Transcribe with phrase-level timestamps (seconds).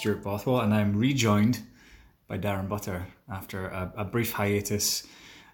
[0.00, 1.60] Stuart Bothwell, and I'm rejoined
[2.26, 5.06] by Darren Butter after a, a brief hiatus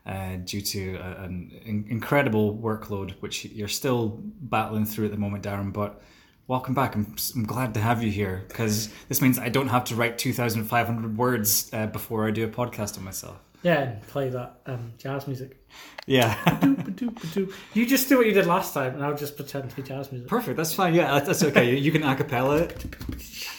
[0.06, 5.16] uh, due to a, an in- incredible workload, which you're still battling through at the
[5.16, 5.72] moment, Darren.
[5.72, 6.00] But
[6.46, 6.94] welcome back.
[6.94, 10.16] I'm, I'm glad to have you here because this means I don't have to write
[10.16, 13.38] 2,500 words uh, before I do a podcast on myself.
[13.64, 15.60] Yeah, and play that um, jazz music.
[16.06, 16.36] Yeah.
[17.74, 20.12] You just do what you did last time, and I'll just pretend to be jazz
[20.12, 20.28] music.
[20.28, 20.56] Perfect.
[20.56, 20.94] That's fine.
[20.94, 21.68] Yeah, that's okay.
[21.68, 23.48] You, you can acapella it.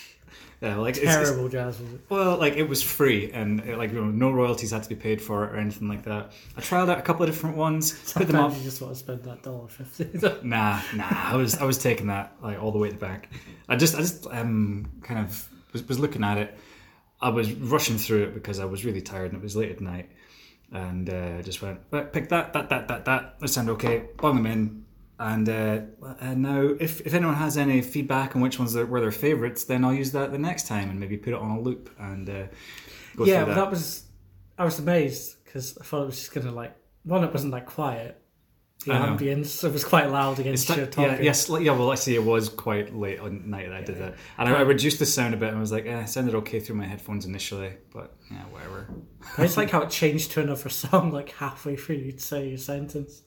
[0.62, 2.02] Yeah, like it's- it's, Terrible jazz music.
[2.10, 4.96] Well, like it was free and uh, like you know, no royalties had to be
[4.96, 6.32] paid for it or anything like that.
[6.58, 8.52] I tried out a couple of different ones, put them up.
[8.52, 10.06] Sometimes you just want to spend that dollar fifty.
[10.44, 13.30] Nah, nah, I was I was taking that like all the way to the back.
[13.70, 16.58] I just I just um kind of was, was looking at it.
[17.22, 19.80] I was rushing through it because I was really tired and it was late at
[19.82, 20.10] night,
[20.72, 23.40] and uh, just went right, pick that that that that that.
[23.40, 24.06] That sound okay.
[24.18, 24.86] Bung them in.
[25.20, 25.82] And, uh,
[26.20, 29.64] and now, if, if anyone has any feedback on which ones are, were their favourites,
[29.64, 32.30] then I'll use that the next time and maybe put it on a loop and
[32.30, 32.34] uh,
[33.16, 34.04] go yeah, through well, that was.
[34.60, 37.24] I was amazed because I thought it was just gonna like one.
[37.24, 38.22] It wasn't that quiet.
[38.88, 39.18] The I know.
[39.18, 41.72] it was quite loud against It's your yeah, yes, yeah.
[41.72, 44.62] Well, actually, it was quite late on night that I did that, and I, I
[44.62, 45.50] reduced the sound a bit.
[45.50, 48.90] and I was like, eh, it sounded okay through my headphones initially, but yeah, whatever.
[49.36, 52.58] But it's like how it changed to another song like halfway through you'd say your
[52.58, 53.24] sentence.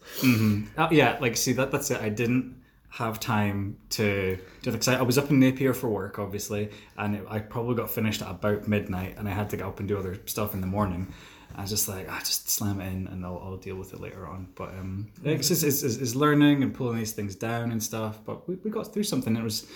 [0.76, 2.00] Uh, yeah, like see that that's it.
[2.00, 6.18] I didn't have time to do because I, I was up in Napier for work,
[6.18, 9.66] obviously, and it, I probably got finished at about midnight, and I had to get
[9.66, 11.12] up and do other stuff in the morning.
[11.56, 14.00] I was just like, ah, just slam it in, and I'll, I'll deal with it
[14.00, 14.48] later on.
[14.54, 18.18] But um, it's just it's, it's, learning and pulling these things down and stuff.
[18.24, 19.36] But we, we got through something.
[19.36, 19.66] It was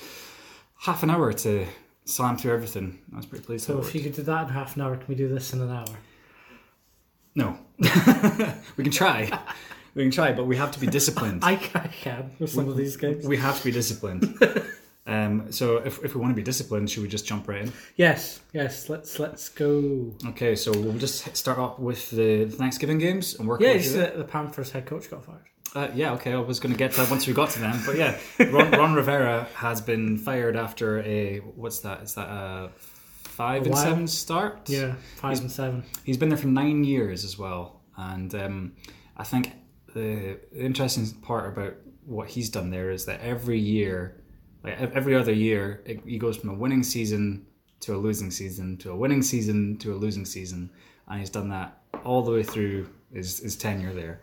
[0.79, 1.67] half an hour to
[2.05, 2.99] slam through everything.
[3.13, 3.67] I was pretty pleased.
[3.67, 5.61] So if you could do that in half an hour, can we do this in
[5.61, 5.97] an hour?
[7.35, 7.59] No,
[8.77, 9.37] we can try.
[9.95, 11.45] We can try, but we have to be disciplined.
[11.45, 13.27] I, I can with some of these games.
[13.27, 14.39] We have to be disciplined.
[15.07, 17.73] um, so if, if we want to be disciplined, should we just jump right in?
[17.97, 18.89] Yes, yes.
[18.89, 20.15] Let's let's go.
[20.29, 23.61] Okay, so we'll just start off with the Thanksgiving games and work.
[23.61, 25.45] Yeah, it's the, the Panthers head coach got fired.
[25.75, 26.33] Uh, yeah, okay.
[26.33, 28.71] I was going to get to that once we got to them, but yeah, Ron,
[28.71, 32.03] Ron Rivera has been fired after a what's that?
[32.03, 33.83] Is that a five A and while.
[33.83, 34.71] seven start?
[34.71, 35.85] Yeah, five and seven.
[36.05, 38.73] He's been there for nine years as well, and um,
[39.17, 39.53] I think
[39.95, 41.75] the interesting part about
[42.07, 44.23] what he's done there is that every year,
[44.65, 47.47] like every other year, it, he goes from a winning season
[47.81, 50.71] to a losing season to a winning season to a losing season,
[51.09, 54.23] and he's done that all the way through his, his tenure there.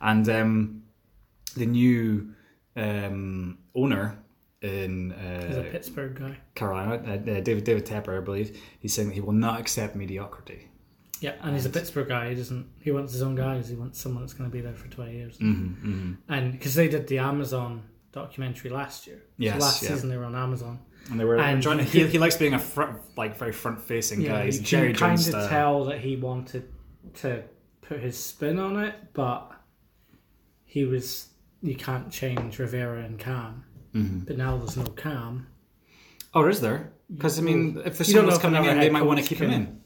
[0.00, 0.82] And um,
[1.56, 2.34] the new
[2.76, 4.18] um, owner
[4.60, 6.38] in He's a uh, Pittsburgh guy.
[6.54, 9.96] Carolina, uh, uh, David David Tepper, I believe, he's saying that he will not accept
[9.96, 10.68] mediocrity.
[11.20, 12.30] Yeah, and he's a Pittsburgh guy.
[12.30, 12.66] He doesn't.
[12.80, 13.68] He wants his own guys.
[13.68, 15.38] He wants someone that's going to be there for twenty years.
[15.38, 19.22] Mm-hmm, And because they did the Amazon documentary last year.
[19.38, 19.88] Yes, so last yeah.
[19.90, 20.78] season they were on Amazon.
[21.10, 21.84] And they were And trying to.
[21.84, 24.44] He, he likes being a front, like very front facing Yeah, guy.
[24.44, 26.68] He's you Jerry can kind Jones of tell that he wanted
[27.14, 27.42] to
[27.80, 29.50] put his spin on it, but
[30.64, 31.28] he was.
[31.64, 33.64] You can't change Rivera and Cam.
[33.94, 34.20] Mm-hmm.
[34.20, 35.46] But now there's no Cam.
[36.34, 36.92] Oh, is there?
[37.12, 39.20] Because I mean, if there's don't someone know that's if coming in, they might want
[39.20, 39.80] to keep him in.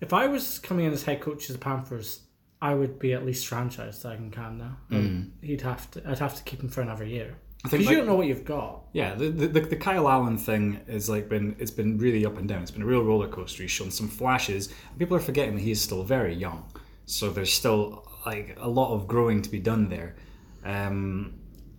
[0.00, 2.22] If I was coming in as head coach of the Panthers,
[2.60, 4.76] I would be at least franchised tagging Cam now.
[4.90, 6.08] Um, He'd have to.
[6.08, 8.14] I'd have to keep him for another year I think because like- you don't know
[8.16, 8.80] what you've got.
[8.92, 12.48] Yeah, the, the the Kyle Allen thing is like been it's been really up and
[12.48, 12.62] down.
[12.62, 13.62] It's been a real roller coaster.
[13.62, 14.68] He's shown some flashes.
[14.90, 16.64] And people are forgetting that he's still very young,
[17.06, 20.16] so there's still like a lot of growing to be done there.
[20.64, 21.34] Um,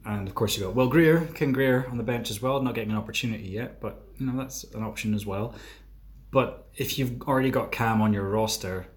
[0.05, 2.75] and of course you got Will Grier, King Grier on the bench as well, not
[2.75, 5.53] getting an opportunity yet, but you know that's an option as well.
[6.31, 8.87] But if you've already got Cam on your roster,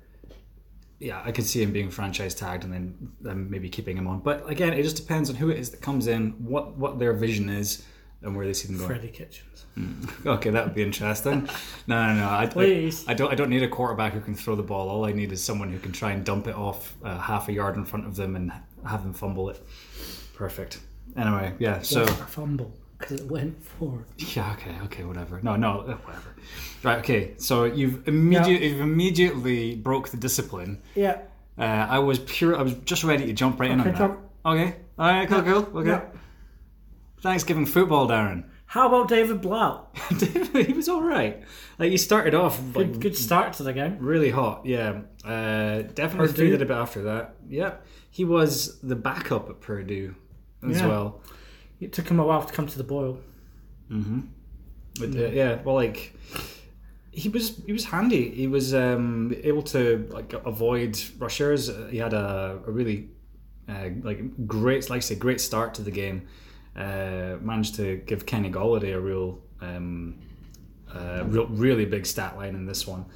[0.98, 4.20] yeah, I could see him being franchise tagged and then, maybe keeping him on.
[4.20, 7.12] But again, it just depends on who it is that comes in, what what their
[7.12, 7.84] vision is,
[8.22, 8.88] and where they see them going.
[8.88, 9.64] Freddie Kitchens.
[10.24, 11.46] Okay, that would be interesting.
[11.86, 12.28] no, no, no.
[12.28, 13.04] I, I, Please.
[13.06, 13.30] I don't.
[13.30, 14.88] I don't need a quarterback who can throw the ball.
[14.88, 17.52] All I need is someone who can try and dump it off uh, half a
[17.52, 18.52] yard in front of them and
[18.86, 19.62] have them fumble it.
[20.34, 20.80] Perfect.
[21.14, 21.82] Anyway, yeah.
[21.82, 24.04] So a fumble because it went for.
[24.18, 25.40] yeah, okay, okay, whatever.
[25.42, 26.34] No, no, uh, whatever.
[26.82, 27.34] Right, okay.
[27.38, 30.82] So you've immediately you've immediately broke the discipline.
[30.94, 31.20] Yeah.
[31.58, 32.56] Uh, I was pure.
[32.56, 34.18] I was just ready to jump right in on Okay, that.
[34.44, 34.76] Okay.
[34.98, 35.28] All right.
[35.28, 35.42] Cool.
[35.42, 35.78] Cool.
[35.80, 35.88] Okay.
[35.90, 36.04] Yeah.
[37.20, 38.44] Thanksgiving football, Darren.
[38.66, 39.86] How about David Blough?
[40.52, 41.42] he was all right.
[41.78, 43.96] Like he started off like Good, good start to the game.
[44.00, 44.66] really hot.
[44.66, 45.02] Yeah.
[45.24, 46.44] Uh, definitely Purdue.
[46.46, 47.36] faded a bit after that.
[47.48, 47.86] Yep.
[48.10, 50.14] He was the backup at Purdue
[50.68, 50.88] as Yeah.
[50.88, 51.20] well.
[51.80, 53.18] It took him a while to come to the boil.
[54.98, 55.62] But, uh, yeah.
[55.62, 56.14] Well, like
[57.10, 58.30] he was he was handy.
[58.30, 61.68] He was um, able to like avoid rushers.
[61.68, 63.08] Uh, He had a, a really
[63.68, 66.28] uh, like great, like I say, great start to the game.
[66.76, 70.18] Uh, managed to give Kenny Golladay a real um,
[70.94, 73.06] uh, real, really big stat line in this one.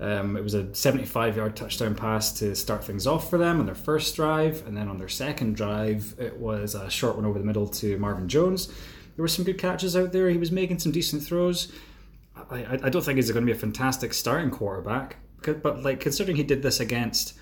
[0.00, 3.66] Um, it was a 75 yard touchdown pass to start things off for them on
[3.66, 7.38] their first drive, and then on their second drive, it was a short one over
[7.38, 8.68] the middle to Marvin Jones.
[8.68, 10.30] There were some good catches out there.
[10.30, 11.72] He was making some decent throws.
[12.50, 16.36] I, I, don't think he's going to be a fantastic starting quarterback, but like considering
[16.36, 17.34] he did this against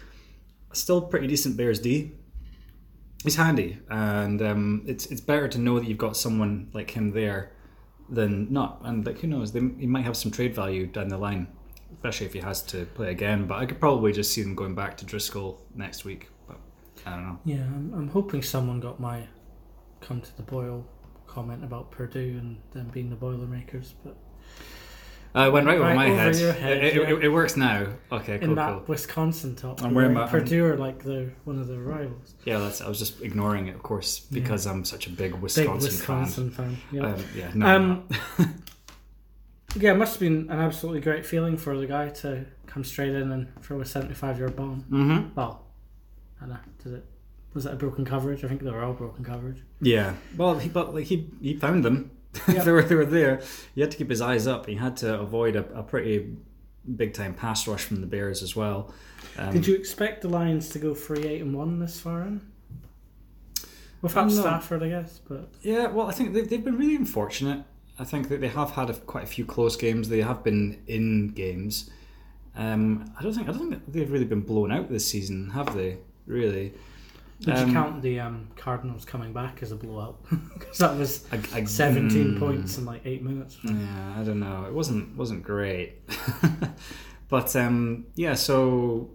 [0.72, 2.12] still pretty decent Bears D,
[3.22, 7.10] he's handy, and um, it's it's better to know that you've got someone like him
[7.10, 7.52] there
[8.08, 8.80] than not.
[8.84, 11.48] And like who knows, they, he might have some trade value down the line,
[11.96, 13.46] especially if he has to play again.
[13.46, 16.28] But I could probably just see them going back to Driskel next week.
[16.46, 16.58] But
[17.04, 17.38] I don't know.
[17.44, 19.26] Yeah, I'm, I'm hoping someone got my
[20.00, 20.86] come to the boil
[21.26, 24.16] comment about Purdue and them being the Boilermakers, but
[25.34, 26.36] Uh, it went right, over my over head.
[26.36, 27.24] your head, it, it- yeah.
[27.26, 27.86] it works now.
[28.12, 28.50] Okay, cool.
[28.50, 28.84] in that cool.
[28.86, 32.34] Wisconsin top, I'm wearing my- Purdue are like the one of the rivals.
[32.44, 32.80] Yeah, that's.
[32.80, 36.50] I was just ignoring it, of course, because I'm such a big Big Wisconsin, Wisconsin
[36.50, 36.76] fan.
[36.76, 36.78] fan.
[36.92, 37.06] Yeah.
[37.06, 38.08] Um, yeah, no, Um,
[39.76, 43.14] yeah, it must have been an absolutely great feeling for the guy to come straight
[43.14, 44.84] in and throw a 75 yard bomb.
[44.90, 45.34] Mm-hmm.
[45.34, 45.64] Well,
[46.38, 46.58] I don't know.
[46.82, 47.04] Did it?
[47.54, 48.44] Was it a broken coverage?
[48.44, 49.62] I think they were all broken coverage.
[49.80, 50.14] Yeah.
[50.36, 52.10] Well, he, but like he he found them.
[52.48, 52.64] Yeah.
[52.64, 53.40] they were they were there.
[53.74, 54.66] He had to keep his eyes up.
[54.66, 56.36] He had to avoid a, a pretty
[56.96, 58.92] big time pass rush from the Bears as well.
[59.38, 62.42] Um, Did you expect the Lions to go three eight and one this far in?
[64.02, 65.86] Without Stafford, I guess, but Yeah.
[65.86, 67.64] Well, I think they've, they've been really unfortunate.
[67.98, 70.08] I think that they have had a, quite a few close games.
[70.08, 71.90] They have been in games.
[72.54, 75.74] Um, I don't think I don't think they've really been blown out this season, have
[75.74, 75.98] they?
[76.26, 76.74] Really?
[77.40, 80.18] did Um, you count the um, Cardinals coming back as a blowout?
[80.54, 82.38] Because that was I, I, 17 mm.
[82.38, 83.58] points in like eight minutes.
[83.62, 84.64] Yeah, I don't know.
[84.66, 86.00] It wasn't wasn't great,
[87.28, 88.34] but um, yeah.
[88.34, 89.10] So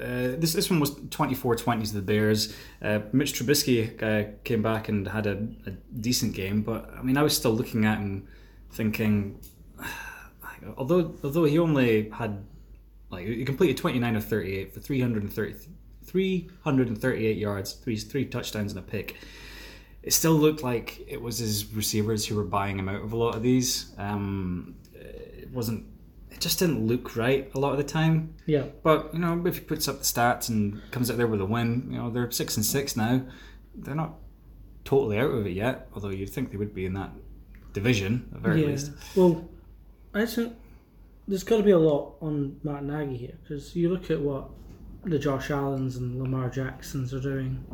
[0.00, 2.54] uh, this this one was 24-20 to the Bears.
[2.82, 5.70] Uh, Mitch Trubisky uh, came back and had a, a
[6.00, 8.28] decent game, but I mean, I was still looking at him,
[8.72, 9.40] thinking,
[10.76, 12.44] although although he only had
[13.10, 15.54] like he completed twenty nine of thirty eight for 330,
[16.04, 19.16] 338 yards, three three touchdowns and a pick
[20.04, 23.16] it still looked like it was his receivers who were buying him out of a
[23.16, 23.94] lot of these.
[23.96, 25.86] Um, it wasn't.
[26.34, 28.34] It just didn't look right a lot of the time.
[28.44, 31.40] Yeah, But you know, if he puts up the stats and comes out there with
[31.40, 33.22] a win, you know they're six and six now.
[33.76, 34.14] They're not
[34.84, 37.12] totally out of it yet, although you'd think they would be in that
[37.72, 38.66] division at the very yeah.
[38.66, 38.92] least.
[39.14, 39.48] Well,
[40.12, 40.54] I think
[41.28, 44.50] there's got to be a lot on Matt Nagy here because you look at what
[45.04, 47.64] the Josh Allens and Lamar Jacksons are doing,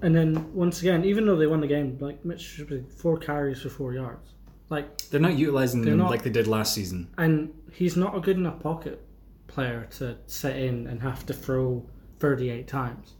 [0.00, 3.18] and then once again, even though they won the game, like Mitch should be four
[3.18, 4.32] carries for four yards,
[4.70, 7.08] like, They're not utilizing They're them not- like they did last season.
[7.18, 9.02] and he's not a good enough pocket
[9.48, 11.84] player to sit in and have to throw
[12.20, 13.14] 38 times,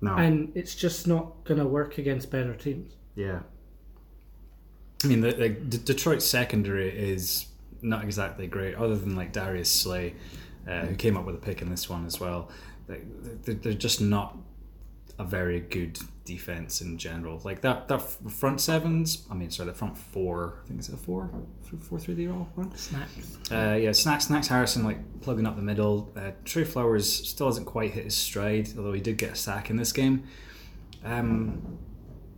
[0.00, 0.14] No.
[0.16, 2.94] and it's just not going to work against better teams.
[3.14, 3.40] Yeah.
[5.04, 7.46] I mean, the, the D- Detroit secondary is
[7.82, 10.14] not exactly great, other than like Darius Slay,
[10.66, 12.50] uh, who came up with a pick in this one as well.
[12.86, 13.00] They,
[13.44, 14.38] they- they're just not
[15.18, 17.40] a very good defense in general.
[17.44, 19.26] Like that, that front sevens.
[19.30, 20.60] I mean, sorry, the front four.
[20.64, 21.30] I think it's a four,
[21.80, 21.98] four.
[21.98, 22.74] They all run.
[22.76, 23.38] Snacks.
[23.50, 26.12] Uh, yeah, Snacks, Snacks Harrison like plugging up the middle.
[26.16, 29.70] Uh, Trey Flowers still hasn't quite hit his stride, although he did get a sack
[29.70, 30.24] in this game.
[31.04, 31.78] Um,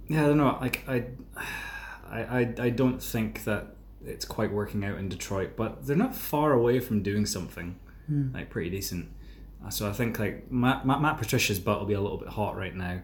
[0.08, 0.58] yeah, I don't know.
[0.60, 1.04] Like I,
[2.08, 6.14] I, I, I don't think that it's quite working out in Detroit, but they're not
[6.14, 7.78] far away from doing something
[8.32, 9.08] like pretty decent.
[9.68, 12.56] So I think like Matt, Matt, Matt Patricia's butt will be a little bit hot
[12.56, 13.02] right now.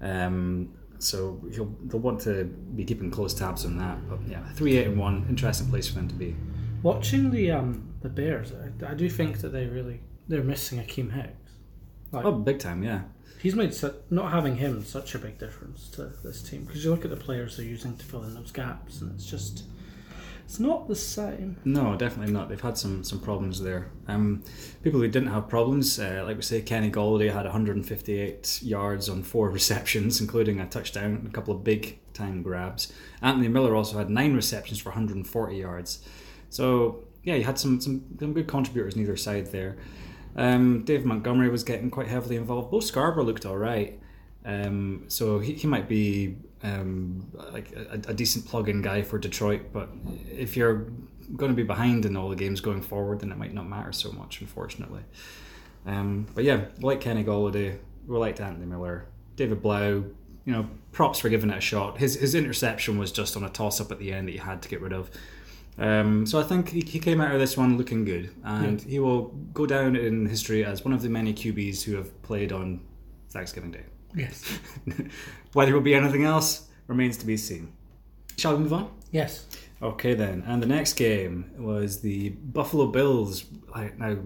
[0.00, 4.08] Um, so he'll, they'll want to be keeping close tabs on that.
[4.08, 6.36] But yeah, three eight and one, interesting place for them to be.
[6.82, 11.12] Watching the um the Bears, I, I do think that they really they're missing Akiem
[11.12, 11.52] Hicks.
[12.12, 13.02] Like, Oh, big time, yeah.
[13.40, 16.90] He's made su- not having him such a big difference to this team because you
[16.90, 19.64] look at the players they're using to fill in those gaps, and it's just
[20.50, 21.58] it's not the same.
[21.64, 22.48] No, definitely not.
[22.48, 23.88] They've had some some problems there.
[24.08, 24.42] Um,
[24.82, 29.22] people who didn't have problems, uh, like we say, Kenny Golladay had 158 yards on
[29.22, 32.92] four receptions, including a touchdown and a couple of big time grabs.
[33.22, 36.04] Anthony Miller also had nine receptions for 140 yards.
[36.48, 39.76] So yeah, you had some some, some good contributors on either side there.
[40.34, 42.72] Um, Dave Montgomery was getting quite heavily involved.
[42.72, 44.00] Bo Scarbrough looked all right.
[44.44, 49.72] Um, so he, he might be um, like a, a decent plug-in guy for Detroit,
[49.72, 49.88] but
[50.30, 50.86] if you're
[51.36, 53.92] going to be behind in all the games going forward, then it might not matter
[53.92, 55.02] so much, unfortunately.
[55.86, 60.04] Um, but yeah, like Kenny Golladay, we liked Anthony Miller, David Blough.
[60.46, 61.98] You know, props for giving it a shot.
[61.98, 64.68] His his interception was just on a toss-up at the end that you had to
[64.68, 65.10] get rid of.
[65.78, 68.98] Um, so I think he, he came out of this one looking good, and he
[68.98, 72.80] will go down in history as one of the many QBs who have played on
[73.30, 73.84] Thanksgiving Day.
[74.14, 74.58] Yes.
[75.52, 77.72] Whether it will be anything else remains to be seen.
[78.36, 78.90] Shall we move on?
[79.10, 79.46] Yes.
[79.82, 80.44] Okay, then.
[80.46, 83.44] And the next game was the Buffalo Bills.
[83.74, 84.16] I, now,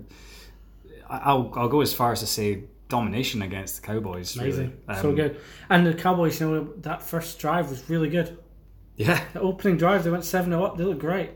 [1.09, 4.37] I'll, I'll go as far as to say domination against the Cowboys.
[4.37, 4.51] really.
[4.51, 4.79] Amazing.
[5.01, 5.41] so Um, good.
[5.71, 8.39] And the Cowboys, you know, that first drive was really good.
[8.97, 9.23] Yeah.
[9.33, 10.77] The opening drive, they went 7 0 up.
[10.77, 11.31] They looked great.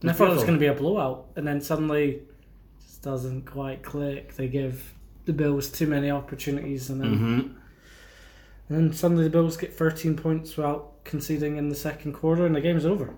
[0.00, 1.26] And I thought it was going to be a blowout.
[1.36, 2.28] And then suddenly, it
[2.80, 4.34] just doesn't quite click.
[4.36, 6.90] They give the Bills too many opportunities.
[6.90, 7.40] And then, hmm
[8.68, 12.54] and then suddenly the Bills get 13 points without conceding in the second quarter, and
[12.54, 13.14] the game's over.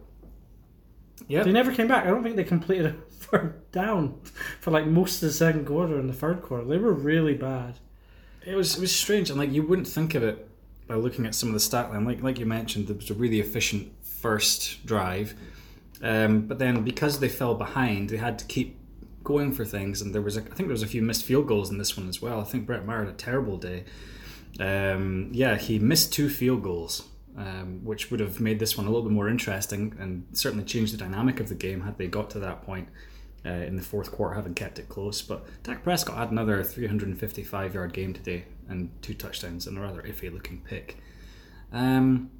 [1.26, 2.05] Yeah, They never came back.
[2.05, 4.21] I don't think they completed a third down
[4.61, 6.64] for like most of the second quarter and the third quarter.
[6.64, 7.78] They were really bad.
[8.47, 10.49] It was it was strange, and like you wouldn't think of it
[10.87, 12.05] by looking at some of the stat line.
[12.05, 15.35] Like like you mentioned, it was a really efficient first drive,
[16.02, 18.78] um, but then because they fell behind, they had to keep
[19.23, 21.47] going for things, and there was a, I think there was a few missed field
[21.47, 22.40] goals in this one as well.
[22.40, 23.85] I think Brett Maher had a terrible day.
[24.61, 28.90] Um, yeah, he missed two field goals, um, which would have made this one a
[28.90, 32.31] little bit more interesting and certainly changed the dynamic of the game had they got
[32.31, 32.88] to that point
[33.47, 35.23] uh, in the fourth quarter, having kept it close.
[35.23, 40.02] But Dak Prescott had another 355 yard game today and two touchdowns and a rather
[40.02, 40.97] iffy looking pick.
[41.73, 42.31] Um,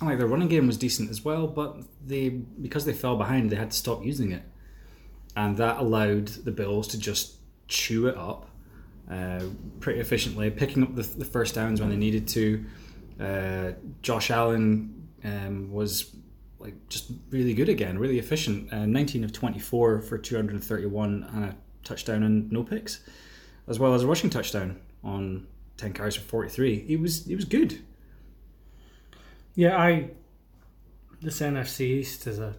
[0.00, 3.56] like their running game was decent as well, but they because they fell behind, they
[3.56, 4.42] had to stop using it,
[5.36, 7.36] and that allowed the Bills to just
[7.68, 8.48] chew it up
[9.10, 9.44] uh,
[9.80, 12.64] pretty efficiently, picking up the, the first downs when they needed to.
[13.20, 16.14] Uh, Josh Allen um, was
[16.58, 18.72] like just really good again, really efficient.
[18.72, 23.00] Uh, 19 of 24 for 231 and a touchdown and no picks,
[23.66, 26.80] as well as a rushing touchdown on 10 carries for 43.
[26.80, 27.82] He was he was good.
[29.54, 30.10] Yeah, I.
[31.20, 32.54] This NFC East is a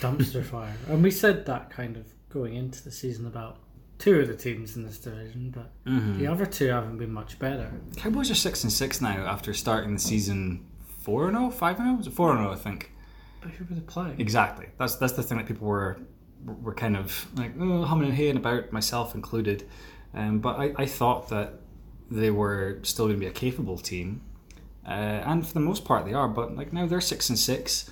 [0.00, 3.58] dumpster fire, and we said that kind of going into the season about
[3.98, 5.70] two of the teams in this division, but
[6.18, 7.70] the other two haven't been much better.
[7.96, 10.66] Cowboys are six and six now after starting the season
[11.04, 12.90] four and 0, 5 and 0, was it four and 0, I think.
[13.40, 14.20] But who were they playing?
[14.20, 14.66] Exactly.
[14.78, 15.98] That's that's the thing that people were
[16.44, 19.68] were kind of like oh, humming and haying about, myself included.
[20.14, 21.60] Um, but I, I thought that
[22.10, 24.22] they were still going to be a capable team,
[24.86, 26.28] uh, and for the most part they are.
[26.28, 27.90] But like now they're six and six,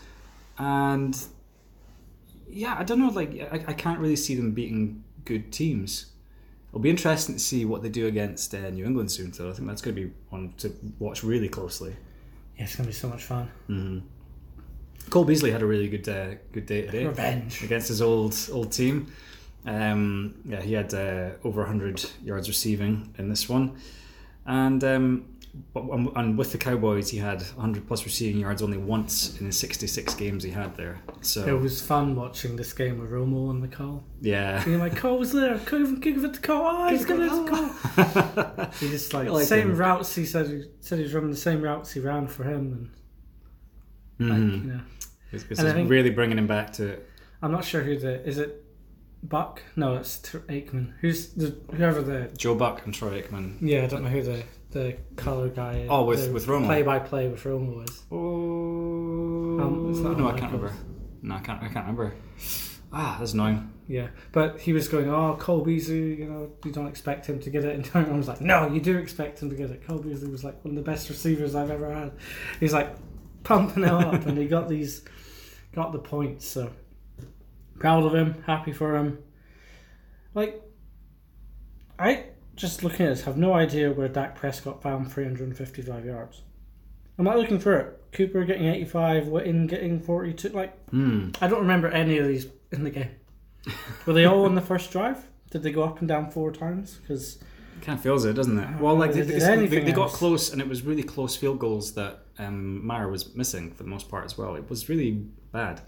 [0.59, 1.19] and
[2.49, 3.09] yeah, I don't know.
[3.09, 6.07] Like I, I can't really see them beating good teams.
[6.71, 9.33] It'll be interesting to see what they do against uh, New England soon.
[9.33, 11.95] So I think that's going to be one to watch really closely.
[12.57, 13.51] Yeah, it's gonna be so much fun.
[15.11, 17.07] Cole Beasley had a really good uh, good day today.
[17.07, 17.63] Revenge.
[17.63, 19.13] against his old old team.
[19.65, 23.77] Um, yeah, he had uh, over 100 yards receiving in this one,
[24.45, 25.25] and um,
[25.75, 30.15] and with the Cowboys, he had 100 plus receiving yards only once in the 66
[30.15, 31.01] games he had there.
[31.21, 34.03] So it was fun watching this game with Romo on the call.
[34.21, 36.63] yeah, Being like, Cole was there, couldn't even give it the call.
[36.65, 38.67] Oh, he's gonna hit call.
[38.81, 39.77] He just like, like same him.
[39.77, 40.15] routes.
[40.15, 42.91] He said he said he was running the same routes he ran for him,
[44.19, 44.65] and like, Mhm.
[44.65, 44.81] you know,
[45.33, 47.09] it's, it's think- really bringing him back to It.
[47.43, 48.65] I'm not sure who the is it.
[49.25, 49.63] Buck?
[49.77, 50.19] No, it's
[50.49, 50.95] Aikman.
[51.01, 53.59] Who's the whoever the Joe Buck and Troy Aikman.
[53.61, 53.85] yeah?
[53.85, 54.43] I don't know who the
[54.73, 55.87] the color guy.
[55.89, 56.67] Oh, with- the with Romo.
[56.67, 58.03] Play by play with Romo is.
[58.11, 60.75] Oh Um, it's not no, I can't remember.
[61.23, 61.63] No, I can't.
[61.63, 62.15] I can't remember.
[62.93, 63.73] Ah, that's annoying.
[63.89, 67.51] Yeah, but he was going, oh, Cole Beasley, you know, you don't expect him to
[67.51, 67.91] get it.
[67.95, 69.87] And I was like, no, you do expect him to get it.
[69.87, 72.13] Cole Beasley was like one of the best receivers I've ever had.
[72.61, 72.95] He's like
[73.45, 75.05] pumping it up, and he got these,
[75.75, 76.47] got the points.
[76.47, 76.71] So
[77.79, 79.19] proud of him, happy for him.
[80.35, 80.63] Like,
[81.99, 86.43] I just looking at this, have no idea where Dak Prescott found 355 yards.
[87.19, 88.03] I'm not looking for it.
[88.13, 90.49] Cooper getting 85, Witten getting 42.
[90.51, 91.31] Like, Hmm.
[91.41, 93.11] I don't remember any of these in the game.
[94.07, 95.27] Were they all on the first drive?
[95.51, 96.97] Did they go up and down four times?
[97.03, 97.39] Because
[97.83, 98.81] Kind of feels it, doesn't it?
[98.81, 101.95] Well, like they, they, they, they got close, and it was really close field goals
[101.95, 104.55] that um, Meyer was missing for the most part as well.
[104.55, 105.13] It was really
[105.53, 105.81] bad.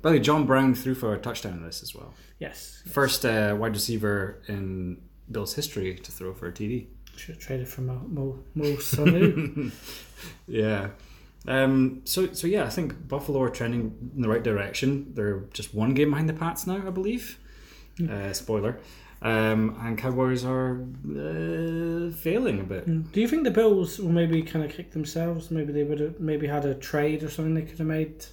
[0.00, 2.14] By the way, John Brown threw for a touchdown in this as well.
[2.38, 6.86] yes, First uh, wide receiver in Bill's history to throw for a TD.
[7.16, 9.70] should have traded for Mo Mo, Mo Sanu.
[10.46, 10.88] Yeah.
[11.46, 15.12] Um, so, so yeah, I think Buffalo are trending in the right direction.
[15.14, 17.38] They're just one game behind the Pats now, I believe.
[18.10, 18.78] Uh, spoiler.
[19.22, 23.12] Um, and Cowboys are uh, failing a bit.
[23.12, 25.50] Do you think the Bills will maybe kind of kick themselves?
[25.50, 28.24] Maybe they would have maybe had a trade or something they could have made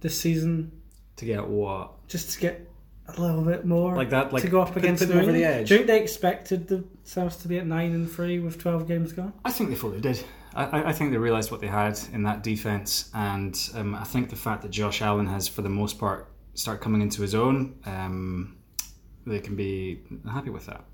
[0.00, 0.72] this season
[1.16, 2.06] To get what?
[2.08, 2.68] just to get
[3.06, 5.44] a little bit more Like that, like to go up against put them over the
[5.44, 5.68] edge.
[5.68, 9.12] Do you think they expected themselves to be at nine and three with twelve games
[9.12, 9.32] gone?
[9.44, 10.24] I think they fully did.
[10.54, 14.30] I, I- think they realised what they had in that defence, and um, I think
[14.30, 17.74] the fact that Josh Allen has, for the most part, started coming into his own,
[17.86, 18.56] um,
[19.26, 20.84] they can be happy with that.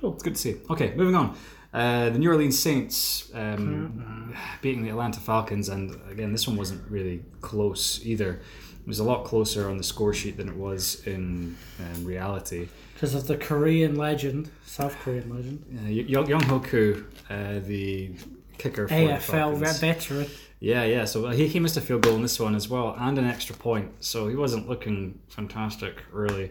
[0.00, 0.14] Cool.
[0.14, 0.56] It's good to see.
[0.68, 1.36] Okay, moving on.
[1.72, 6.82] Uh, the New Orleans Saints um, beating the Atlanta Falcons, and again, this one wasn't
[6.90, 8.40] really close either.
[8.86, 12.68] It was a lot closer on the score sheet than it was in um, reality.
[12.94, 18.12] Because of the Korean legend, South Korean legend, Uh, Young Younghoe Koo, uh, the
[18.58, 19.80] kicker for the AFL Falcons.
[19.80, 20.26] veteran.
[20.60, 21.04] Yeah, yeah.
[21.04, 23.56] So he, he missed a field goal in this one as well, and an extra
[23.56, 23.90] point.
[24.04, 26.50] So he wasn't looking fantastic, really.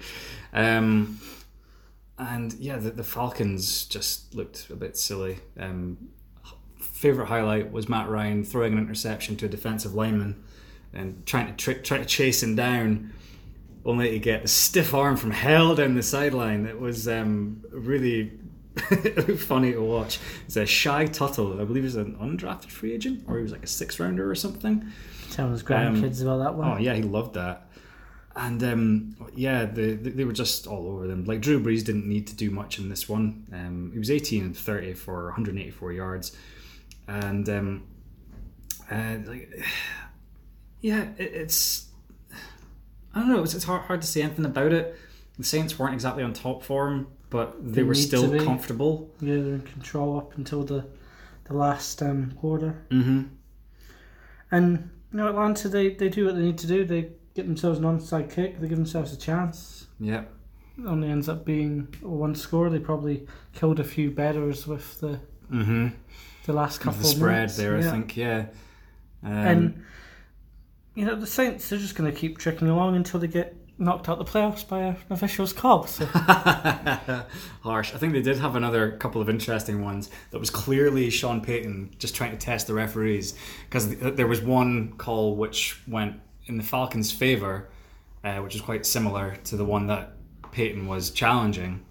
[0.52, 1.22] Um,
[2.20, 5.40] and yeah, the, the Falcons just looked a bit silly.
[5.58, 6.10] Um,
[6.82, 10.44] favorite highlight was Matt Ryan throwing an interception to a defensive lineman
[10.96, 13.14] and trying to trick, trying to chase him down,
[13.86, 16.66] only to get a stiff arm from hell down the sideline.
[16.66, 18.32] It was um, really
[19.38, 20.20] funny to watch.
[20.46, 23.64] It's a Shy Tuttle, I believe he's an undrafted free agent, or he was like
[23.64, 24.92] a six rounder or something.
[25.32, 26.72] Tell his grandkids about that one.
[26.72, 27.68] Oh yeah, he loved that.
[28.38, 31.24] And um, yeah, the, the, they were just all over them.
[31.24, 33.46] Like Drew Brees didn't need to do much in this one.
[33.54, 36.36] Um, he was 18 and 30 for 184 yards,
[37.08, 37.84] and um,
[38.92, 39.66] uh, like,
[40.88, 41.88] yeah, it, it's
[43.14, 43.44] I don't know.
[43.44, 44.96] It's, it's hard, hard to say anything about it.
[45.38, 49.10] The Saints weren't exactly on top form, but they Didn't were still comfortable.
[49.22, 50.86] Yeah, they're in control up until the
[51.46, 52.86] the last um, quarter.
[52.90, 53.24] Mm-hmm.
[54.52, 56.86] And you know, Atlanta, they, they do what they need to do.
[56.86, 58.60] They get themselves an onside kick.
[58.60, 59.88] They give themselves a chance.
[60.00, 60.24] Yeah.
[60.78, 62.70] It only ends up being one score.
[62.70, 65.20] They probably killed a few betters with the
[65.52, 65.88] Mm-hmm.
[66.48, 67.58] the last couple The of spread minutes.
[67.58, 67.92] there, I Yeah.
[67.92, 68.18] think.
[68.18, 68.46] Yeah.
[69.24, 69.84] Um, And
[70.96, 74.08] you know, the Saints they're just going to keep tricking along until they get knocked
[74.08, 75.86] out the playoffs by an official's call.
[75.86, 76.06] So
[77.62, 77.94] Harsh.
[77.94, 81.96] I think they did have another couple of interesting ones that was clearly Sean Payton
[82.00, 83.36] just trying to test the referees
[83.66, 87.70] because there was one call which went in the Falcons' favor,
[88.24, 90.14] uh, which is quite similar to the one that
[90.52, 91.84] Payton was challenging,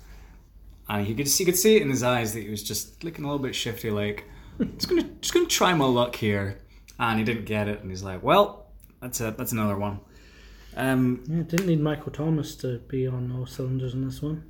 [0.89, 3.25] and you could see, could see it in his eyes that he was just looking
[3.25, 4.25] a little bit shifty, like
[4.77, 6.61] just gonna just gonna try my luck here,
[6.99, 8.64] and he didn't get it, and he's like, well,
[9.05, 10.01] that's a that's another one.
[10.77, 14.43] Um, yeah, didn't need Michael Thomas to be on all cylinders in this one.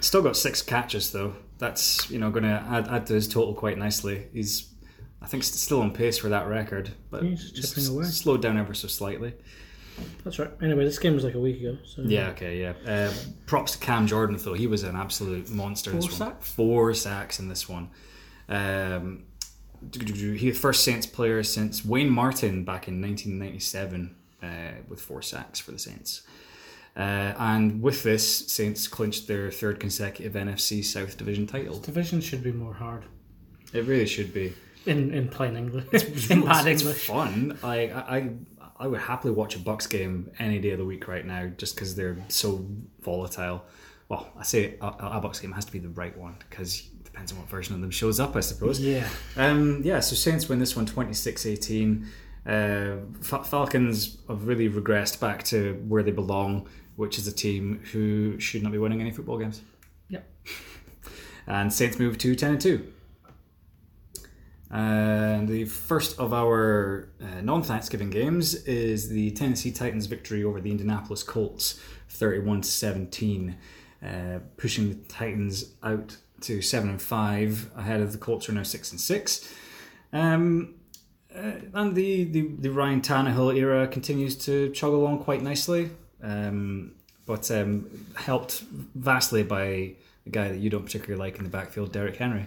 [0.00, 1.34] Still got six catches though.
[1.58, 4.28] That's you know going to add, add to his total quite nicely.
[4.32, 4.72] He's
[5.20, 8.04] I think still on pace for that record, but He's just away.
[8.04, 9.34] slowed down ever so slightly.
[10.24, 10.50] That's right.
[10.62, 11.78] Anyway, this game was like a week ago.
[11.84, 12.72] So Yeah, okay, yeah.
[12.86, 13.12] Uh,
[13.46, 14.54] props to Cam Jordan though.
[14.54, 15.90] He was an absolute monster.
[15.90, 16.34] in this Four one.
[16.34, 16.52] sacks?
[16.52, 17.90] Four sacks in this one.
[18.48, 19.24] Um,
[19.90, 24.46] he the first Saints player since Wayne Martin back in 1997 uh,
[24.88, 26.22] with four sacks for the Saints.
[26.96, 31.78] Uh, and with this, Saints clinched their third consecutive NFC South Division title.
[31.78, 33.04] division should be more hard
[33.72, 34.52] It really should be.
[34.84, 35.86] in in plain English.
[35.92, 37.06] It's, in bad it's English.
[37.06, 37.58] fun.
[37.62, 38.30] I, I,
[38.78, 41.74] I would happily watch a Bucks game any day of the week right now, just
[41.74, 42.66] because they're so
[43.00, 43.64] volatile.
[44.08, 47.30] Well, I say a, a Bucks game has to be the right one because depends
[47.32, 48.80] on what version of them shows up, I suppose.
[48.80, 49.06] Yeah.
[49.36, 52.06] Um, yeah, so Saints win this one 26-18.
[52.44, 52.96] Uh,
[53.44, 58.62] Falcons have really regressed back to where they belong, which is a team who should
[58.62, 59.60] not be winning any football games.
[60.08, 60.28] Yep.
[61.44, 62.92] And Saints move to 10 and 2.
[64.70, 70.60] And the first of our uh, non Thanksgiving games is the Tennessee Titans victory over
[70.60, 73.56] the Indianapolis Colts, 31 17,
[74.02, 78.56] uh, pushing the Titans out to 7 and 5, ahead of the Colts, who are
[78.56, 79.54] now 6 and 6.
[80.12, 80.74] Um,
[81.34, 85.90] uh, and the, the, the Ryan Tannehill era continues to chug along quite nicely,
[86.22, 86.92] um,
[87.26, 88.60] but um, helped
[88.94, 92.46] vastly by a guy that you don't particularly like in the backfield, Derrick Henry.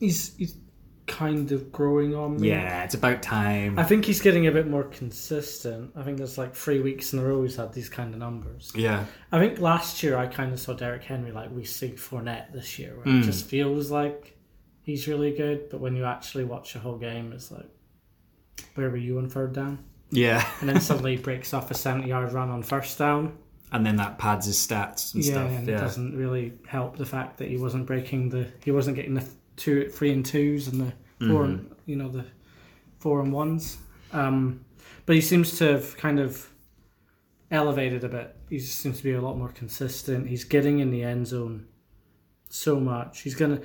[0.00, 0.56] He's he's
[1.06, 2.48] kind of growing on me.
[2.48, 3.78] Yeah, it's about time.
[3.78, 5.92] I think he's getting a bit more consistent.
[5.96, 8.72] I think there's like three weeks in a row he's had these kind of numbers.
[8.74, 12.52] yeah, I think last year I kind of saw Derrick Henry like we see Fournette
[12.52, 13.20] this year, where Mm.
[13.22, 14.36] it just feels like
[14.82, 17.68] he's really good, but when you actually watch a whole game, it's like,
[18.74, 19.84] where were you on third down?
[20.10, 23.36] yeah, And then suddenly he breaks off a 70 yard run on first down.
[23.72, 25.50] and then that pads his stats and yeah, stuff.
[25.50, 28.94] and yeah, it doesn't really help the fact that he wasn't breaking the, he wasn't
[28.96, 29.24] getting the
[29.56, 30.92] two, three and twos and the
[31.26, 31.44] 4 Mm-hmm.
[31.44, 32.24] and, you know, the
[32.98, 33.78] four and ones.
[34.12, 34.64] Um,
[35.06, 36.48] but he seems to have kind of
[37.50, 38.36] elevated a bit.
[38.50, 40.28] He just seems to be a lot more consistent.
[40.28, 41.66] He's getting in the end zone
[42.48, 43.20] so much.
[43.22, 43.60] He's gonna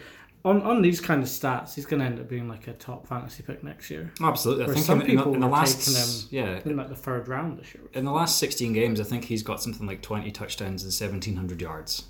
[0.46, 1.76] on on these kind of stats.
[1.76, 4.12] He's gonna end up being like a top fantasy pick next year.
[4.22, 4.64] absolutely.
[4.64, 6.96] I Where think some in, in the, in the last taking yeah In like the
[6.96, 7.84] third round this year.
[7.94, 11.62] in the last 16 games, I think he's got something like 20 touchdowns and 1700
[11.62, 12.06] yards.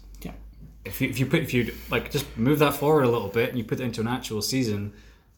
[0.84, 3.50] If you, if you put if you like just move that forward a little bit
[3.50, 4.94] and you put it into an actual season,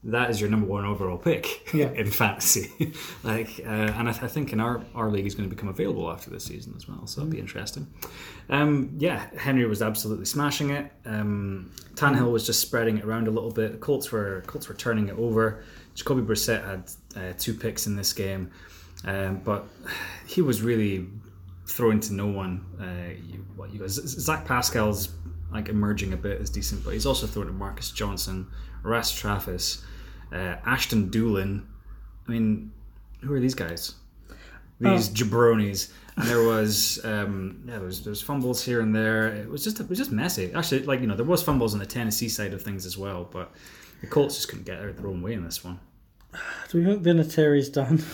[0.06, 1.90] that is your number one overall pick Yeah.
[1.96, 2.72] in fantasy.
[3.24, 5.70] like, uh, and I, th- I think in our our league is going to become
[5.70, 7.88] available after this season as well, so that'll be interesting.
[8.50, 10.92] Um, yeah, Henry was absolutely smashing it.
[11.06, 13.72] Um, Tannehill was just spreading it around a little bit.
[13.74, 15.64] The Colts were Colts were turning it over.
[15.96, 18.50] Jacoby Brissett had uh, two picks in this game,
[19.06, 19.66] um, but
[20.26, 21.08] he was really
[21.68, 22.66] throwing to no one.
[22.80, 25.10] Uh, you, what you guys, Zach Pascal's
[25.54, 28.48] like emerging a bit as decent, but he's also thrown to Marcus Johnson,
[28.84, 29.84] Ross Travis,
[30.32, 31.64] uh, Ashton Dulin.
[32.28, 32.72] I mean,
[33.22, 33.96] who are these guys?
[34.80, 35.92] These jabronis.
[36.18, 39.28] And there was um, yeah, there was there's fumbles here and there.
[39.28, 40.52] It was just it was just messy.
[40.54, 43.28] Actually, like you know, there was fumbles on the Tennessee side of things as well,
[43.32, 43.52] but
[44.02, 45.80] the Colts just couldn't get out their own way in this one.
[46.70, 48.04] Do we think Vinatieri's done?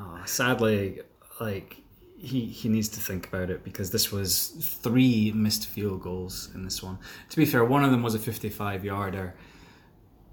[0.00, 1.00] Oh, sadly,
[1.40, 1.78] like
[2.18, 4.48] he he needs to think about it because this was
[4.82, 6.98] three missed field goals in this one.
[7.30, 9.34] To be fair, one of them was a 55 yarder,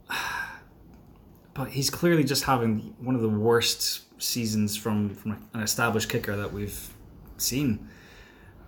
[1.54, 6.36] but he's clearly just having one of the worst seasons from from an established kicker
[6.36, 6.90] that we've
[7.38, 7.88] seen.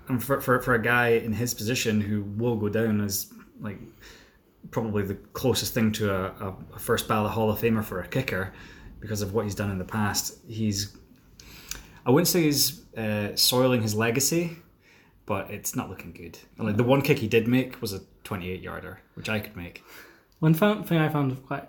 [0.10, 3.80] And for, for, for a guy in his position who will go down as like
[4.71, 8.53] probably the closest thing to a, a, first ballot Hall of Famer for a kicker
[8.99, 10.38] because of what he's done in the past.
[10.47, 10.95] He's,
[12.06, 14.58] I wouldn't say he's uh, soiling his legacy,
[15.26, 16.38] but it's not looking good.
[16.58, 19.56] And, Like the one kick he did make was a 28 yarder, which I could
[19.56, 19.84] make.
[20.40, 21.68] One thing I found quite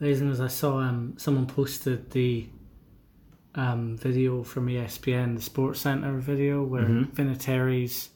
[0.00, 2.46] amazing was I saw um, someone posted the
[3.54, 8.10] um, video from ESPN, the Sports Center video, where Vinatieri's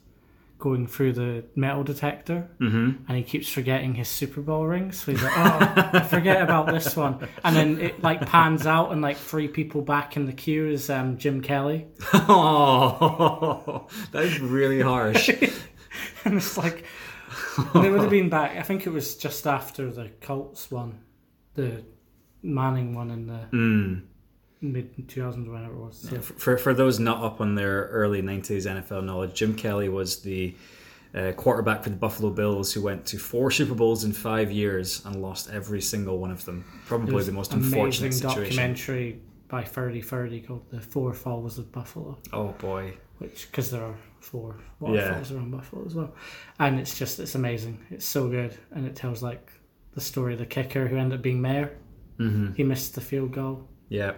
[0.57, 3.03] going through the metal detector Mm-hmm.
[3.07, 4.99] and he keeps forgetting his Super Bowl rings.
[5.03, 7.27] So he's like, oh, I forget about this one.
[7.43, 10.89] And then it like pans out and like three people back in the queue is
[10.89, 11.87] um, Jim Kelly.
[12.13, 15.29] Oh, that is really harsh.
[16.25, 16.83] And it's like,
[17.73, 20.99] and it would have been back, I think it was just after the Colts one,
[21.53, 21.83] the
[22.43, 24.01] Manning one and the Mm.
[24.61, 25.97] Mid 2000s, whenever it was.
[26.09, 30.21] So, For for those not up on their early '90s NFL knowledge, Jim Kelly was
[30.21, 30.55] the
[31.15, 35.03] uh, quarterback for the Buffalo Bills who went to four Super Bowls in five years
[35.05, 36.65] and lost every single one of them.
[36.85, 38.43] Probably the most unfortunate situation.
[38.43, 42.17] documentary by 30 30 called The Four Falls of Buffalo.
[42.33, 42.93] Oh boy.
[43.19, 44.87] which because there are four Yeah.
[44.89, 46.13] waterfalls around Buffalo as well,
[46.59, 47.79] and it's just it's amazing.
[47.89, 49.49] It's so good, and it tells like
[49.93, 51.71] the story of the kicker who ended up being mayor.
[52.19, 52.53] Mm-hmm.
[52.53, 53.67] He missed the field goal.
[53.89, 54.13] Yeah.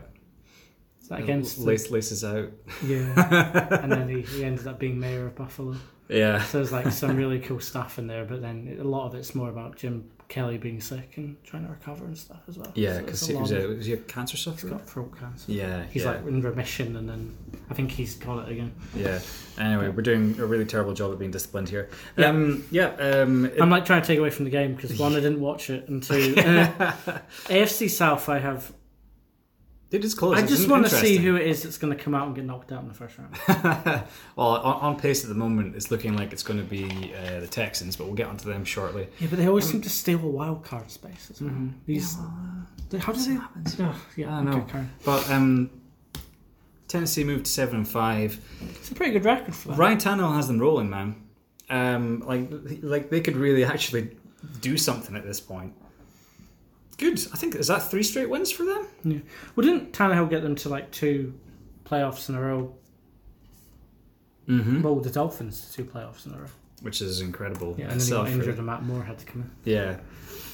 [1.12, 2.52] Against Lace, laces out.
[2.86, 5.76] yeah, and then he, he ended up being mayor of Buffalo.
[6.08, 6.42] Yeah.
[6.44, 9.34] So there's like some really cool stuff in there, but then a lot of it's
[9.36, 12.72] more about Jim Kelly being sick and trying to recover and stuff as well.
[12.76, 14.70] Yeah, because it's he was a, was he a cancer he's sufferer?
[14.72, 15.52] got throat cancer.
[15.52, 17.36] Yeah, He's yeah, like in remission, and then
[17.70, 18.72] I think he's got it again.
[18.96, 19.20] yeah.
[19.60, 21.90] Anyway, we're doing a really terrible job of being disciplined here.
[22.18, 22.28] Yeah.
[22.28, 22.88] Um, yeah.
[22.96, 25.42] Um, it- I'm like trying to take away from the game because one, I didn't
[25.42, 26.92] watch it, and two, uh,
[27.48, 28.72] AFC South, I have.
[29.92, 30.38] It is close.
[30.38, 32.36] I It's just want to see who it is that's going to come out and
[32.36, 33.36] get knocked out in the first round.
[34.36, 37.40] well, on, on pace at the moment, it's looking like it's going to be uh,
[37.40, 39.08] the Texans, but we'll get onto them shortly.
[39.20, 41.54] Yeah, but they always seem to steal a wild card space as well.
[41.86, 42.18] These,
[42.90, 43.40] they- how do they?
[43.84, 44.52] Oh, yeah, I know.
[44.58, 44.92] okay, Karen.
[45.04, 45.70] But um,
[46.88, 48.40] Tennessee moved to seven and five.
[48.76, 49.78] It's a pretty good record for that.
[49.78, 51.16] Ryan Tannehill has them rolling, man.
[51.70, 52.50] Um, like,
[52.82, 54.18] like they could really actually
[54.62, 55.74] do something at this point.
[57.00, 57.20] Good.
[57.34, 58.86] I think is that three straight wins for them.
[59.04, 59.20] Yeah.
[59.56, 61.34] Well, didn't Tannehill get them to like two
[61.86, 62.76] playoffs in a row?
[64.48, 64.82] Mm-hmm.
[64.82, 66.48] Well, the Dolphins two playoffs in a row.
[66.82, 67.76] Which is incredible.
[67.78, 68.58] Yeah, and then he got injured, really.
[68.58, 69.52] and Matt Moore had to come in.
[69.72, 69.98] Yeah.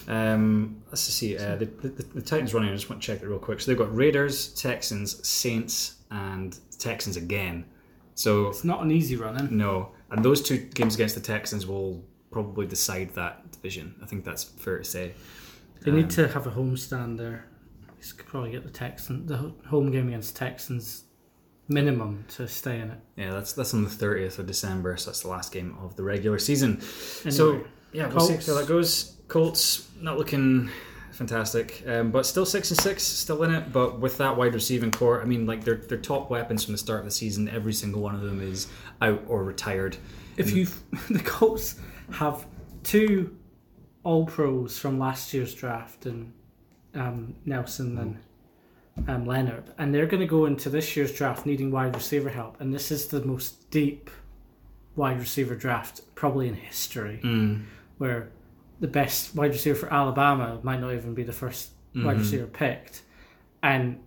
[0.07, 1.37] Um, let's just see.
[1.37, 2.69] Uh, the, the, the Titans running.
[2.71, 3.59] I just want to check it real quick.
[3.61, 7.65] So they've got Raiders, Texans, Saints, and Texans again.
[8.15, 9.57] So It's not an easy run, in.
[9.57, 13.93] no, and those two games against the Texans will probably decide that division.
[14.01, 15.13] I think that's fair to say.
[15.85, 17.45] They Um, need to have a home stand there.
[18.17, 21.05] Could probably get the Texans, the home game against Texans,
[21.67, 22.99] minimum to stay in it.
[23.15, 26.03] Yeah, that's that's on the thirtieth of December, so that's the last game of the
[26.03, 26.81] regular season.
[26.81, 29.15] So Anyway, yeah, we'll see how that goes.
[29.27, 30.69] Colts not looking
[31.13, 33.71] fantastic, um, but still six and six, still in it.
[33.73, 36.77] But with that wide receiving core, I mean, like their their top weapons from the
[36.77, 38.67] start of the season, every single one of them is
[39.01, 39.97] out or retired.
[40.37, 40.67] if you
[41.09, 41.75] the Colts
[42.11, 42.45] have
[42.83, 43.35] two
[44.05, 46.31] All Pros from last year's draft and
[46.93, 51.69] um, Nelson and um, Leonard, and they're going to go into this year's draft needing
[51.71, 54.09] wide receiver help, and this is the most deep
[54.95, 57.63] wide receiver draft probably in history, Mm.
[57.97, 58.29] where
[58.79, 62.19] the best wide receiver for Alabama might not even be the 1st wide Mhm.
[62.19, 63.01] receiver picked,
[63.61, 63.99] and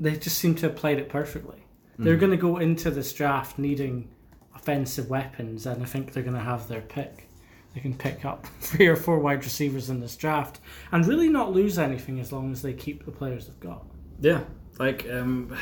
[0.00, 1.58] they just seem to have played it perfectly.
[1.98, 4.08] They're going to go into this draft needing
[4.54, 7.27] offensive weapons, and I think they're going to have their pick.
[7.78, 10.58] They can pick up three or four wide receivers in this draft
[10.92, 13.84] and really not lose anything as long as they keep the players they've got.
[14.20, 14.40] Yeah,
[14.78, 15.56] like um,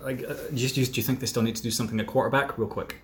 [0.00, 2.56] like uh, just, just do you think they still need to do something at quarterback
[2.58, 2.96] real quick?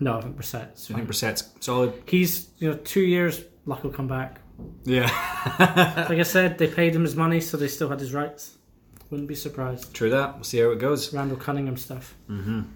[0.00, 1.08] No, I think Brissett's Do you think.
[1.08, 1.92] Brissett's solid?
[2.06, 3.42] He's you know two years.
[3.66, 4.40] Luck will come back.
[4.84, 5.08] Yeah,
[6.08, 8.56] Like I said, they paid him his money, so they still had his rights.
[9.10, 9.92] Wouldn't be surprised.
[9.94, 10.34] true that.
[10.34, 11.12] We'll see how it goes.
[11.12, 12.14] Randall Cunningham stuff.
[12.30, 12.66] Mhm.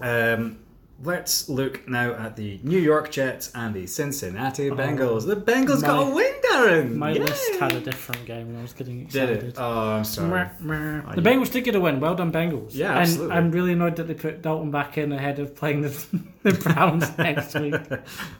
[0.00, 0.58] Um,
[1.02, 5.26] let's look now at the New York Jets and the Cincinnati Bengals.
[5.26, 6.94] The Bengals got a My- win, Darren.
[6.96, 7.20] My Yay!
[7.20, 9.42] list had a different game, and I was getting Did excited.
[9.50, 9.54] it?
[9.58, 10.48] Oh, I'm sorry.
[10.60, 11.00] Meh.
[11.14, 12.00] The Bengals did get a win.
[12.00, 12.74] Well done, Bengals.
[12.74, 13.36] Yeah, and absolutely.
[13.36, 16.06] I'm really annoyed that they put Dalton back in ahead of playing the,
[16.42, 17.74] the Browns next week.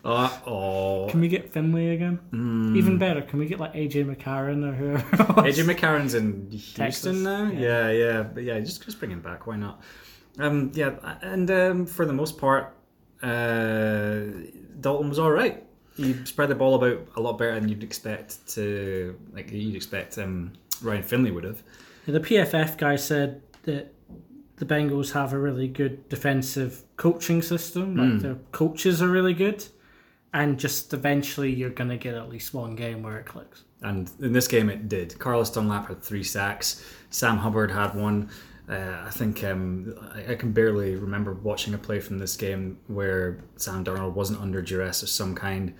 [0.05, 1.07] Oh, oh.
[1.11, 2.17] Can we get Finley again?
[2.31, 2.77] Hmm.
[2.77, 5.01] Even better, can we get like AJ McCarron or whoever?
[5.43, 7.51] AJ McCarron's in Houston Texas, now.
[7.51, 7.61] yeah.
[7.61, 7.91] Yeah.
[7.91, 9.47] yeah, but yeah, just just bring him back.
[9.47, 9.81] Why not?
[10.39, 12.75] Um, yeah, and um, for the most part,
[13.23, 14.21] uh,
[14.81, 15.65] Dalton was all right.
[15.97, 20.17] He spread the ball about a lot better than you'd expect to, like you'd expect
[20.19, 21.63] um, Ryan Finley would have.
[22.07, 23.93] The PFF guy said that
[24.57, 27.97] the Bengals have a really good defensive coaching system.
[27.97, 28.19] Like Hmm.
[28.19, 29.65] their coaches are really good,
[30.33, 33.65] and just eventually you're gonna get at least one game where it clicks.
[33.83, 35.19] And in this game, it did.
[35.19, 36.85] Carlos Dunlap had three sacks.
[37.11, 38.29] Sam Hubbard had one.
[38.71, 42.79] Uh, I think um, I, I can barely remember watching a play from this game
[42.87, 45.75] where Sam Darnold wasn't under duress of some kind.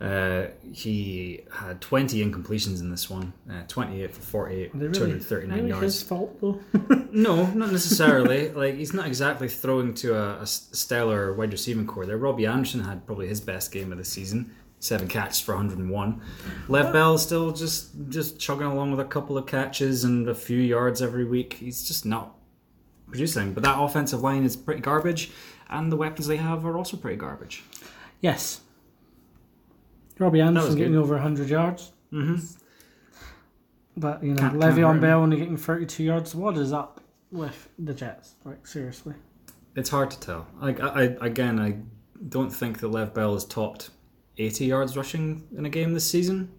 [0.00, 4.98] Uh, he had 20 incompletions in this one, uh, 28 for 48, Are they really,
[4.98, 5.84] 239 really yards.
[5.84, 6.58] his fault though.
[7.12, 8.48] No, not necessarily.
[8.48, 12.06] like he's not exactly throwing to a, a stellar wide receiving core.
[12.06, 14.52] There, Robbie Anderson had probably his best game of the season,
[14.82, 16.20] seven catches for 101.
[16.68, 20.58] Lev Bell still just just chugging along with a couple of catches and a few
[20.58, 21.54] yards every week.
[21.54, 22.34] He's just not
[23.06, 23.52] producing.
[23.54, 25.30] But that offensive line is pretty garbage,
[25.70, 27.62] and the weapons they have are also pretty garbage.
[28.20, 28.60] yes.
[30.18, 31.90] Robbie Anderson getting over 100 yards.
[32.12, 32.36] Mm-hmm.
[33.96, 35.00] But, you know, Can't- can't Le'Veon.
[35.00, 36.34] Bell only getting 32 yards.
[36.34, 37.00] What is up
[37.32, 38.34] with the Jets?
[38.44, 39.14] Like, seriously.
[39.74, 40.46] It's hard to tell.
[40.60, 41.78] Like I, I again, I
[42.28, 43.90] don't think that Lev Bell has topped
[44.38, 46.50] 80 yards rushing in a game this season.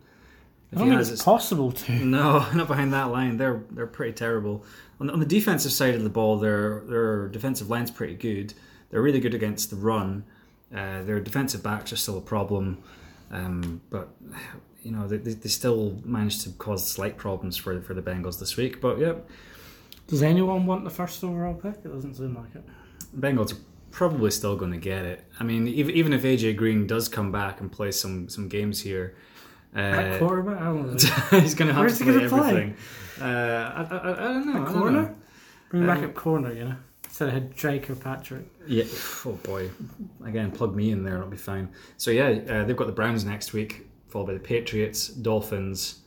[0.71, 1.91] I If don't think has, it's it's possible to.
[2.05, 3.37] No, not behind that line.
[3.37, 4.65] They're they're pretty terrible.
[4.99, 8.53] On the, on the defensive side of the ball, their their defensive line's pretty good.
[8.89, 10.23] They're really good against the run.
[10.75, 12.79] Uh, their defensive backs are still a problem,
[13.31, 14.09] um, but
[14.81, 18.39] you know they, they, they still managed to cause slight problems for for the Bengals
[18.39, 18.81] this week.
[18.81, 19.29] But yep.
[20.07, 21.75] Does anyone want the first overall pick?
[21.85, 22.63] It doesn't seem like it.
[23.19, 23.57] Bengals are
[23.93, 25.23] probably still going to get it.
[25.39, 28.81] I mean, even even if AJ Green does come back and play some some games
[28.81, 29.15] here.
[29.75, 30.57] At Uh, quarterback?
[30.61, 30.85] I don't
[31.31, 31.39] know.
[31.39, 32.73] he's going to have Where's to he play gonna play?
[33.19, 34.51] Uh, I, I, I, I don't know.
[34.53, 35.01] I don't corner?
[35.03, 35.15] know.
[35.69, 36.75] Bring him back Um, at corner, you know?
[37.05, 38.45] Instead of Drake or Patrick.
[38.67, 38.83] Yeah.
[39.25, 39.69] Oh boy.
[40.25, 41.17] Again, plug me in there.
[41.17, 41.69] It'll be fine.
[41.97, 45.99] So yeah, uh, they've got the Browns next week, followed by the Patriots, Dolphins,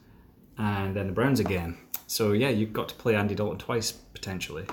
[0.58, 1.76] and then the Browns again.
[2.08, 4.64] So yeah, you've got to play Andy Dalton twice potentially.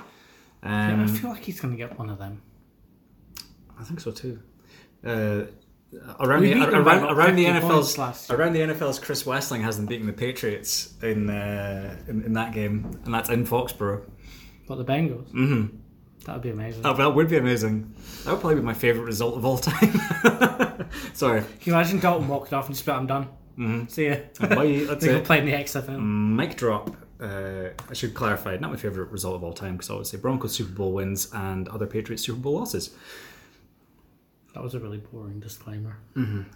[0.63, 2.41] Yeah, I Um, feel like he's going to get one of them.
[3.79, 4.39] I think so too.
[5.05, 5.43] Uh,
[6.19, 10.07] around We the around, around the 50 NFL's around the NFL's Chris Wesseling hasn't beaten
[10.07, 14.03] the Patriots in uh, in, in that game, and that's in Foxborough.
[14.67, 15.65] But the Bengals, hmm
[16.25, 16.85] that would be amazing.
[16.85, 17.93] Oh, that would be amazing.
[18.23, 19.91] That would probably be my favorite result of all time.
[21.13, 21.41] Sorry.
[21.41, 23.27] Can you imagine Dalton walking off and just be like, I'm done.
[23.59, 23.91] Mhm.
[23.91, 24.15] See ya.
[24.39, 24.85] Bye.
[24.87, 25.25] That's they go it.
[25.25, 25.99] play in the XFL.
[26.01, 26.95] Mic drop.
[27.19, 30.17] Uh, I should clarify, not my favorite result of all time because I would say
[30.17, 32.91] Broncos Super Bowl wins and other Patriots Super Bowl losses.
[34.53, 35.97] That was a really boring disclaimer.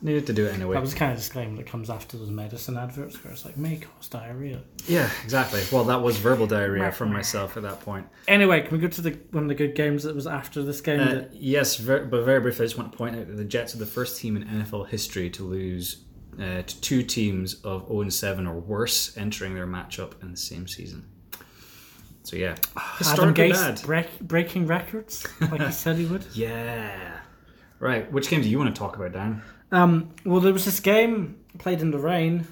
[0.04, 0.76] Needed to do it anyway.
[0.76, 3.58] That was the kind of disclaimer that comes after those medicine adverts where it's like,
[3.58, 4.62] may cause diarrhea.
[4.88, 5.62] yeah, exactly.
[5.72, 8.06] Well, that was verbal diarrhea from myself at that point.
[8.28, 10.80] Anyway, can we go to the one of the good games that was after this
[10.80, 11.00] game?
[11.00, 13.44] Uh, that, yes, ver- but very briefly, I just want to point out that the
[13.46, 16.04] Jets are the first team in NFL history to lose
[16.40, 20.68] uh, to two teams of 0 7 or worse entering their matchup in the same
[20.68, 21.04] season.
[22.22, 22.58] So yeah,
[23.06, 26.26] Adam Gase break, breaking records, like he said he would.
[26.36, 27.22] Yeah.
[27.80, 28.12] Right.
[28.12, 29.42] Which game do you want to talk about, Dan?
[29.72, 32.48] Um, well, there was this game played in the rain.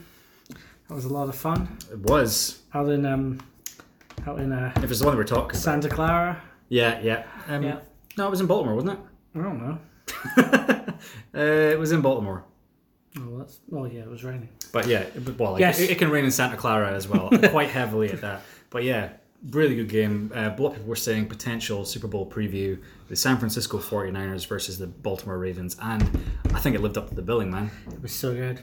[0.88, 1.78] That was a lot of fun.
[1.92, 2.60] It was.
[2.74, 3.40] Out in um,
[4.28, 5.56] out in uh, If it's the one that we're talking about.
[5.56, 6.42] Santa Clara.
[6.70, 7.24] Yeah, yeah.
[7.48, 7.80] Um, Yeah.
[8.18, 9.00] No, it was in Baltimore, wasn't it?
[9.40, 9.80] I don't know.
[10.38, 10.90] it?
[11.36, 12.44] uh, it was in Baltimore.
[13.18, 14.50] Oh, that's oh yeah, it was raining.
[14.72, 15.80] But yeah, it- well, like, Yes.
[15.80, 18.42] it, it can rain in Santa Clara as well, quite heavily at that.
[18.70, 19.10] But yeah,
[19.52, 20.32] really good game.
[20.34, 24.48] Uh, a lot of people were saying potential Super Bowl preview: the San Francisco 49ers
[24.48, 26.04] versus the Baltimore Ravens, and
[26.54, 27.72] I think it lived up to the billing, man.
[27.92, 28.62] It was so good.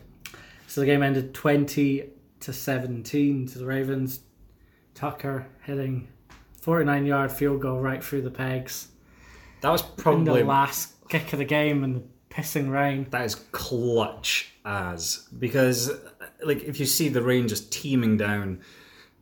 [0.67, 4.21] So the game ended twenty to seventeen to the Ravens.
[4.95, 6.09] Tucker hitting
[6.61, 8.89] forty-nine yard field goal right through the pegs.
[9.61, 13.07] That was in probably the last kick of the game, and the pissing rain.
[13.11, 15.91] That is clutch as because
[16.43, 18.61] like if you see the rain just teeming down,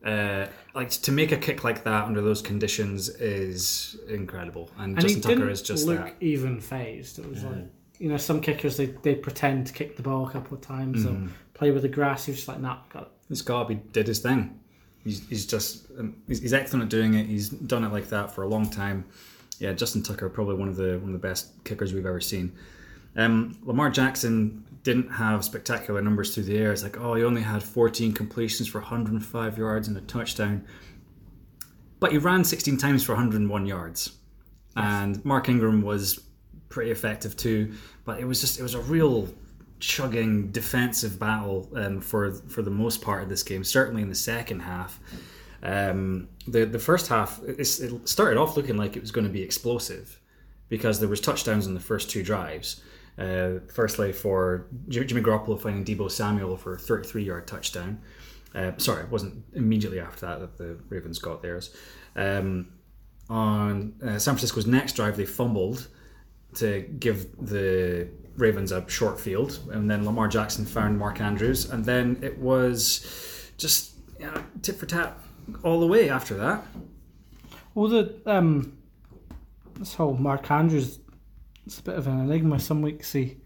[0.04, 4.70] uh, like to make a kick like that under those conditions is incredible.
[4.78, 6.14] And, And Justin Tucker is just look that.
[6.20, 7.18] even phased.
[7.18, 7.66] It was like
[7.98, 11.04] you know some kickers they they pretend to kick the ball a couple of times.
[11.04, 11.26] Mm-hmm.
[11.26, 12.24] They'll play with the grass.
[12.24, 13.08] He was just like, nah, got it.
[13.28, 14.58] He's got be did his thing.
[15.04, 17.26] He's, he's just um, he's, he's excellent at doing it.
[17.26, 19.04] He's done it like that for a long time.
[19.58, 22.52] Yeah, Justin Tucker probably one of the one of the best kickers we've ever seen.
[23.16, 26.72] Um, Lamar Jackson didn't have spectacular numbers through the air.
[26.72, 30.64] It's like oh, he only had 14 completions for 105 yards and a touchdown,
[31.98, 34.16] but he ran 16 times for 101 yards.
[34.76, 36.20] And Mark Ingram was
[36.70, 37.74] pretty effective too.
[38.04, 39.28] But it was just it was a real
[39.80, 43.62] chugging defensive battle um, for for the most part of this game.
[43.62, 44.98] Certainly in the second half.
[45.62, 49.42] Um, the the first half it started off looking like it was going to be
[49.42, 50.18] explosive
[50.70, 52.82] because there was touchdowns in the first two drives.
[53.20, 58.00] Uh, firstly, for Jimmy Garoppolo finding Deebo Samuel for a 33 yard touchdown.
[58.54, 61.76] Uh, sorry, it wasn't immediately after that that the Ravens got theirs.
[62.16, 62.72] Um,
[63.28, 65.88] on uh, San Francisco's next drive, they fumbled
[66.54, 71.84] to give the Ravens a short field, and then Lamar Jackson found Mark Andrews, and
[71.84, 75.16] then it was just you know, for tat
[75.62, 76.64] all the way after that.
[77.74, 78.78] Well, the um,
[79.76, 80.99] this whole Mark Andrews,
[81.70, 82.58] it's a bit of an enigma.
[82.58, 83.36] Some weeks he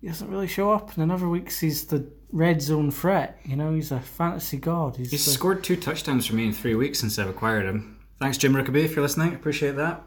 [0.00, 3.38] he doesn't really show up, and then other weeks he's the red zone threat.
[3.44, 4.96] You know, he's a fantasy god.
[4.96, 8.00] He's, He's the- scored two touchdowns for me in three weeks since I've acquired him.
[8.18, 9.34] Thanks, Jim Rickaby, if you're listening.
[9.34, 10.02] Appreciate that.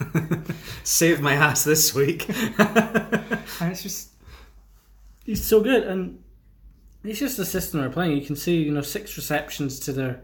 [0.84, 2.28] Saved my ass this week.
[2.58, 4.10] and it's just
[5.24, 6.22] he's so good, and
[7.02, 8.16] it's just the system they're playing.
[8.16, 10.20] You can see, you know, six receptions to their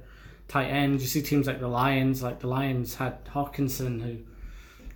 [0.47, 1.01] tight end.
[1.01, 4.19] You see teams like the Lions, like the Lions had Hockenson, who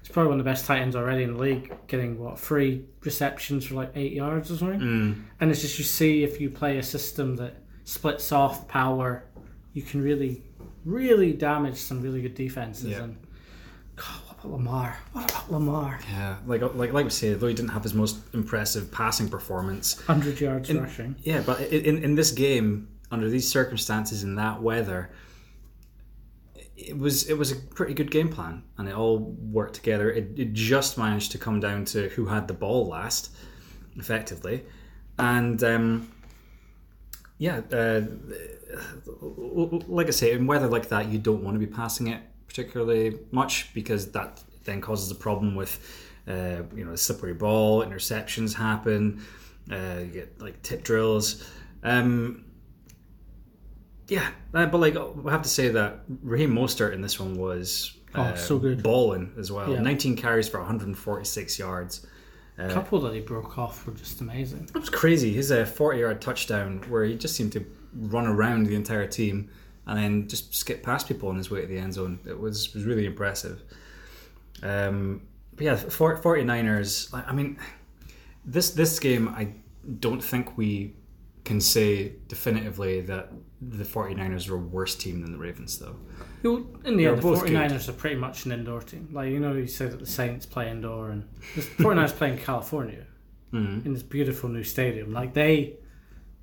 [0.03, 2.85] is probably one of the best tight ends already in the league, getting what three
[3.03, 4.81] receptions for like eight yards or something.
[4.81, 5.23] Mm.
[5.41, 9.25] And it's just you see if you play a system that splits off power,
[9.73, 10.43] you can really,
[10.85, 12.91] really damage some really good defenses.
[12.91, 13.05] Yeah.
[13.05, 13.17] And
[13.97, 14.97] God, what about Lamar?
[15.13, 16.01] What about Lamar?
[16.11, 19.29] yeah, like uh, like like we say, though he didn't have his most impressive passing
[19.29, 21.17] performance, Hundred yards rushing.
[21.23, 25.11] Yeah, but in in this game, under these circumstances in that weather,
[26.89, 30.11] it was it was a pretty good game plan, and it all worked together.
[30.11, 33.31] It, it just managed to come down to who had the ball last,
[33.97, 34.65] effectively,
[35.19, 36.13] and um,
[37.39, 38.03] yeah, uh,
[39.89, 43.17] like I say, in weather like that, you don't want to be passing it particularly
[43.31, 45.79] much because that then causes a problem with
[46.27, 49.23] uh, you know the slippery ball, interceptions happen,
[49.71, 51.49] uh, you get like tip drills.
[51.83, 52.45] Um,
[54.11, 57.97] yeah, uh, but like I have to say that Raheem Mostert in this one was
[58.15, 58.83] uh, Oh, so good.
[58.83, 59.73] balling as well.
[59.73, 59.81] Yeah.
[59.81, 62.07] 19 carries for 146 yards.
[62.59, 64.69] A couple that he broke off were just amazing.
[64.75, 65.33] It was crazy.
[65.33, 69.49] His uh, 40 yard touchdown where he just seemed to run around the entire team
[69.87, 72.19] and then just skip past people on his way to the end zone.
[72.27, 73.63] It was was really impressive.
[74.63, 75.23] Um,
[75.55, 77.57] but yeah, for, 49ers, I I mean,
[78.45, 79.55] this this game, I
[80.01, 80.95] don't think we
[81.45, 85.97] can say definitively that the 49ers are a worse team than the Ravens, though.
[86.43, 89.09] You- In the They're end, the 49ers are pretty much an indoor team.
[89.13, 92.39] Like, you know, you say that the Saints play indoor, and the 49ers play in
[92.39, 93.07] California
[93.53, 93.85] Mhm.
[93.85, 95.13] in this beautiful new stadium.
[95.13, 95.77] Like, they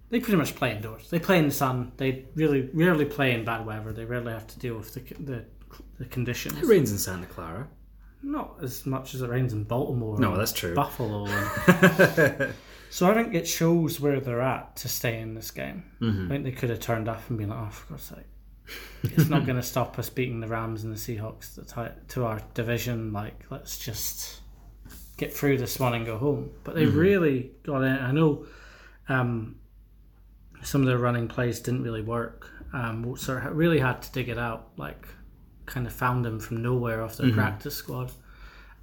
[0.10, 1.10] they pretty much play indoors.
[1.10, 1.92] They play in the sun.
[1.98, 3.92] They really rarely play in bad weather.
[3.92, 5.46] They rarely have to deal with the, the,
[6.00, 6.58] the conditions.
[6.58, 7.68] It rains in Santa Clara.
[8.24, 10.18] Not as much as it rains in Baltimore.
[10.18, 10.74] No, that's true.
[10.76, 11.26] Buffalo.
[11.28, 12.54] And...
[12.90, 15.84] so I think it shows where they're at to stay in this game.
[16.02, 16.26] Mm-hmm.
[16.26, 18.26] I think they could have turned up and been like, "Oh, for God's sake."
[19.04, 23.14] it's not going to stop us beating the Rams and the Seahawks to, our division.
[23.14, 24.42] Like, let's just
[25.18, 26.52] get through this one and go home.
[26.64, 27.98] But they really got in.
[27.98, 28.46] I know
[29.10, 29.58] um,
[30.64, 32.50] some of their running plays didn't really work.
[32.74, 34.70] Um, so really had to dig it out.
[34.78, 35.08] Like,
[35.66, 38.12] kind of found them from nowhere off their practice squad.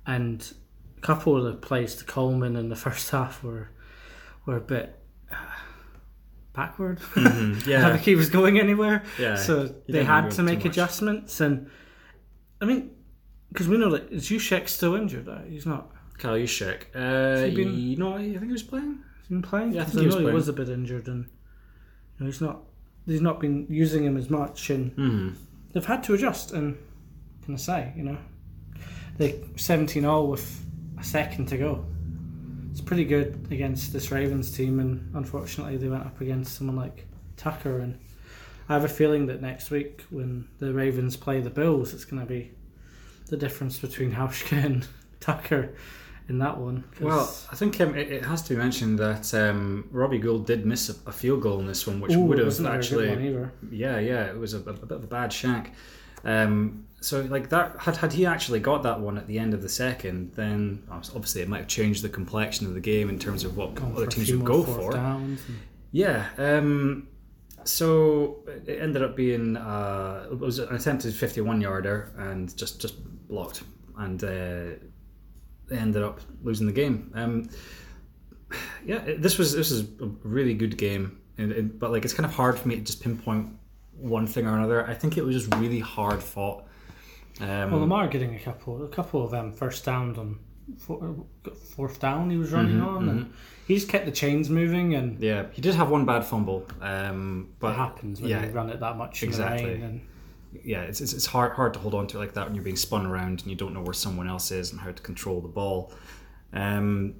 [0.07, 0.52] And
[0.96, 3.70] a couple of the plays to Coleman in the first half were
[4.47, 4.99] were a bit
[5.30, 5.36] uh,
[6.53, 6.99] backward.
[7.14, 7.68] Mm-hmm.
[7.70, 9.03] Yeah, think he was going anywhere.
[9.18, 9.36] yeah.
[9.36, 11.70] So they had to make adjustments, and
[12.61, 12.90] I mean,
[13.53, 15.28] because we know that is Juszczyk still injured?
[15.49, 15.90] He's not.
[16.18, 16.84] Kyle Juszczyk.
[16.95, 19.01] Uh, he been- you know, I think he was playing.
[19.20, 19.72] He's been playing.
[19.72, 22.61] Yeah, I think he was he was a bit injured, and you know, he's not.
[23.07, 25.28] He's not been using him as much, and Mm-hmm.
[25.72, 26.53] they've had to adjust.
[26.53, 26.76] And
[27.45, 27.92] can I say?
[27.97, 28.18] You know,
[29.18, 30.64] they seventeen all with
[30.99, 31.84] a second to go.
[32.74, 37.06] It's pretty good against this Ravens team, and unfortunately, they went up against someone like
[37.36, 37.78] Tucker.
[37.78, 37.96] And
[38.68, 42.18] I have a feeling that next week, when the Ravens play the Bills, it's going
[42.18, 42.50] to be
[43.28, 44.88] the difference between Hauschka and
[45.20, 45.76] Tucker
[46.28, 46.82] in that one.
[47.00, 50.66] Well, I think um, it, it has to be mentioned that um, Robbie Gould did
[50.66, 52.88] miss a, a field goal in this one, which Ooh, would have wasn't a very
[52.88, 55.70] good actually, yeah, yeah, it was a, a bit of a bad shank.
[56.24, 59.60] Um, so, like that, had had he actually got that one at the end of
[59.62, 63.44] the second, then obviously it might have changed the complexion of the game in terms
[63.44, 64.96] of what Going other teams would go for.
[64.96, 65.38] and-
[65.92, 66.26] Yeah.
[66.38, 67.08] Um,
[67.64, 72.94] so it ended up being uh, it was an attempted 51 yarder and just just
[73.28, 73.62] blocked,
[73.98, 74.26] and uh,
[75.68, 77.10] they ended up losing the game.
[77.14, 77.48] Um,
[78.84, 82.26] yeah, this was this is a really good game, and, and- but like it's kind
[82.26, 83.48] of hard for me to just pinpoint
[83.99, 84.86] one thing or another.
[84.86, 86.64] I think it was just really hard fought.
[87.40, 90.38] Um, Well, Lamar getting a couple, a couple of them first downs on
[90.78, 91.26] four,
[91.76, 92.30] fourth down.
[92.30, 93.32] He was running Mm-hmm, on, and
[93.66, 97.51] he just kept the chains moving, and yeah, he did have one bad fumble, um,
[97.59, 99.74] but it happens when yeah, you run it that much in exactly.
[99.82, 100.01] And
[100.62, 102.62] yeah, it's, it's, it's hard hard to hold on to it like that when you're
[102.64, 105.40] being spun around and you don't know where someone else is and how to control
[105.40, 105.92] the ball.
[106.53, 107.16] Um,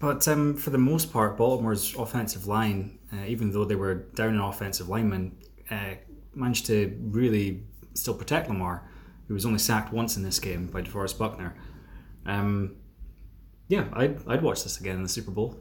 [0.00, 4.30] but um, for the most part, Baltimore's offensive line, uh, even though they were down
[4.30, 5.36] an offensive lineman,
[5.70, 5.94] uh,
[6.34, 7.62] managed to really
[7.94, 8.88] still protect Lamar,
[9.28, 11.54] who was only sacked once in this game by DeForest Buckner.
[12.26, 12.76] Um,
[13.68, 15.56] yeah, I'd, I'd watch this again in the Super Bowl.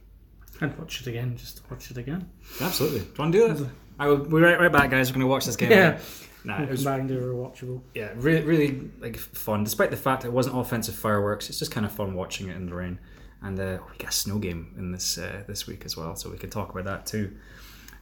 [0.60, 2.28] I'd watch it again, just watch it again.
[2.60, 3.00] Absolutely.
[3.00, 3.70] Do you want to do that?
[3.98, 5.10] I will, we'll be right, right back, guys.
[5.10, 5.70] We're going to watch this game.
[5.70, 5.90] Yeah.
[5.94, 6.00] again.
[6.46, 7.80] Nah, it was back rewatchable.
[7.94, 9.64] yeah, really, really like fun.
[9.64, 12.66] Despite the fact it wasn't offensive fireworks, it's just kind of fun watching it in
[12.66, 12.98] the rain.
[13.40, 16.28] And uh, we got a snow game in this uh, this week as well, so
[16.28, 17.34] we can talk about that too.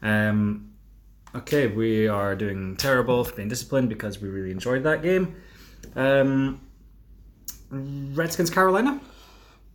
[0.02, 0.71] Um,
[1.34, 5.34] okay, we are doing terrible for being disciplined because we really enjoyed that game.
[5.96, 6.60] Um,
[7.70, 9.00] Redskins, Carolina.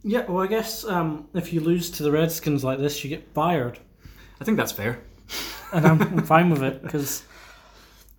[0.04, 3.34] Yeah, well, I guess um, if you lose to the Redskins like this, you get
[3.34, 3.80] fired,
[4.40, 5.00] I think that's fair.
[5.74, 7.24] and I'm, I'm fine with it because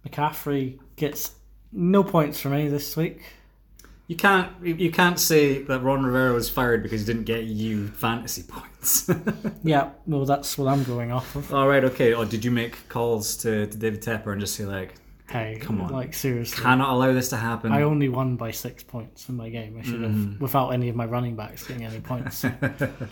[0.07, 1.33] McCaffrey gets
[1.73, 3.23] no points for me this week.
[4.09, 7.89] You can't you- can't say that Ron Rivera was fired because he didn't get you
[7.89, 9.09] fantasy points.
[9.63, 11.53] Yeah, well, that's what I'm going off of.
[11.55, 12.15] All right, okay.
[12.15, 14.95] Or did you make calls to, to David Tepper and just say like,
[15.29, 15.93] Hey, Come on.
[15.93, 16.63] like seriously.
[16.63, 17.71] cannot allow this to happen?
[17.71, 19.77] I only won by six points in my game.
[19.79, 20.43] I should have, Mm-hmm.
[20.43, 22.47] without any of my running backs getting any points,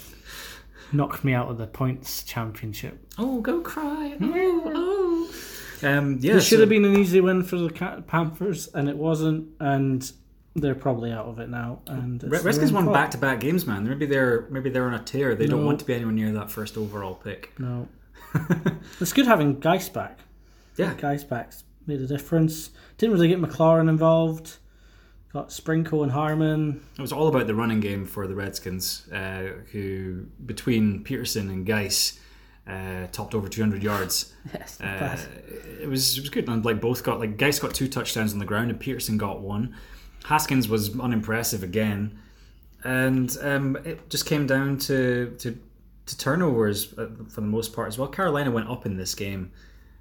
[0.93, 2.99] knocked me out of the points championship.
[3.19, 4.17] oh, go cry!
[4.21, 4.63] Oh,
[5.83, 5.87] oh.
[5.87, 7.69] Um, yeah, This should so- have been an easy win for the
[8.07, 9.49] Panthers, and it wasn't.
[9.61, 10.11] And
[10.57, 11.81] they're probably out of it now.
[11.87, 13.87] And it's Re- their Redskins won back to back games, man.
[13.89, 15.35] Maybe they're maybe they're on a tear.
[15.35, 17.53] They don't want to be anywhere near that first overall pick.
[17.59, 17.89] No,
[19.01, 20.19] it's good having Guice back.
[20.77, 22.71] Yeah, Guice back's made a difference.
[22.99, 24.57] Didn't really get McLaurin involved.
[25.33, 26.81] Got Sprinkle and Harmon.
[26.99, 31.67] it was all about the running game for the Redskins, uh, who between Peterson and
[31.67, 32.19] Guice
[32.67, 34.33] uh, topped over 200 yards.
[34.55, 35.19] Yes, Uh,
[35.83, 38.39] it was it was good, and like both got like Guice got two touchdowns on
[38.39, 39.75] the ground, and Peterson got one.
[40.27, 42.19] Haskins was unimpressive again,
[42.83, 45.57] and um, it just came down to to,
[46.07, 48.09] to turnovers uh, for the most part as well.
[48.09, 49.53] Carolina went up in this game.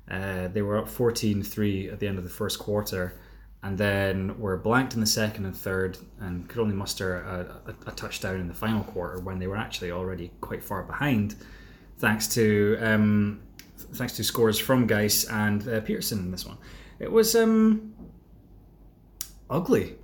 [0.10, 3.20] Uh, they were up 14-3 at the end of the first quarter,
[3.62, 7.92] and then were blanked in the second and third, and could only muster a, a,
[7.92, 11.36] a touchdown in the final quarter when they were actually already quite far behind,
[12.00, 13.42] thanks to um,
[13.94, 16.58] thanks to scores from Guice and uh, Peterson in this one.
[16.98, 17.94] It was um,
[19.52, 19.98] ugly.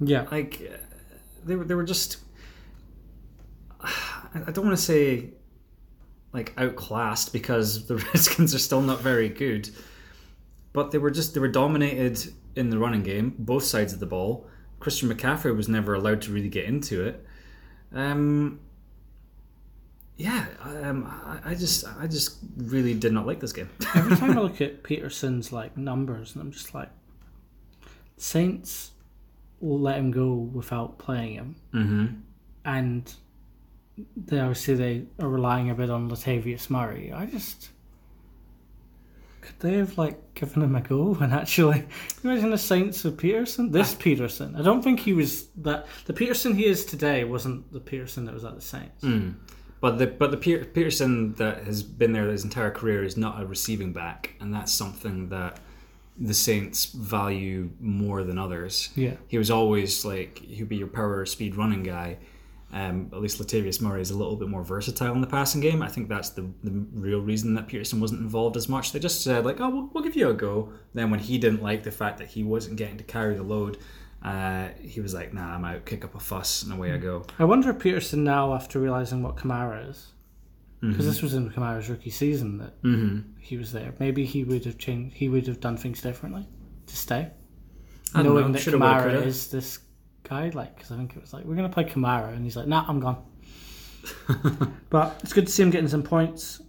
[0.00, 0.26] Yeah.
[0.30, 0.76] Like uh,
[1.44, 2.18] they were they were just.
[3.82, 5.30] I don't want to say
[6.32, 9.70] like outclassed because the Redskins are still not very good,
[10.72, 14.06] but they were just they were dominated in the running game, both sides of the
[14.06, 14.46] ball.
[14.80, 17.24] Christian McCaffrey was never allowed to really get into it.
[17.92, 18.60] Um,
[20.16, 23.70] yeah, um, I, I just I just really did not like this game.
[23.94, 26.90] Every time I look at Peterson's like numbers, and I'm just like,
[28.16, 28.92] Saints
[29.60, 32.06] let him go without playing him, mm-hmm.
[32.64, 33.14] and
[34.16, 37.12] they obviously they are relying a bit on Latavius Murray.
[37.12, 37.70] I just
[39.40, 41.86] could they have like given him a go and actually
[42.24, 43.70] imagine the Saints of Peterson?
[43.70, 45.86] This Peterson, I don't think he was that.
[46.06, 49.02] The Peterson he is today wasn't the Peterson that was at the Saints.
[49.02, 49.36] Mm.
[49.80, 53.40] But the but the Peter, Peterson that has been there his entire career is not
[53.40, 55.60] a receiving back, and that's something that
[56.20, 58.90] the Saints value more than others.
[58.94, 59.14] Yeah.
[59.28, 62.18] He was always like he'd be your power speed running guy.
[62.70, 65.80] Um, at least Latavius Murray is a little bit more versatile in the passing game.
[65.80, 68.92] I think that's the, the real reason that Peterson wasn't involved as much.
[68.92, 71.62] They just said like, "Oh, we'll, we'll give you a go." Then when he didn't
[71.62, 73.78] like the fact that he wasn't getting to carry the load,
[74.22, 75.86] uh, he was like, "Nah, I'm out.
[75.86, 79.22] Kick up a fuss, and away I go." I wonder if Peterson now, after realizing
[79.22, 80.12] what Kamara is,
[80.80, 83.32] because this was in Kamara's rookie season that Mm-hmm.
[83.40, 85.16] he was there, maybe he would have changed.
[85.16, 86.46] He would have done things differently
[86.86, 87.30] to stay,
[88.14, 88.52] knowing know.
[88.52, 89.80] that Shoulda, Kamara is this
[90.22, 90.50] guy?
[90.54, 92.84] Like, because I think it was like we're gonna play Kamara, and he's like, Nah,
[92.88, 93.22] I'm gone.
[94.90, 96.60] but it's good to see him getting some points,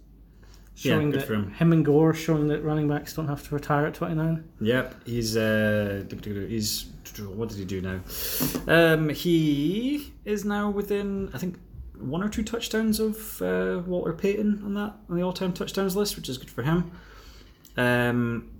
[0.76, 1.52] Yeah, showing good that for him.
[1.52, 4.44] him and Gore showing that running backs don't have to retire at 29.
[4.60, 6.04] Yep, he's uh,
[6.48, 6.86] he's
[7.34, 8.00] what did he do now?
[8.66, 11.58] Um, he is now within I think
[12.00, 16.16] one or two touchdowns of uh, Walter Payton on that on the all-time touchdowns list,
[16.16, 16.90] which is good for him.
[17.76, 18.50] Um,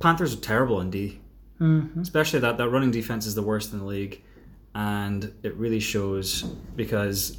[0.00, 1.18] Panthers are terrible in D,
[1.60, 2.00] Mm-hmm.
[2.00, 4.20] especially that that running defense is the worst in the league,
[4.74, 6.42] and it really shows
[6.74, 7.36] because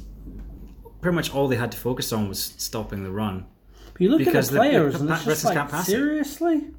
[1.02, 3.44] pretty much all they had to focus on was stopping the run.
[3.92, 5.92] But you look at the- the players, the and it's just like pass it.
[5.92, 6.70] seriously,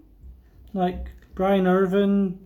[0.73, 1.05] like
[1.35, 2.39] Brian Irvin,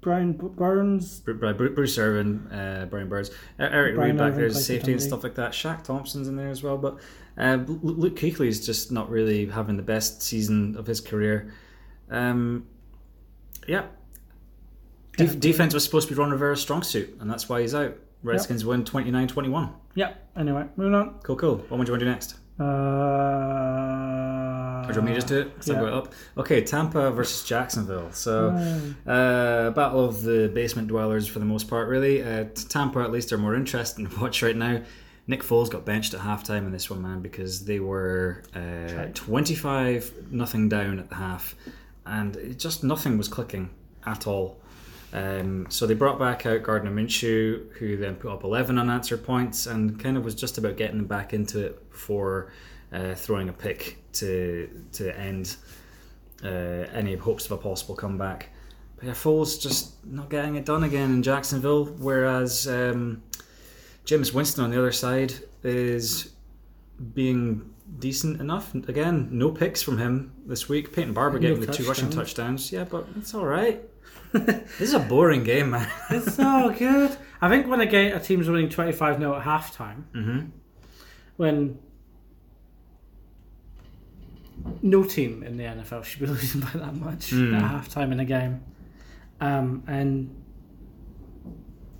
[0.00, 1.20] Brian Burns.
[1.20, 4.52] Bru- Bru- Bru- Bruce Irvin, uh, Brian Burns, uh, Eric Brian Reid back there as
[4.52, 5.52] a played for safety and stuff like that.
[5.52, 6.98] Shaq Thompson's in there as well, but
[7.36, 11.52] uh, Lu- Luke Kuechly's just not really having the best season of his career.
[12.10, 12.66] Um,
[13.68, 13.86] yeah.
[15.16, 17.94] Def- defense was supposed to be Ron Rivera's strong suit, and that's why he's out.
[18.22, 19.72] Redskins win 29-21.
[19.94, 20.12] Yeah.
[20.36, 21.18] Anyway, moving on.
[21.22, 21.56] Cool, cool.
[21.68, 22.36] What would you want to do next?
[22.58, 22.64] Uh,
[24.90, 25.52] Or do you want me just do it?
[25.60, 25.74] I've yeah.
[25.74, 26.14] got it up.
[26.36, 28.10] Okay, Tampa versus Jacksonville.
[28.12, 28.48] So,
[29.06, 32.22] uh, battle of the basement dwellers for the most part, really.
[32.22, 34.82] Uh, Tampa, at least, are more interesting to watch right now.
[35.26, 40.32] Nick Foles got benched at halftime in this one, man, because they were uh, 25
[40.32, 41.54] nothing down at the half,
[42.04, 43.70] and it just nothing was clicking
[44.04, 44.60] at all.
[45.12, 49.66] Um, so they brought back out Gardner Minshew, who then put up 11 unanswered points
[49.66, 52.52] and kind of was just about getting them back into it before
[52.92, 55.56] uh, throwing a pick to to end
[56.44, 58.50] uh, any hopes of a possible comeback.
[58.96, 63.22] But yeah, Foles just not getting it done again in Jacksonville, whereas um,
[64.04, 65.32] Jameis Winston on the other side
[65.62, 66.32] is
[67.14, 68.74] being decent enough.
[68.74, 70.92] Again, no picks from him this week.
[70.92, 72.70] Peyton Barber No getting the two rushing touchdowns.
[72.70, 73.82] Yeah, but it's all right.
[74.32, 75.90] this is a boring game, man.
[76.10, 77.16] It's so good.
[77.40, 80.40] I think when a, game, a team's winning 25 0 at halftime, hmm
[81.36, 81.78] when
[84.82, 87.56] no team in the NFL should be losing by that much Mm.
[87.60, 88.62] at halftime in a game.
[89.40, 90.34] Um, and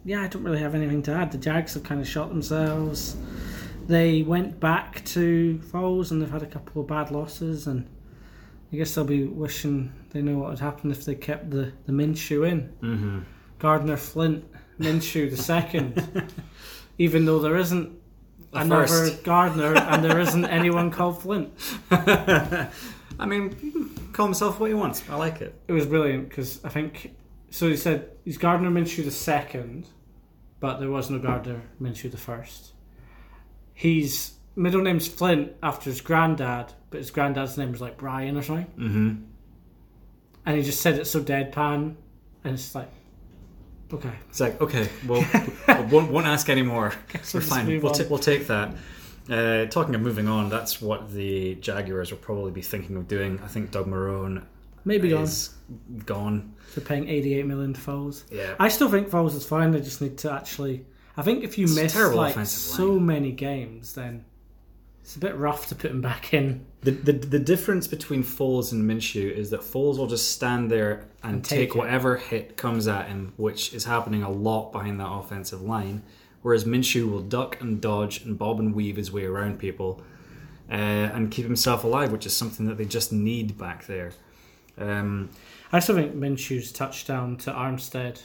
[0.05, 1.33] yeah, I don't really have anything to add.
[1.33, 3.17] The Jags have kind of shot themselves.
[3.87, 7.89] They went back to Foles and they've had a couple of bad losses, and
[8.73, 11.93] I guess they'll be wishing they know what would happen if they kept the, the
[11.93, 12.61] Minshew in.
[12.81, 13.21] hmm
[13.59, 14.45] Gardner Flint,
[14.79, 16.33] Minshew the second,
[16.99, 17.91] even though there isn't
[18.53, 19.25] another first.
[19.25, 21.53] Gardner and there isn't anyone called Flint.
[21.91, 25.03] I mean, call himself what he wants.
[25.11, 25.55] I like it.
[25.69, 27.15] It was brilliant because I think
[27.51, 27.69] so.
[27.69, 29.87] He said he's Gardner Minshew the second,
[30.59, 32.73] but there was no Gardner Minshew the first.
[33.75, 38.43] His middle name's Flint after his granddad, but his granddad's name was like Brian or
[38.43, 39.15] something, hmm
[40.47, 41.95] and he just said it so deadpan,
[42.45, 42.89] and it's like,
[43.93, 45.25] okay, It's like, okay, well,
[45.69, 46.93] we won't, won't ask anymore.
[47.15, 47.81] We're we'll fine.
[47.81, 48.75] We'll, ta- we'll take that.
[49.29, 53.39] Uh, talking of moving on, that's what the Jaguars will probably be thinking of doing.
[53.45, 54.45] I think Doug Marrone
[54.85, 55.51] maybe gone is
[56.07, 56.55] gone.
[56.69, 58.25] for paying eighty-eight million to Foles.
[58.31, 58.55] Yeah.
[58.59, 59.71] I still think Foles is fine.
[59.71, 60.85] They just need to actually.
[61.17, 63.07] I think if you It's miss like so line.
[63.07, 64.25] many games, then
[65.11, 66.65] it's a bit rough to put him back in.
[66.83, 71.09] The, the, the difference between Foles and Minshew is that Foles will just stand there
[71.25, 75.01] and, And take, take whatever hit comes at him, which is happening a lot behind
[75.01, 76.05] that offensive line.
[76.43, 80.01] Whereas Minshew will duck and dodge and bob and weave his way around people
[80.71, 84.13] uh, and keep himself alive, which is something that they just need back there.
[84.79, 85.31] Um,
[85.73, 88.23] I still think Minshew's touchdown to Armstead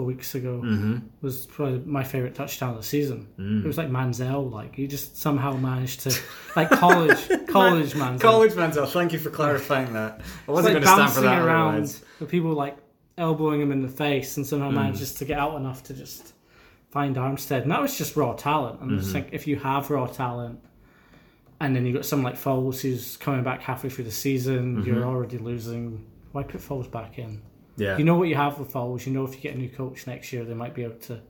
[0.00, 1.02] couple of weeks ago mhm.
[1.20, 3.28] was probably my favorite touchdown of the season.
[3.38, 3.64] Mm.
[3.64, 6.18] It was like Manziel, like he just somehow managed to,
[6.56, 10.20] like college, college Manziel, College Manziel, thank you for clarifying that.
[10.48, 12.02] I wasn't like going to stand for that around otherwise.
[12.18, 12.76] with people like
[13.18, 14.48] elbowing him in the face, and Mm.
[14.48, 16.32] somehow manages to get out enough to just
[16.90, 18.80] find Armstead, and that was just raw talent.
[18.80, 19.00] And I Mm-hmm.
[19.00, 20.60] just think if you have raw talent.
[21.62, 24.76] And then you've got someone like Foles who's coming back halfway through the season.
[24.78, 24.86] Mm-hmm.
[24.86, 26.06] You're already losing.
[26.32, 27.42] Why put Foles back in?
[27.76, 27.96] Yeah.
[27.96, 29.06] You know what you have with Foles.
[29.06, 31.20] You know if you get a new coach next year, they might be able to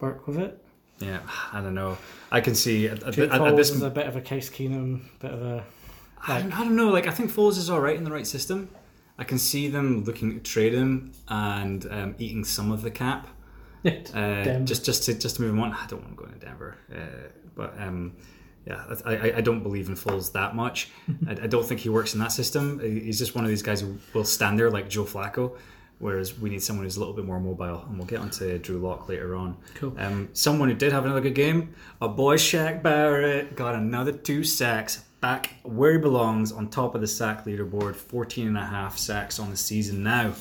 [0.00, 0.62] work with it.
[0.98, 1.20] yeah,
[1.52, 1.96] I don't know.
[2.30, 4.20] I can see at, at, Jake at, Foles at this is a bit of a
[4.20, 5.64] Case Keenum, bit of a
[6.26, 6.88] I don't, I don't know.
[6.88, 8.68] Like I think Foles is all right in the right system.
[9.18, 13.28] I can see them looking to trade him and um, eating some of the cap,
[13.84, 15.72] uh, just just to just to move him on.
[15.72, 18.16] I don't want to go into Denver, uh, but um,
[18.66, 20.90] yeah, I, I, I don't believe in Foles that much.
[21.28, 22.80] I, I don't think he works in that system.
[22.80, 25.56] He's just one of these guys who will stand there like Joe Flacco.
[26.00, 28.78] Whereas we need someone who's a little bit more mobile, and we'll get onto Drew
[28.78, 29.56] Lock later on.
[29.74, 29.94] Cool.
[29.96, 34.42] Um, someone who did have another good game, a boy Shaq Barrett got another two
[34.42, 38.98] sacks, back where he belongs on top of the sack leaderboard, 14 and a half
[38.98, 40.34] sacks on the season now.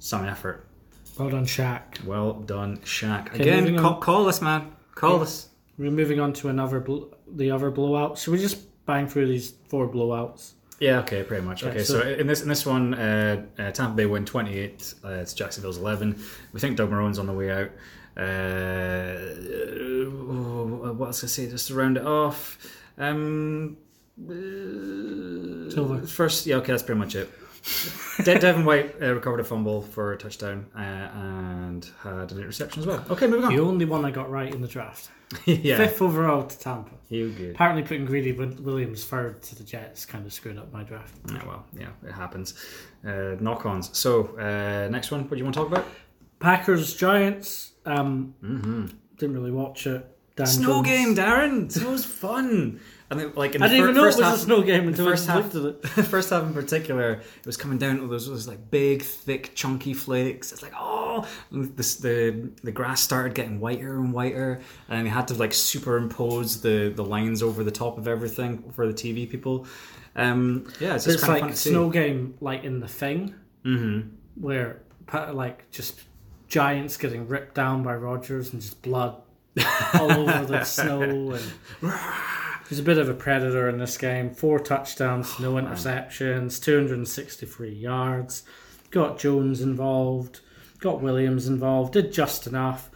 [0.00, 0.66] Some effort.
[1.18, 2.04] Well done, Shaq.
[2.04, 3.32] Well done, Shaq.
[3.34, 4.70] Again, call, call us, man.
[4.94, 5.47] Call us.
[5.78, 8.18] We're moving on to another bl- the other blowout.
[8.18, 10.52] Should we just bang through these four blowouts?
[10.80, 11.62] Yeah, okay, pretty much.
[11.62, 14.58] Okay, Okay, so, so- in this in this one, uh, uh, Tampa Bay win twenty
[14.58, 14.94] eight.
[15.04, 16.20] Uh, it's Jacksonville's eleven.
[16.52, 17.70] We think Doug Marrone's on the way out.
[18.16, 18.20] Uh,
[20.00, 21.48] uh, what else I say?
[21.48, 22.58] Just to round it off.
[22.98, 23.76] Um,
[24.28, 26.06] uh.
[26.06, 27.30] First, yeah, okay, that's pretty much it.
[28.24, 32.80] De- Devin White uh, recovered a fumble for a touchdown uh, and had an interception
[32.82, 33.04] as well.
[33.10, 33.54] Okay, moving on.
[33.54, 35.10] The only one I got right in the draft.
[35.44, 36.90] yeah, Fifth overall to Tampa.
[37.08, 37.50] you good.
[37.50, 41.14] Apparently, putting Greedy Williams third to the Jets kind of screwed up my draft.
[41.30, 42.54] Yeah, well, yeah, it happens.
[43.06, 43.96] Uh, knock-ons.
[43.96, 45.22] So, uh, next one.
[45.22, 45.86] What do you want to talk about?
[46.40, 47.72] Packers Giants.
[47.84, 48.34] Um,
[49.18, 50.06] Didn't really watch it.
[50.36, 50.62] Dan Mm-hmm.
[50.62, 51.76] Snow Jones- game, Darren.
[51.76, 52.80] It was fun.
[53.10, 54.86] And then, like in I didn't fir- even know it was half, a snow game
[54.86, 55.94] until I first just half, looked at it.
[55.96, 59.54] the first half in particular, it was coming down to those, those like big, thick,
[59.54, 60.52] chunky flakes.
[60.52, 65.26] It's like oh, this, the the grass started getting whiter and whiter, and you had
[65.28, 69.66] to like superimpose the the lines over the top of everything for the TV people.
[70.14, 73.34] Um, yeah, it's just It's kind of fun like snow game, like in the thing,
[73.64, 74.08] Mm-hmm.
[74.34, 74.80] where
[75.32, 76.02] like just
[76.48, 79.16] giants getting ripped down by Rodgers and just blood
[79.94, 81.32] all over the snow.
[81.32, 81.92] And
[82.68, 84.30] he's a bit of a predator in this game.
[84.34, 88.42] Four touchdowns, no interceptions, 263 yards.
[88.90, 90.40] Got Jones involved.
[90.80, 91.92] Got Williams involved.
[91.94, 92.90] Did just enough.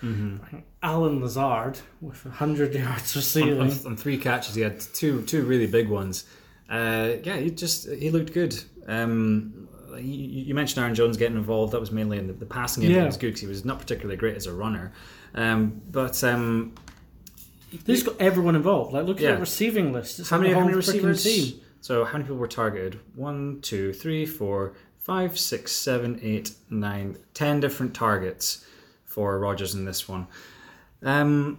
[0.83, 3.61] Allen Lazard with 100 yards receiving.
[3.61, 4.55] on, on three catches.
[4.55, 6.25] He had two two really big ones.
[6.71, 8.59] Uh, yeah, he just he looked good.
[8.87, 10.01] Um, you,
[10.45, 11.73] you mentioned Aaron Jones getting involved.
[11.73, 12.93] That was mainly in the, the passing game.
[12.93, 13.01] Yeah.
[13.01, 14.93] That was good because he was not particularly great as a runner.
[15.35, 16.75] Um, but um,
[17.87, 18.93] Just got everyone involved.
[18.93, 19.35] Like, look at Yeah.
[19.35, 20.19] the receiving list.
[20.21, 21.23] It's how many how many receivers?
[21.23, 21.61] Team.
[21.81, 23.01] So how many people were targeted?
[23.15, 28.65] One, two, three, four, five, six, seven, eight, nine, ten different targets
[29.05, 30.27] for Rodgers in this one.
[31.03, 31.59] Um,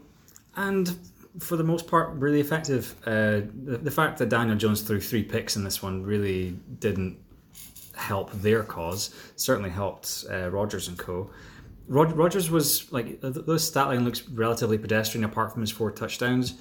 [0.55, 0.95] and
[1.39, 2.95] for the most part, really effective.
[3.05, 7.17] Uh, the, the fact that Daniel Jones threw three picks in this one really didn't
[7.95, 9.13] help their cause.
[9.35, 11.29] Certainly helped uh, Rodgers and Co.
[11.87, 15.91] Rod- Rodgers was like th- this stat line looks relatively pedestrian apart from his four
[15.91, 16.55] touchdowns.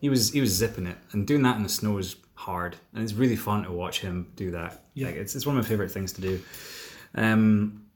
[0.00, 3.02] He was he was zipping it and doing that in the snow is hard and
[3.02, 4.84] it's really fun to watch him do that.
[4.94, 5.06] Yeah.
[5.08, 6.42] Like, it's it's one of my favorite things to do.
[7.14, 7.86] Um,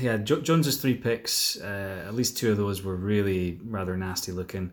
[0.00, 4.32] yeah, jo- Jones's three picks, uh, at least two of those were really rather nasty
[4.32, 4.72] looking.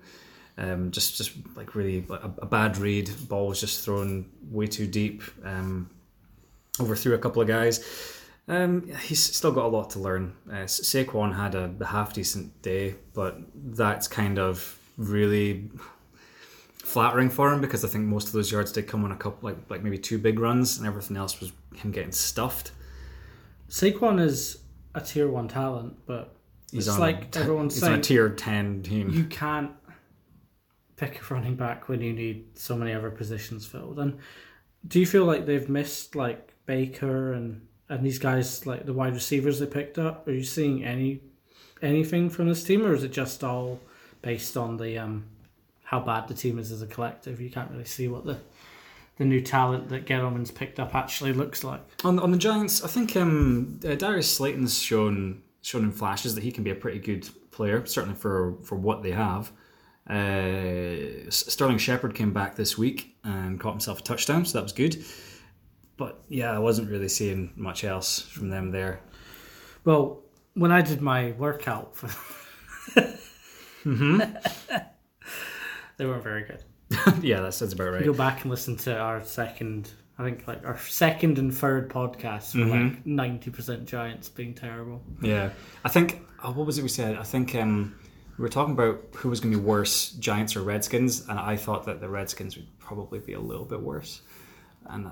[0.57, 3.09] Um, just just like really like a, a bad read.
[3.27, 5.23] Ball was just thrown way too deep.
[5.43, 5.89] Um,
[6.79, 7.83] overthrew a couple of guys.
[8.47, 10.35] Um, he's still got a lot to learn.
[10.49, 15.69] Uh, Saquon had a, half decent day, but that's kind of really
[16.77, 19.49] flattering for him because I think most of those yards did come on a couple,
[19.49, 22.71] like like maybe two big runs, and everything else was him getting stuffed.
[23.69, 24.59] Saquon is
[24.93, 26.35] a tier one talent, but
[26.73, 29.09] He's it's like a, everyone's he's on a tier ten team.
[29.09, 29.71] you can't
[30.95, 33.99] pick a running back when you need so many other positions filled.
[33.99, 34.17] And
[34.87, 39.13] do you feel like they've missed like Baker and and these guys like the wide
[39.13, 40.27] receivers they picked up?
[40.27, 41.21] Are you seeing any
[41.81, 43.79] anything from this team, or is it just all
[44.21, 45.25] based on the um
[45.83, 47.39] how bad the team is as a collective?
[47.39, 48.39] You can't really see what the
[49.17, 51.81] the new talent that Gettleman's picked up actually looks like.
[52.03, 56.43] On on the Giants, I think um, uh, Darius Slayton's shown shown in flashes that
[56.43, 59.51] he can be a pretty good player, certainly for for what they have.
[60.09, 64.73] Uh, Sterling Shepard came back this week and caught himself a touchdown, so that was
[64.73, 65.03] good.
[65.97, 68.99] But yeah, I wasn't really seeing much else from them there.
[69.85, 70.21] Well,
[70.55, 72.09] when I did my workout, for
[75.97, 76.63] they weren't very good.
[77.23, 78.05] yeah, that sounds about right.
[78.05, 82.55] Go back and listen to our second, I think like our second and third podcasts
[82.55, 82.87] were Mm-hmm.
[82.95, 85.01] like ninety percent Giants being terrible.
[85.21, 85.49] Yeah,
[85.83, 87.17] I think oh, what was it we said?
[87.17, 87.95] I think um,
[88.37, 91.55] we were talking about who was going to be worse, Giants or Redskins, and I
[91.55, 94.21] thought that the Redskins would probably be a little bit worse.
[94.85, 95.09] And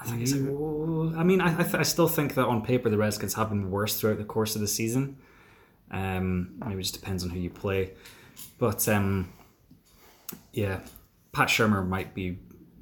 [0.00, 0.22] I think
[1.16, 3.70] I mean, I, I, th- I still think that on paper the Redskins have been
[3.70, 5.16] worse throughout the course of the season.
[5.90, 7.92] Um, maybe it just depends on who you play,
[8.58, 9.32] but um,
[10.52, 10.80] yeah,
[11.32, 12.38] Pat Shurmur might be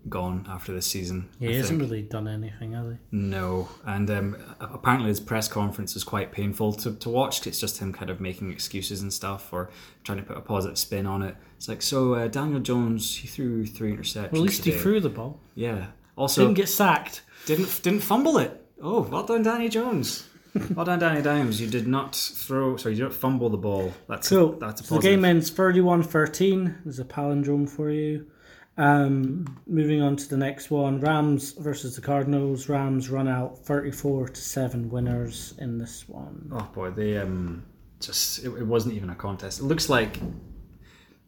[0.08, 1.28] gone after this season.
[1.40, 1.90] He I hasn't think.
[1.90, 2.96] really done anything, has he?
[3.10, 7.46] No, and um, apparently his press conference is quite painful to, to watch.
[7.46, 9.70] It's just him kind of making excuses and stuff, or
[10.04, 11.36] trying to put a positive spin on it.
[11.56, 14.32] It's like, so uh, Daniel Jones, he threw three interceptions.
[14.32, 15.40] Well, at least he threw the ball.
[15.54, 15.86] Yeah.
[16.16, 17.22] Also, Didn't get sacked.
[17.46, 18.64] didn't didn't fumble it.
[18.82, 20.26] Oh, well done, Danny Jones.
[20.74, 21.60] well done, Danny Dimes.
[21.60, 22.76] You did not throw.
[22.78, 23.92] Sorry, you didn't fumble the ball.
[24.08, 26.84] That's So, that's a so the game ends 31-13.
[26.84, 28.26] There's a palindrome for you.
[28.78, 32.68] Um, moving on to the next one, Rams versus the Cardinals.
[32.68, 36.50] Rams run out thirty-four to seven winners in this one.
[36.52, 37.64] Oh boy, they um
[38.00, 39.60] just it, it wasn't even a contest.
[39.60, 40.18] It looks like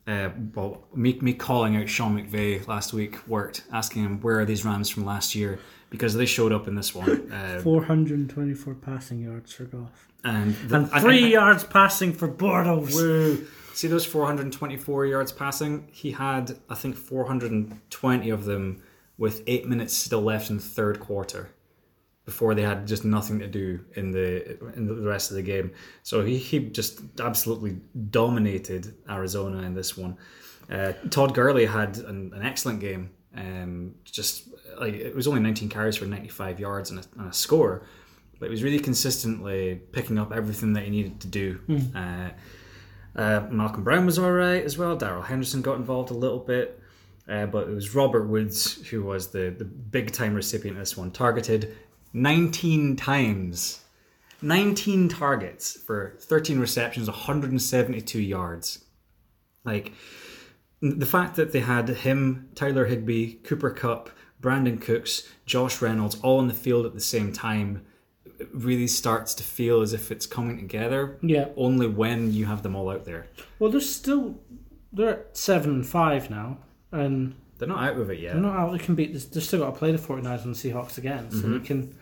[0.08, 4.44] uh, well, me me calling out Sean McVay last week worked, asking him where are
[4.46, 7.30] these Rams from last year because they showed up in this one.
[7.38, 12.12] Uh, Four hundred and twenty-four passing yards for Goff, and the, and three yards passing
[12.14, 12.94] for Bortles.
[12.94, 13.46] Woo.
[13.74, 15.86] See those 424 yards passing?
[15.92, 18.82] He had, I think, 420 of them
[19.18, 21.50] with eight minutes still left in the third quarter
[22.28, 25.72] before they had just nothing to do in the in the rest of the game.
[26.02, 27.78] So he, he just absolutely
[28.10, 30.18] dominated Arizona in this one.
[30.70, 33.12] Uh, Todd Gurley had an, an excellent game.
[33.34, 34.48] Um, just
[34.78, 37.86] like it was only 19 carries for 95 yards and a, and a score,
[38.38, 41.60] but he was really consistently picking up everything that he needed to do.
[41.94, 42.28] Uh,
[43.16, 44.94] uh, Malcolm Brown was all right as well.
[44.96, 46.78] Darrell Henderson got involved a little bit.
[47.28, 50.96] Uh, but it was Robert Woods who was the, the big time recipient of this
[50.96, 51.76] one, targeted
[52.12, 53.80] 19 times.
[54.40, 58.84] 19 targets for 13 receptions, 172 yards.
[59.64, 59.92] Like,
[60.80, 66.38] the fact that they had him, Tyler Higbee, Cooper Kupp, Brandin Cooks, Josh Reynolds all
[66.40, 67.84] in the field at the same time
[68.54, 71.48] really starts to feel as if it's coming together Yeah.
[71.56, 73.26] only when you have them all out there.
[73.58, 74.38] Well, they're still
[74.92, 76.58] they're at seven and five now,
[76.92, 78.34] and They're not out of it yet.
[78.34, 78.72] they're not out.
[78.72, 79.12] They can beat.
[79.32, 81.52] They're still got to play the 49ers and the Seahawks again, so Mm-hmm.
[81.58, 81.94] they can.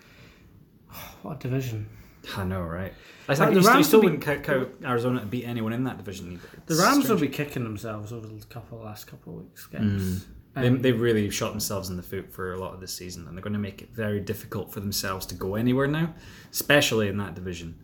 [1.23, 1.89] what a division!
[2.37, 2.93] I know, right?
[3.29, 5.73] I Like, the you, still, you Rams still will wouldn't count, Arizona to beat anyone
[5.73, 6.63] in that division either.
[6.67, 9.73] The Rams will be kicking themselves over the couple last couple of weeks Mm.
[9.73, 10.27] games.
[10.55, 13.27] They, Um, they've really shot themselves in the foot for a lot of this season,
[13.29, 16.15] and they're going to make it very difficult for themselves to go anywhere now,
[16.51, 17.75] especially in that division.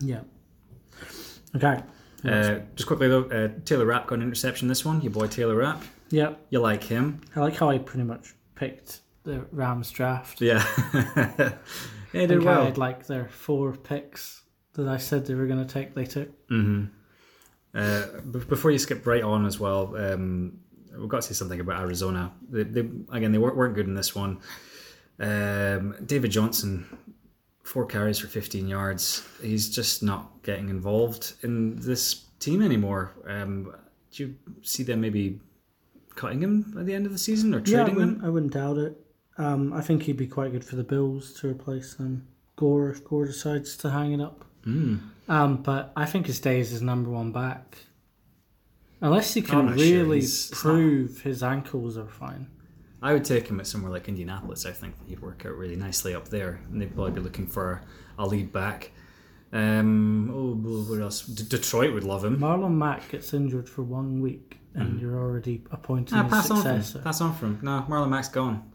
[0.00, 0.20] yeah.
[1.56, 1.80] Okay.
[2.24, 5.00] Uh, just quickly though, uh, Taylor Rapp got an interception this one.
[5.02, 6.34] Your boy Taylor Rapp, Yeah.
[6.50, 7.20] you like him?
[7.34, 10.40] I like how I pretty much picked the Rams draft.
[10.40, 11.54] Yeah, yeah,
[12.12, 12.64] he I did think I well.
[12.66, 14.42] had like their four picks
[14.74, 15.94] that I said they were going to take.
[15.94, 16.28] They took.
[16.48, 16.84] hmm
[17.74, 20.58] Uh, b- before you skip right on as well, um,
[20.96, 22.32] we've got to say something about Arizona.
[22.50, 22.80] They, they
[23.10, 24.38] again, they weren't, weren't good in this one.
[25.18, 26.86] Um, David Johnson,
[27.62, 29.26] four carries for 15 yards.
[29.42, 33.12] He's just not getting involved in this team anymore.
[33.26, 33.74] Um,
[34.12, 35.40] do you see them maybe
[36.14, 38.22] cutting him at the end of the season or Yeah, I trading him?
[38.24, 39.00] I wouldn't doubt it.
[39.36, 43.04] Um, I think he'd be quite good for the Bills to replace um, Gore if
[43.04, 44.44] Gore decides to hang it up.
[44.64, 45.00] Mm.
[45.28, 47.78] Um, but I think his days is number one back.
[49.00, 49.86] Unless he can not sure.
[49.86, 52.48] really it's prove his ankles are fine.
[53.02, 54.64] I would take him at somewhere like Indianapolis.
[54.64, 57.82] I think he'd work out really nicely up there, and they'd probably be looking for
[58.18, 58.92] a lead back.
[59.52, 60.54] Um, oh,
[60.90, 61.22] what else?
[61.22, 62.38] D- Detroit would love him.
[62.38, 66.80] Marlon Mack gets injured for one week, and you're already appointing his pass on from
[66.80, 67.02] him.
[67.04, 67.60] Pass on from him.
[67.62, 68.70] No, Marlon Mack's gone.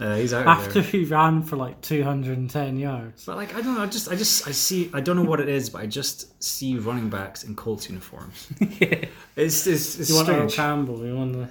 [0.00, 0.82] Uh, he's out of After there.
[0.82, 3.24] he ran for like 210 yards.
[3.24, 3.82] But like, I don't know.
[3.82, 4.90] I just, I just, I see.
[4.94, 8.48] I don't know what it is, but I just see running backs in Colts uniforms.
[8.60, 10.50] It's, it's, it's You want Earl.
[10.50, 11.06] Campbell?
[11.06, 11.48] You want the,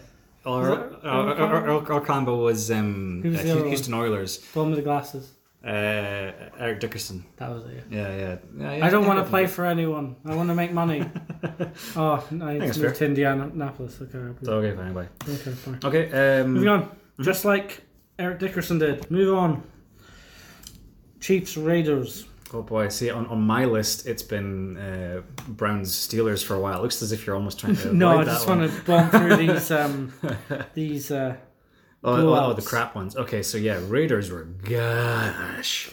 [0.49, 3.51] Or, Is Earl, Earl, Earl Earl, Earl, Earl Campbell was um, Who was uh, the
[3.51, 3.69] other one?
[3.69, 4.37] Houston Oilers.
[4.39, 5.31] the one with the glasses?
[5.63, 7.25] Uh, Eric Dickerson.
[7.37, 7.83] That was it.
[7.89, 8.37] Yeah, yeah.
[8.57, 10.15] yeah, yeah I don't want to play for anyone.
[10.25, 11.03] I want to make money.
[11.95, 13.99] oh, no, I That's to Indianapolis.
[14.01, 15.07] Okay, Okay, fine, bye.
[15.23, 15.79] okay, fine.
[15.83, 16.95] Okay, um, Moving on.
[17.21, 17.83] Just like
[18.19, 19.09] Eric Dickerson did.
[19.09, 19.63] Move on.
[21.19, 22.25] Chiefs Raiders.
[22.53, 26.79] Oh boy, see on, on my list it's been uh, Browns Steelers for a while.
[26.79, 29.35] It looks as if you're almost trying to No, I just want to bomb through
[29.35, 30.13] these um
[30.73, 31.35] these uh
[32.03, 33.15] Oh, oh, oh, the crap ones.
[33.15, 35.89] Okay, so yeah, Raiders were gosh.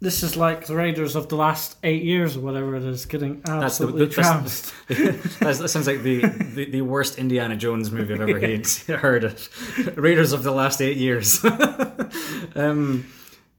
[0.00, 3.42] this is like the Raiders of the last eight years or whatever it is, getting
[3.46, 4.74] absolutely that's- trounced.
[5.40, 6.22] That's, that sounds like the,
[6.54, 8.66] the, the worst Indiana Jones movie I've ever heard.
[9.00, 9.96] heard of.
[9.98, 11.44] Raiders of the last eight years.
[12.54, 13.06] um,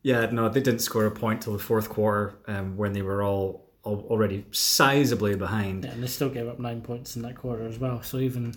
[0.02, 3.22] yeah, no, they didn't score a point till the fourth quarter um, when they were
[3.22, 5.84] all, all already sizably behind.
[5.86, 8.02] Yeah, and they still gave up nine points in that quarter as well.
[8.02, 8.56] So even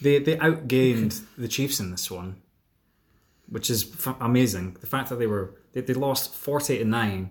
[0.00, 2.36] They they outgained the Chiefs in this one,
[3.48, 4.76] which is f- amazing.
[4.80, 7.30] The fact that they were they, they lost forty to nine,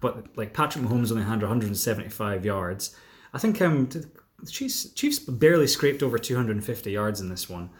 [0.00, 2.96] but like Patrick Mahomes only had one hundred and seventy five yards.
[3.32, 7.28] I think um the Chiefs Chiefs barely scraped over two hundred and fifty yards in
[7.28, 7.70] this one,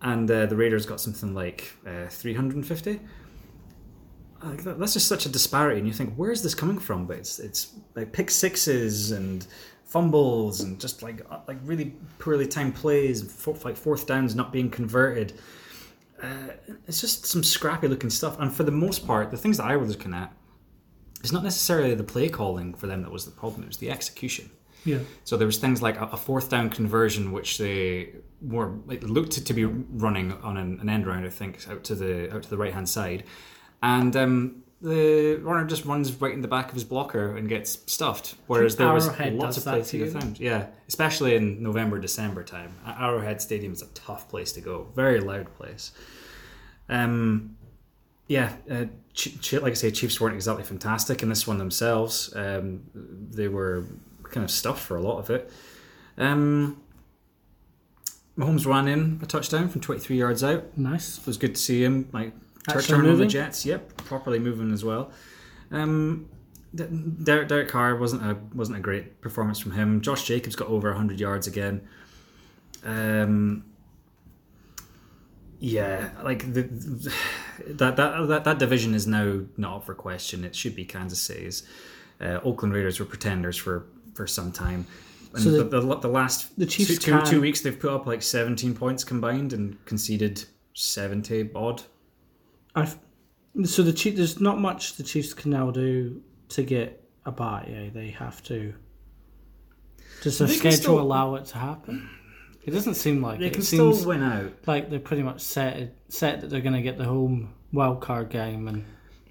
[0.00, 3.00] and uh, the Raiders got something like uh, three hundred and fifty.
[4.42, 7.06] Like that, that's just such a disparity, and you think, where is this coming from?
[7.06, 9.46] But it's it's like pick sixes and
[9.90, 14.34] fumbles and just like uh, like really poorly timed plays, and four, like fourth downs
[14.34, 15.34] not being converted.
[16.22, 16.52] Uh,
[16.86, 19.76] it's just some scrappy looking stuff, and for the most part, the things that I
[19.76, 20.32] was looking at,
[21.20, 23.90] it's not necessarily the play calling for them that was the problem; it was the
[23.90, 24.50] execution.
[24.84, 25.00] Yeah.
[25.24, 29.32] So there was things like a, a fourth down conversion, which they were like, looked
[29.32, 32.44] to, to be running on an, an end round, I think, out to the out
[32.44, 33.24] to the right hand side,
[33.82, 37.78] and um, the runner just runs right in the back of his blocker and gets
[37.92, 38.34] stuffed.
[38.46, 40.34] Whereas there was Arrowhead lots of places to you you.
[40.38, 42.74] Yeah, especially in November, December time.
[42.86, 44.86] Arrowhead Stadium is a tough place to go.
[44.94, 45.92] Very loud place.
[46.88, 47.56] Um,
[48.26, 52.34] yeah, uh, Ch- Ch- like I say, Chiefs weren't exactly fantastic in this one themselves.
[52.34, 53.84] Um, they were
[54.24, 55.50] kind of stuffed for a lot of it.
[56.16, 56.80] Um,
[58.38, 60.78] Mahomes ran in a touchdown from 23 yards out.
[60.78, 61.18] Nice.
[61.18, 62.32] It was good to see him like
[62.68, 63.26] Actually turn on the?
[63.26, 63.64] Jets.
[63.66, 65.12] Yep, properly moving as well.
[65.70, 66.28] Um,
[66.74, 70.00] Derek, Derek Carr wasn't a wasn't a great performance from him.
[70.00, 71.86] Josh Jacobs got over 100 yards again.
[72.84, 73.64] Um,
[75.58, 76.62] yeah, like the,
[77.66, 80.44] that, that that that division is now not up for question.
[80.44, 81.64] It should be Kansas City's.
[82.20, 84.86] Uh, Oakland Raiders were pretenders for for some time.
[85.34, 87.90] And So the, the- the, the, last the Chiefs two, two, two weeks they've put
[87.92, 90.44] up like 17 points combined and conceded
[90.74, 91.82] 70 odd.
[92.74, 92.96] I've,
[93.64, 97.64] so the Chiefs, there's not much the Chiefs can now do to get a bye.
[97.68, 97.90] Eh?
[97.92, 98.74] They have to.
[100.22, 102.08] Does can schedule still- allow it to happen?
[102.62, 103.52] It doesn't seem like They it.
[103.54, 104.52] can it still seems win out.
[104.66, 108.28] like they're pretty much set set that they're going to get the home wild card
[108.28, 108.84] game, and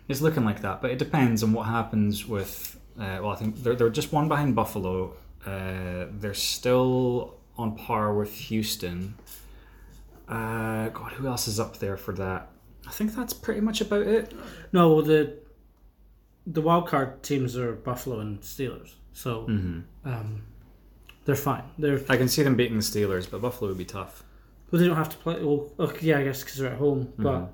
[0.07, 2.75] It's looking like that, but it depends on what happens with.
[2.99, 5.13] Uh, well, I think they're, they're just one behind Buffalo.
[5.45, 9.13] Uh, they're still on par with Houston.
[10.27, 12.49] Uh, God, who else is up there for that?
[12.89, 14.33] I think that's pretty much about it.
[14.73, 15.37] no, well, the
[16.47, 20.43] the wild card teams are Buffalo and Steelers, so um,
[21.25, 21.63] they're fine.
[21.77, 24.23] They're I can see them beating the Steelers, but Buffalo would be tough.
[24.71, 25.35] well, they don't have to play.
[25.43, 27.51] Well, okay, yeah, I guess because they're at home, but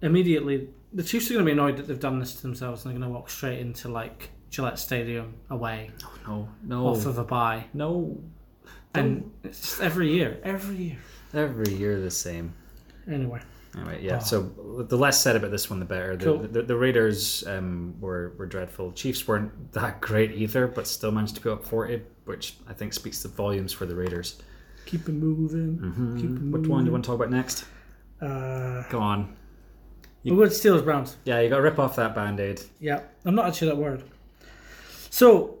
[0.00, 2.92] immediately the Chiefs are going to be annoyed that they've done this to themselves, and
[2.92, 5.90] they're going to walk straight into like Gillette Stadium away
[6.26, 8.18] No, no, off of a bye, no.
[8.94, 10.98] and it's just every year, every year.
[11.34, 12.52] Every year the same.
[13.10, 13.40] Anyway,
[13.76, 14.18] Anyway, yeah.
[14.18, 14.42] So
[14.86, 16.14] the less said about this one, the better.
[16.16, 16.38] The, Cool.
[16.38, 18.92] the, the Raiders um, were were dreadful.
[18.92, 22.92] Chiefs weren't that great either, but still managed to put up forty, which I think
[22.92, 24.42] speaks to volumes for the Raiders.
[24.84, 25.78] keep it moving.
[26.20, 26.70] Keep it What moving.
[26.70, 27.64] one do you want to talk about next?
[28.20, 29.34] Uh, Go on.
[30.22, 31.16] we'll go to Steelers Browns.
[31.24, 32.60] Yeah, you got to rip off that band aid.
[32.78, 34.02] Yeah, I'm not actually that word.
[35.10, 35.58] So,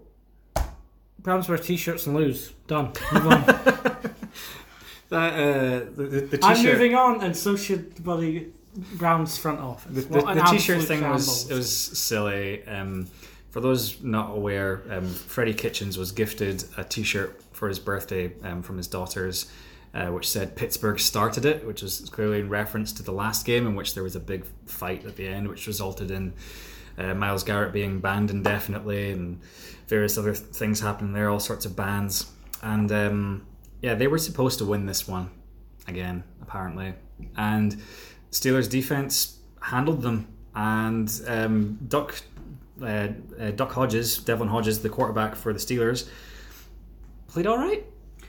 [1.18, 2.52] Browns wear t-shirts and lose.
[2.66, 2.92] Done.
[3.12, 3.44] Move on.
[5.12, 6.72] That uh, the, the, the I'm t-shirt.
[6.72, 8.52] moving on, and so should the bloody
[8.94, 9.92] Browns front office.
[9.94, 12.66] The, the, What the t-shirt thing was it was silly.
[12.66, 13.06] Um,
[13.50, 18.62] for those not aware, um, Freddie Kitchens was gifted a t-shirt for his birthday um,
[18.62, 19.52] from his daughters,
[19.92, 23.66] uh, which said Pittsburgh started it, which was clearly in reference to the last game
[23.66, 26.32] in which there was a big fight at the end, which resulted in
[26.96, 29.38] uh, Myles Garrett being banned indefinitely and
[29.88, 32.32] various other th- things happening there, all sorts of bans.
[32.62, 33.46] And um,
[33.82, 35.30] yeah, they were supposed to win this one
[35.86, 36.94] again, apparently.
[37.36, 37.82] And
[38.30, 42.22] Steelers defense handled them, and um, Duck
[42.80, 43.08] uh,
[43.38, 46.08] uh, Duck Hodges, Devlin Hodges, the quarterback for the Steelers,
[47.28, 47.84] played all right.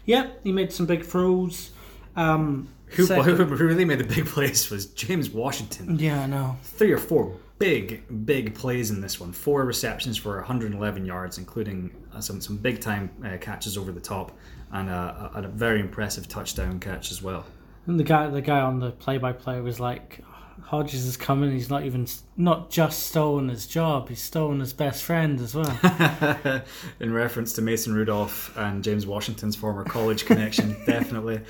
[0.05, 1.71] Yep, he made some big throws.
[2.15, 5.97] Um, Who, who really made the big plays was James Washington.
[5.97, 6.57] yeah, I know.
[6.63, 9.31] Three or four big, big plays in this one.
[9.31, 14.31] Four receptions for 111 yards, including some some big time uh, catches over the top,
[14.71, 17.45] and a, a, a very impressive touchdown catch as well.
[17.85, 20.23] And the guy, the guy on the play-by-play was like,
[20.61, 21.51] "Hodges is coming.
[21.51, 22.07] He's not even,
[22.37, 24.09] not just stolen his job.
[24.09, 25.79] He's stolen his best friend as well."
[26.99, 31.41] in reference to Mason Rudolph and James Washington's former college connection, definitely.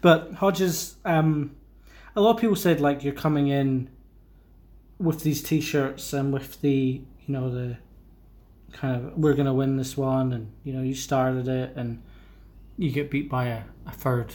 [0.00, 1.54] But Hodges, um,
[2.16, 3.90] a lot of people said like you're coming in
[4.98, 7.76] with these t-shirts and with the you know the
[8.74, 12.02] kind of we're gonna win this one and you know you started it and
[12.76, 14.32] you get beat by a, a third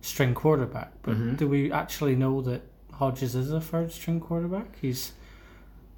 [0.00, 0.92] string quarterback.
[1.02, 1.34] But mm-hmm.
[1.36, 4.78] do we actually know that Hodges is a third string quarterback?
[4.80, 5.12] He's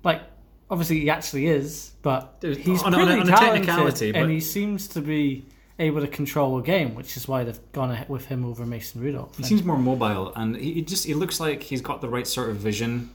[0.02, 0.22] like
[0.70, 4.30] obviously he actually is, but he's on on pretty on a talented technicality, but- and
[4.30, 5.46] he seems to be
[5.78, 9.36] able to control a game, which is why they've gone with him over Mason Rudolph.
[9.36, 12.26] He seems more mobile, and he, he just he looks like he's got the right
[12.26, 13.10] sort of vision.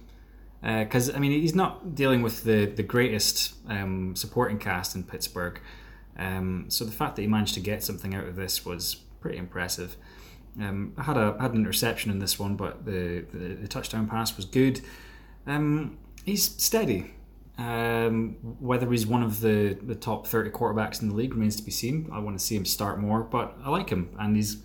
[0.61, 5.59] Because I mean, he's not dealing with the the greatest um, supporting cast in Pittsburgh.
[6.17, 9.37] Um, so the fact that he managed to get something out of this was pretty
[9.37, 9.95] impressive.
[10.59, 14.07] Um, I had a had an interception in this one, but the the, the touchdown
[14.07, 14.81] pass was good.
[15.45, 17.13] Um, he's steady.
[17.59, 21.63] Um, whether he's one of the, the top 30 quarterbacks in the league remains to
[21.63, 22.07] be seen.
[22.13, 24.57] I want to see him start more, but I like him, and he's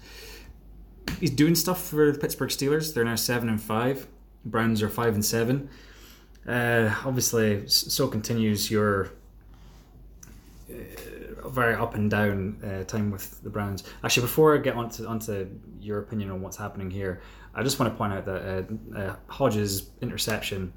[1.19, 2.93] he's doing stuff for the Pittsburgh Steelers.
[2.93, 4.09] They're now seven and five.
[4.45, 5.69] Browns are five and seven.
[6.47, 9.13] Uh, obviously, so continues your
[10.71, 13.85] uh, very up and down uh, time with the Browns.
[14.03, 15.49] Actually, before I get onto onto
[15.81, 17.21] your opinion on what's happening here,
[17.55, 20.73] I just want to point out that uh, uh, Hodges' interception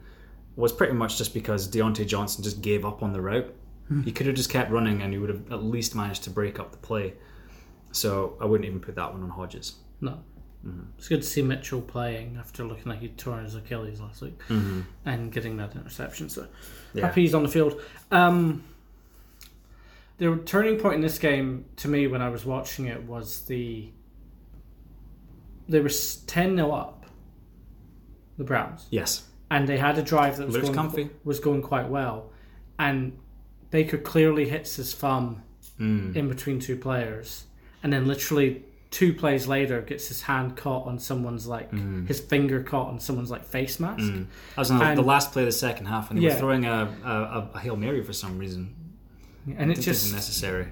[0.55, 3.53] was pretty much just because Diontae Johnson just gave up on the route.
[4.03, 6.59] He could have just kept running, and he would have at least managed to break
[6.59, 7.13] up the play.
[7.91, 9.75] So I wouldn't even put that one on Hodges.
[10.01, 10.23] No.
[10.97, 14.39] It's good to see Mitchell playing after looking like he'd torn his Achilles last week
[14.49, 16.27] and getting that interception.
[16.29, 16.47] So
[16.93, 17.05] Yeah.
[17.07, 17.79] happy he's on the field.
[18.11, 18.63] Um,
[20.17, 23.91] the turning point in this game to me when I was watching it was the
[25.67, 25.89] they were
[26.27, 27.05] ten 0 up,
[28.37, 29.23] the Browns, Yes.
[29.49, 31.09] and they had a drive that was going comfy.
[31.23, 32.31] was going quite well,
[32.79, 33.17] and
[33.71, 35.41] Baker clearly hits his thumb
[35.79, 36.15] Mm.
[36.15, 37.45] in between two players,
[37.83, 38.63] and then literally
[38.95, 42.07] two plays later gets his hand caught on someone's like Mm.
[42.07, 44.05] his finger caught on someone's like face mask.
[44.13, 44.25] That
[44.57, 46.33] was on the, And- the last play of the second half, and they Yeah.
[46.35, 48.73] were throwing a, a, a hail mary for some reason.
[49.57, 50.67] And it It just, isn't necessary.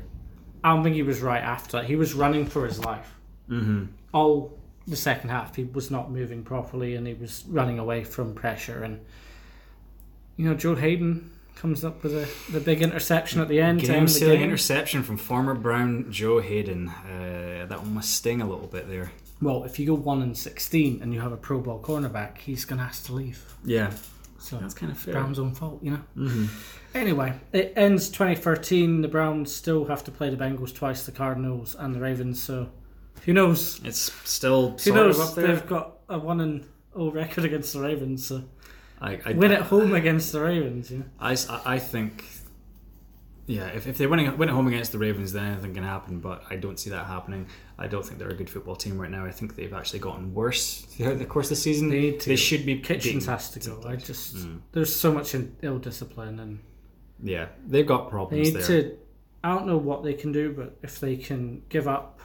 [0.64, 1.86] I don't think he was right after that.
[1.86, 3.14] He was running for his life.
[3.50, 3.86] Mm-hmm.
[4.14, 4.58] All
[4.88, 8.84] the second half, he was not moving properly and he was running away from pressure.
[8.84, 9.02] And,
[10.38, 13.82] you know, Joe Haden comes up with a, the big interception at the end.
[13.82, 14.44] Game end the sealing game.
[14.50, 16.90] interception from former Brown Joe Haden.
[16.90, 19.12] Uh, that one must sting a little bit there.
[19.42, 22.66] Well, if you go 1 and 16 and you have a Pro Bowl cornerback, he's
[22.66, 23.44] going to have to leave.
[23.66, 23.92] Yeah,
[24.40, 25.14] So that's kind of fair.
[25.14, 26.02] Brown's own fault, you know?
[26.18, 26.46] Mm-hmm.
[26.96, 29.02] Anyway, it ends 2013.
[29.02, 32.42] The Browns still have to play the Bengals twice, the Cardinals, and the Ravens.
[32.42, 32.70] So
[33.26, 33.82] who knows?
[33.84, 35.20] It's still Who sort knows?
[35.20, 35.48] of up there.
[35.48, 38.26] They've got a one and oh record against the Ravens.
[38.28, 38.44] So
[39.04, 40.90] I, I, win at home against the Ravens.
[40.90, 41.04] Know?
[41.20, 41.36] I,
[41.66, 42.24] I think,
[43.48, 46.20] yeah, if, if they win, win at home against the Ravens, then anything can happen.
[46.20, 47.48] But I don't see that happening.
[47.78, 49.26] I don't think they're a good football team right now.
[49.26, 51.90] I think they've actually gotten worse throughout the course of the season.
[51.90, 53.82] They need to They should be Kitchens has to go.
[53.86, 54.62] I just Mm.
[54.72, 56.60] there's so much ill discipline, and
[57.22, 58.82] Yeah, they've got they problems need there.
[58.84, 58.98] to.
[59.44, 62.22] I don't know what they can do, but if they can give up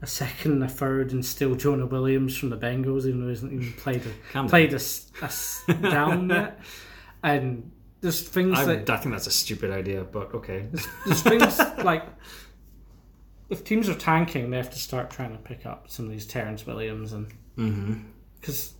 [0.00, 3.32] a second and a third and still Jonah Williams from the Bengals, even though he
[3.32, 4.02] hasn't even played
[4.34, 4.80] a played a,
[5.22, 6.60] a down yet,
[7.22, 7.70] and
[8.00, 10.66] there's things I, that I think that's a stupid idea, but okay.
[11.04, 12.04] there's things like
[13.48, 16.26] if teams are tanking, they have to start trying to pick up some of these
[16.26, 17.94] Terrence Williams and Mm-hmm.
[18.40, 18.74] because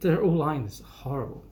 [0.00, 1.44] their O line is horrible,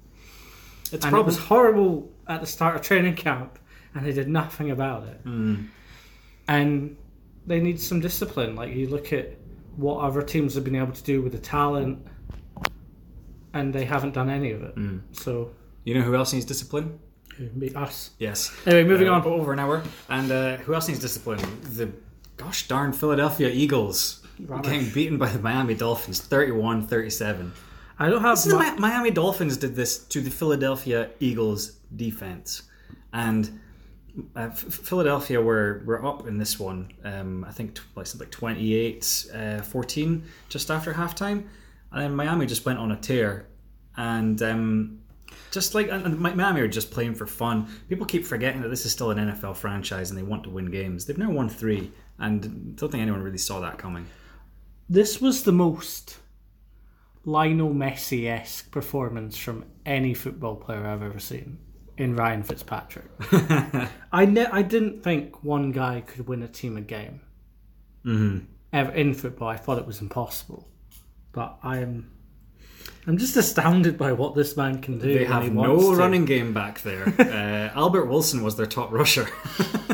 [0.86, 3.61] It's and it probably was horrible at the start of training camp,
[3.95, 5.24] and they did nothing about it.
[5.24, 5.68] Mm.
[6.49, 6.97] And
[7.47, 8.55] they need some discipline.
[8.57, 9.34] Like you look at
[9.76, 12.07] what other teams have been able to do with the talent,
[13.53, 14.76] and they haven't done any of it.
[14.76, 15.01] Mm.
[15.12, 15.51] So
[15.84, 16.99] You know who else needs discipline?
[17.59, 18.11] beat us?
[18.18, 18.55] Yes.
[18.66, 19.22] Anyway, moving Uh, on.
[19.24, 19.82] Over an hour.
[20.11, 21.41] And uh, who else needs discipline?
[21.74, 21.91] The
[22.36, 24.70] gosh darn Philadelphia Eagles Rubbish.
[24.70, 27.53] getting beaten by the Miami Dolphins 31 37.
[27.99, 28.43] I don't have.
[28.43, 32.62] The mu- Mi- Miami Dolphins did this to the Philadelphia Eagles defense.
[33.12, 33.59] And
[34.37, 38.33] uh, Philadelphia were, were up in this one, um, I think t- like something like
[38.33, 41.45] 28 uh, 14 just after halftime.
[41.93, 43.47] And then Miami just went on a tear.
[43.97, 45.01] And um,
[45.51, 47.69] just like and, Miami are just playing for fun.
[47.89, 50.71] People keep forgetting that this is still an NFL franchise and they want to win
[50.71, 51.05] games.
[51.05, 54.07] They've now won three, and don't think anyone really saw that coming.
[54.89, 56.19] This was the most
[57.25, 61.59] Lionel Messi esque performance from any football player I've ever seen
[62.01, 63.07] in Ryan Fitzpatrick.
[64.13, 67.21] I ne- I didn't think one guy could win a team a game
[68.05, 68.47] Mm-hmm.
[68.73, 69.49] ever in football.
[69.49, 70.67] I thought it was impossible,
[71.33, 72.11] but I'm
[73.07, 75.13] I'm just astounded by what this man can do.
[75.19, 77.05] They have no running game back there.
[77.19, 79.29] uh, Albert Wilson was their top rusher.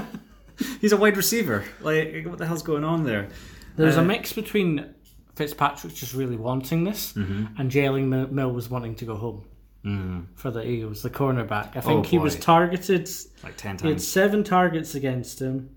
[0.80, 1.64] He's a wide receiver.
[1.80, 3.28] Like, what the hell's going on there?
[3.76, 4.94] There's Uh, a mix between
[5.34, 7.60] Fitzpatrick just really wanting this Mm-hmm.
[7.60, 9.44] and Jalen Mil- was wanting to go home
[9.86, 11.76] Mm, for the Eagles, the cornerback.
[11.76, 13.08] I think Oh, he was targeted
[13.44, 13.82] like 10 times.
[13.82, 15.70] He had seven targets against him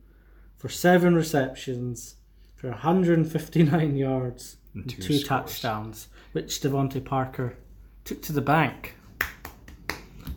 [0.58, 2.16] for seven receptions
[2.56, 7.56] for 159 yards and two two, touchdowns, which DeVante Parker
[8.04, 8.96] took to the bank.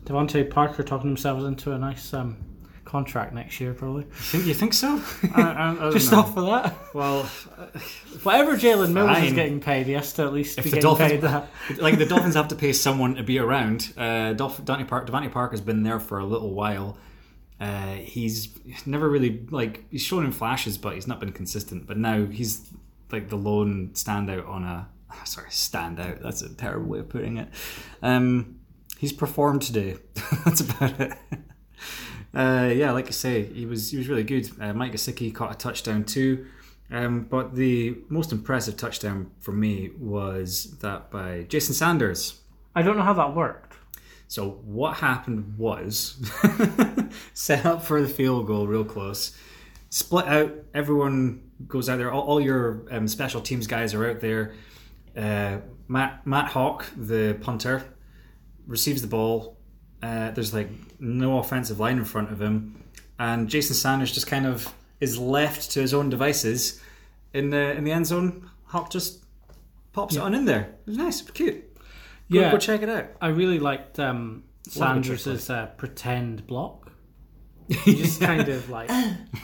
[0.04, 2.36] DeVante Parker talking himself into a nice um,
[2.92, 4.04] contract next year, probably.
[4.04, 5.00] You think, you think so?
[5.34, 6.18] I, I, I Just know.
[6.20, 6.76] off of that.
[6.94, 7.22] Well,
[8.22, 10.88] Whatever Jalen Mills is getting paid, he has to at least if be the getting
[10.88, 11.48] Dolphins, paid that.
[11.80, 13.92] like the Dolphins have to pay someone to be around.
[13.96, 16.98] Uh, Dolph- DeVante Park, DeVante Park has been there for a little while.
[17.58, 18.48] Uh, he's
[18.86, 21.86] never really like he's shown in flashes, but he's not been consistent.
[21.86, 22.68] But now he's
[23.10, 24.88] like the lone standout on a
[25.24, 26.20] sorry standout.
[26.22, 27.48] That's a terrible way of putting it.
[28.02, 28.58] Um,
[28.98, 29.96] he's performed today.
[30.44, 31.12] That's about it.
[32.34, 34.50] Uh, yeah, like I say, he was he was really good.
[34.60, 36.46] Uh, Mike Gesicki caught a touchdown too.
[36.90, 42.40] Um, but the most impressive touchdown for me was that by Jason Sanders.
[42.74, 43.76] I don't know how that worked.
[44.28, 46.16] So what happened was
[47.34, 49.36] set up for the field goal real close.
[49.90, 50.52] split out.
[50.74, 52.10] Everyone goes out there.
[52.10, 54.54] All, all your um, special teams guys are out there.
[55.16, 55.58] Uh,
[55.88, 57.84] Matt Matt Haack, the punter,
[58.66, 59.58] receives the ball.
[60.02, 60.68] Uh, there's like
[61.00, 62.82] no offensive line in front of him,
[63.18, 66.80] and Jason Sanders just kind of is left to his own devices
[67.32, 68.50] in the in the end zone.
[68.70, 69.24] Haack just
[69.92, 70.62] pops it on in there.
[70.62, 71.76] It was nice, it was cute.
[72.32, 72.50] Go, Yeah.
[72.50, 73.06] go check it out.
[73.20, 74.44] I really liked um,
[74.76, 76.90] Love Sanders' uh, pretend block.
[77.84, 78.90] He just kind of like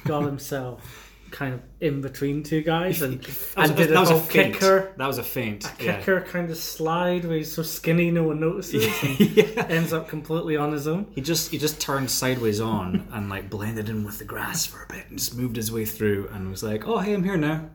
[0.04, 3.26] got himself kind of in between two guys and,
[3.56, 4.54] and did a whole feint.
[4.54, 5.64] kicker That was a feint.
[5.64, 9.66] A kicker kind of slide where he's so skinny no one notices and yeah.
[9.68, 11.06] ends up completely on his own.
[11.14, 14.84] He just he just turned sideways on and like blended in with the grass for
[14.84, 17.36] a bit and just moved his way through and was like, "Oh, hey, I'm here
[17.36, 17.68] now."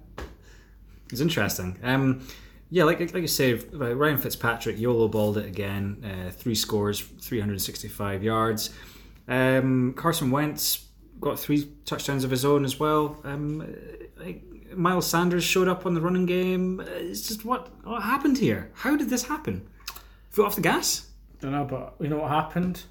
[1.11, 1.77] It's interesting.
[1.83, 2.25] Um,
[2.69, 6.03] yeah, like like you say, uh, Ryan Fitzpatrick YOLO balled it again.
[6.03, 8.71] Uh, three scores, 365 yards.
[9.27, 10.87] Um, Carson Wentz
[11.23, 13.17] got three touchdowns of his own as well.
[13.23, 13.75] Um,
[14.75, 16.79] Miles Sanders showed up on the running game.
[16.79, 18.71] Uh, It's just what what happened here?
[18.73, 19.67] How did this happen?
[20.31, 21.07] Foot off the gas.
[21.41, 22.83] Don't know, but you know what happened?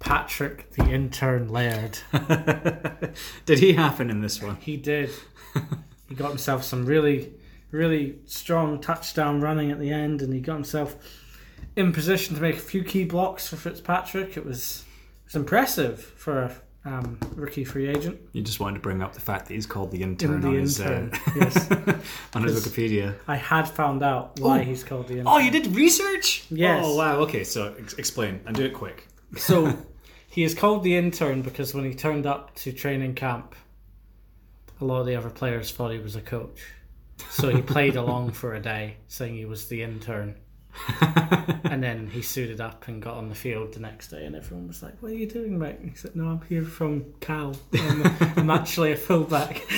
[0.00, 1.98] Patrick, the intern Laird,
[3.44, 4.56] Did he happen in this one?
[4.56, 5.10] he did.
[6.08, 7.34] he got himself some really,
[7.70, 10.96] really strong touchdown running at the end, and he got himself
[11.76, 14.38] in position to make a few key blocks for Fitzpatrick.
[14.38, 14.84] It was
[15.20, 16.52] it was impressive for a
[16.84, 18.18] um, rookie free agent.
[18.32, 20.48] You just wanted to bring up the fact that he's called the In intern the
[20.48, 21.70] on his, intern, uh, yes.
[22.34, 23.14] on his Wikipedia.
[23.28, 24.62] I had found out why Oh.
[24.62, 25.26] he's called the intern.
[25.28, 26.44] Oh, you did research?
[26.50, 26.82] Yes.
[26.86, 27.16] Oh, wow.
[27.20, 29.06] Okay, so ex- explain and do it quick.
[29.36, 29.76] So
[30.30, 33.54] he is called the intern because when he turned up to training camp,
[34.80, 36.60] a lot of the other players thought he was a coach.
[37.28, 40.36] So he played along for a day, saying he was the intern.
[41.64, 44.66] And then he suited up and got on the field the next day, and everyone
[44.68, 47.54] was like, "What are you doing, mate?" And he said, "No, I'm here from Cal.
[47.74, 48.02] I'm,
[48.36, 49.58] I'm actually a fullback."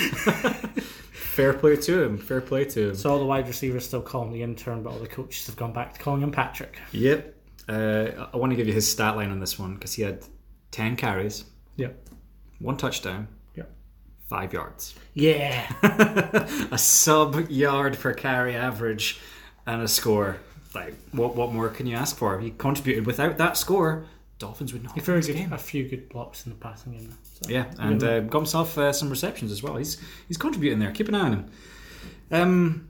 [1.12, 2.18] Fair play to him.
[2.18, 2.94] Fair play to him.
[2.94, 5.56] So all the wide receivers still call him the intern, but all the coaches have
[5.56, 6.78] gone back to calling him Patrick.
[6.92, 7.34] Yep.
[7.68, 10.24] Uh, I want to give you his stat line on this one because he had
[10.72, 11.44] 10 carries,
[11.76, 12.08] Yep.
[12.58, 13.70] one touchdown, Yep.
[14.28, 14.94] five yards.
[15.14, 15.70] Yeah.
[16.70, 19.20] a sub yard per carry average
[19.66, 20.38] and a score.
[20.74, 22.40] Like, what, what more can you ask for?
[22.40, 23.06] He contributed.
[23.06, 24.04] Without that score,
[24.38, 25.52] Dolphins would not He have very good, game.
[25.52, 27.14] a few good blocks in the passing game.
[27.42, 27.50] So.
[27.50, 29.76] Yeah, and uh, got himself uh, some receptions as well.
[29.76, 30.90] He's he's contributing there.
[30.92, 31.50] Keep an eye on him.
[32.30, 32.88] Um,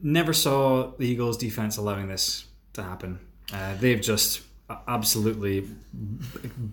[0.00, 3.18] never saw the Eagles' defense allowing this to happen.
[3.52, 4.42] Uh, they've just
[4.88, 5.66] absolutely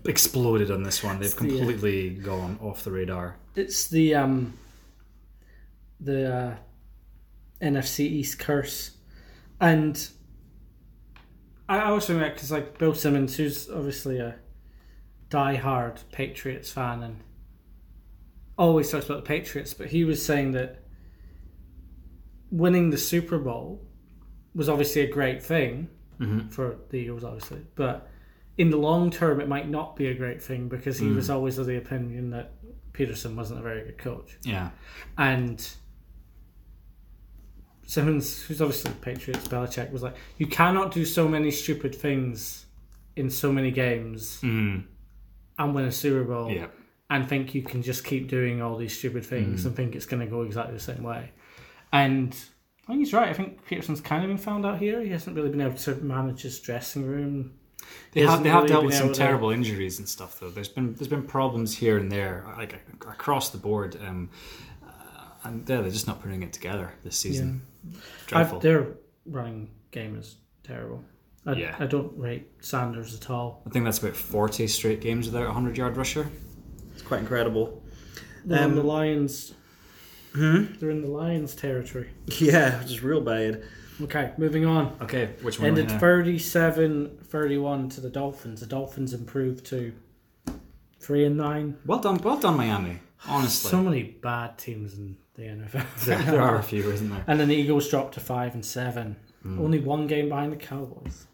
[0.05, 1.19] exploded on this one.
[1.19, 3.35] They've the, uh, completely gone off the radar.
[3.55, 4.53] it's the um
[5.99, 6.55] the uh,
[7.61, 8.91] NFC East curse,
[9.59, 10.09] and
[11.69, 14.35] I I think that because like Bill Simmons, who's obviously a
[15.29, 17.19] die-hard Patriots fan and
[18.57, 20.83] always talks about the Patriots, but he was saying that
[22.51, 23.81] winning the Super Bowl
[24.53, 25.89] was obviously a great thing
[26.19, 26.51] Mhm.
[26.51, 28.07] for the Eagles, obviously, but
[28.57, 31.57] in the long term, it might not be a great thing because he was always
[31.57, 32.53] of the opinion that
[32.93, 34.37] Pederson wasn't a very good coach.
[34.43, 34.69] Yeah,
[35.17, 35.67] And
[37.85, 42.65] Simmons, who's obviously the Patriots, Belichick, was like, you cannot do so many stupid things
[43.15, 44.83] in so many games mm,
[45.59, 46.67] and win a Super Bowl yeah.
[47.09, 50.21] and think you can just keep doing all these stupid things and think it's going
[50.21, 51.31] to go exactly the same way.
[51.91, 52.35] And
[52.83, 53.29] I think he's right.
[53.29, 55.01] I think Pederson's kind of been found out here.
[55.01, 57.53] He hasn't really been able to manage his dressing room.
[58.13, 60.49] They have they have really dealt with some to- terrible injuries and stuff though.
[60.49, 63.97] There's been there's been problems here and there, like across the board.
[64.01, 64.29] Um,
[64.83, 64.89] uh,
[65.43, 67.61] and yeah, they're just not putting it together this season.
[68.27, 68.57] Dreadful.
[68.57, 68.87] I've, their
[69.25, 71.03] running game is terrible.
[71.45, 71.75] I, Yeah.
[71.79, 73.61] I don't rate Sanders at all.
[73.67, 76.29] I think that's about 40 straight games without a 100 yard rusher.
[76.93, 77.83] It's quite incredible.
[78.45, 79.53] They're Um, in the Lions.
[80.33, 82.09] They're in the Lions territory.
[82.39, 83.63] Yeah, which is real bad.
[84.01, 84.97] Okay, moving on.
[85.01, 85.67] Okay, which one?
[85.69, 88.59] Ended are 37 31 to the Dolphins.
[88.61, 89.93] The Dolphins improved to
[90.99, 91.77] 3 and 9.
[91.85, 92.99] Well done, well done, Miami.
[93.27, 95.85] Honestly, So many bad teams in the NFL.
[96.05, 97.23] there, there are a few, isn't there?
[97.27, 99.15] And then the Eagles dropped to 5 and 7.
[99.43, 99.59] Hmm.
[99.59, 101.27] Only one game behind the Cowboys.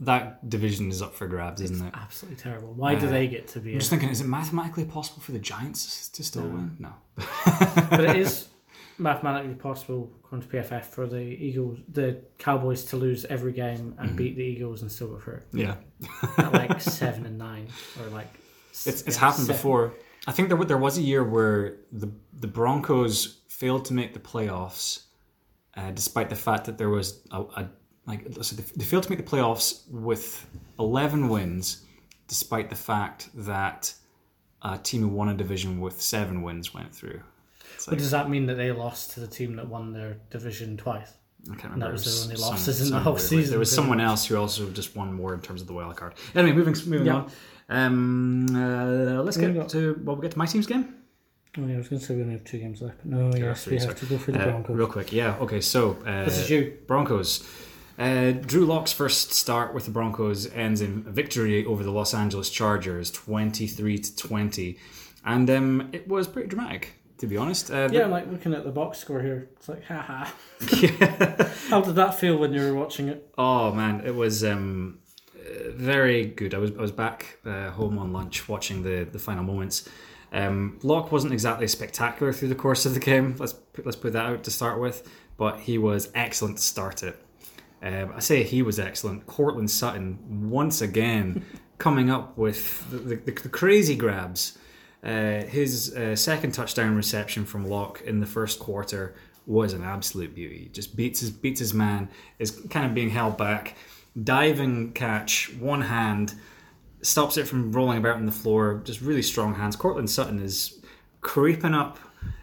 [0.00, 1.92] That division is up for grabs, isn't it?
[1.94, 2.72] Absolutely terrible.
[2.72, 3.80] Why do Uh, they get to be I'm in?
[3.80, 6.76] just thinking, is it mathematically possible for the Giants to still win?
[6.78, 6.92] No.
[7.90, 8.46] but it is
[8.98, 14.00] mathematically possible, according to PFF, for the Eagles, the Cowboys to lose every game Mm-hmm.
[14.00, 15.74] and beat the Eagles and still go through Yeah,
[16.36, 17.66] at like seven and nine
[18.00, 18.28] or like.
[18.70, 19.56] it's it's yeah, happened seven.
[19.56, 19.94] before.
[20.26, 24.20] I think there there was a year where the the Broncos failed to make the
[24.20, 25.04] playoffs,
[25.76, 27.68] uh, despite the fact that there was a, a
[28.06, 30.46] like so they, they failed to make the playoffs with
[30.78, 31.84] eleven wins,
[32.26, 33.92] despite the fact that
[34.62, 37.20] a team who won a division with seven wins went through.
[37.74, 40.18] It's But like, does that mean that they lost to the team that won their
[40.30, 41.12] division twice?
[41.44, 41.86] I can't remember.
[41.86, 44.68] that was their only losses in the whole season, There was someone else who also
[44.70, 46.14] just won more in terms of the wild card.
[46.34, 47.14] Anyway, moving moving Yeah.
[47.14, 47.30] on.
[47.68, 49.68] Um, uh, let's get got?
[49.70, 50.94] to well, we'll get to my team's game.
[51.56, 52.98] Oh yeah, I was going to say we only have two games left.
[52.98, 54.76] But no, yes, three, we have to go for the Uh, Broncos.
[54.76, 55.36] real quick, yeah.
[55.40, 56.76] Okay, so uh, This is you.
[56.86, 57.46] Broncos.
[57.98, 62.14] Uh, Drew Lock's first start with the Broncos ends in a victory over the Los
[62.14, 64.78] Angeles Chargers, twenty-three to twenty,
[65.24, 67.72] and um, it was pretty dramatic, to be honest.
[67.72, 69.48] Uh, Yeah, I'm like looking at the box score here.
[69.56, 70.30] It's like, haha.
[70.80, 71.48] yeah.
[71.68, 73.28] How did that feel when you were watching it?
[73.36, 75.00] Oh man, it was um,
[75.74, 76.54] very good.
[76.54, 79.88] I was I was back uh, home on lunch watching the the final moments.
[80.32, 83.36] Um, Lock wasn't exactly spectacular through the course of the game.
[83.38, 87.02] Let's put, let's put that out to start with, but he was excellent to start
[87.02, 87.22] it.
[87.82, 89.26] Um, I say he was excellent.
[89.26, 91.44] Courtland Sutton once again
[91.78, 94.58] coming up with the, the, the crazy grabs.
[95.02, 99.14] Uh, his uh, second touchdown reception from Lock in the first quarter
[99.46, 100.68] was an absolute beauty.
[100.72, 102.08] Just beats his beats his man.
[102.38, 103.76] Is kind of being held back.
[104.22, 106.34] Diving catch, one hand,
[107.02, 108.80] stops it from rolling about on the floor.
[108.84, 109.76] Just really strong hands.
[109.76, 110.80] Courtland Sutton is
[111.20, 111.98] creeping up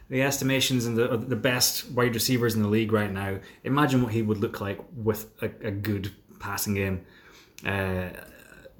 [0.09, 3.39] the estimations and the the best wide receivers in the league right now.
[3.63, 7.05] Imagine what he would look like with a, a good passing game.
[7.65, 8.09] Uh,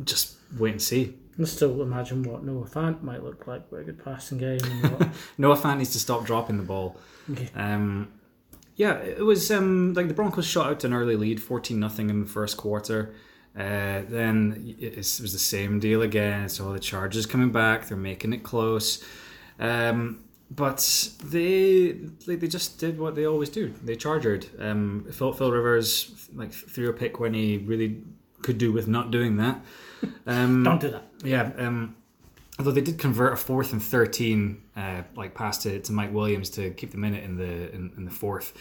[0.03, 1.15] just wait and see.
[1.37, 4.59] And still imagine what Noah Fant might look like with a good passing game.
[4.59, 6.97] What, Noah Fant needs to stop dropping the ball.
[7.29, 7.49] Okay.
[7.55, 8.11] Um,
[8.75, 12.21] yeah, it was um, like the Broncos shot out an early lead, fourteen nothing in
[12.21, 13.13] the first quarter.
[13.55, 16.49] Uh, then it it was the same deal again.
[16.49, 19.03] So the Chargers coming back, they're making it close,
[19.59, 21.93] um, but they
[22.27, 23.73] like, they just did what they always do.
[23.83, 24.47] They chargered.
[24.59, 28.03] Um, Phil, Phil Rivers like threw a pick when he really
[28.41, 29.61] could do with not doing that.
[30.27, 31.03] Um, don't do that.
[31.23, 31.95] yeah, um,
[32.57, 36.49] although they did convert a fourth and thirteen, uh, like pass to, to Mike Williams
[36.51, 38.53] to keep them in it in the in, in the fourth,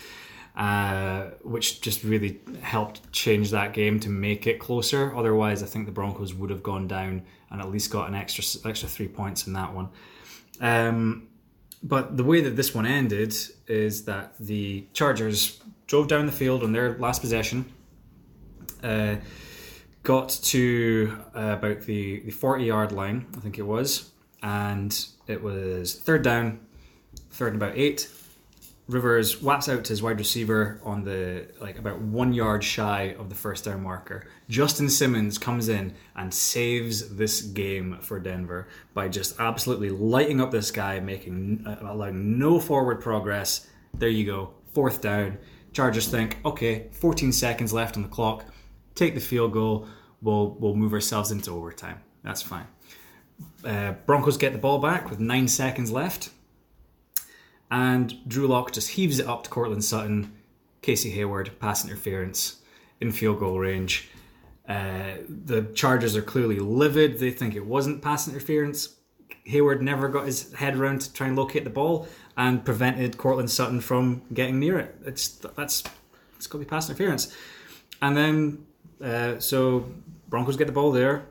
[0.57, 5.15] uh, which just really helped change that game to make it closer.
[5.17, 8.69] Otherwise, I think the Broncos would have gone down and at least got an extra
[8.69, 9.89] extra three points in that one.
[10.61, 11.29] Um,
[11.83, 13.35] but the way that this one ended
[13.67, 17.67] is that the Chargers drove down the field on their last possession.
[18.83, 19.17] Uh,
[20.05, 24.11] got to uh, about the, the 40 yard line, I think it was,
[24.43, 26.61] and it was third down,
[27.31, 28.09] third and about eight.
[28.87, 33.31] Rivers whaps out to his wide receiver on the like about one yard shy of
[33.31, 34.29] the first down marker.
[34.51, 40.51] Justin Simmons comes in and saves this game for Denver by just absolutely lighting up
[40.51, 43.67] this guy, making uh, allowing no forward progress.
[43.95, 45.39] There you go, fourth down.
[45.73, 48.45] Chargers think, okay, 14 seconds left on the clock.
[48.95, 49.89] Take the field goal.
[50.23, 52.01] We'll we'll move ourselves into overtime.
[52.23, 52.67] That's fine.
[53.65, 56.31] Uh, Broncos get the ball back with nine seconds left.
[57.71, 60.33] And Drew Lock just heaves it up to Courtland Sutton.
[60.83, 62.61] Casey Hayward, pass interference
[63.01, 64.09] in field goal range.
[64.69, 67.19] Uh, the Chargers are clearly livid.
[67.19, 68.97] They think it wasn't pass interference.
[69.45, 72.07] Hayward never got his head around to try and locate the ball
[72.37, 74.97] and prevented Courtland Sutton from getting near it.
[75.05, 75.83] It's that's
[76.37, 77.35] it's got to be pass interference.
[78.01, 78.67] And then
[79.03, 79.87] uh, so
[80.29, 81.27] Broncos get the ball there.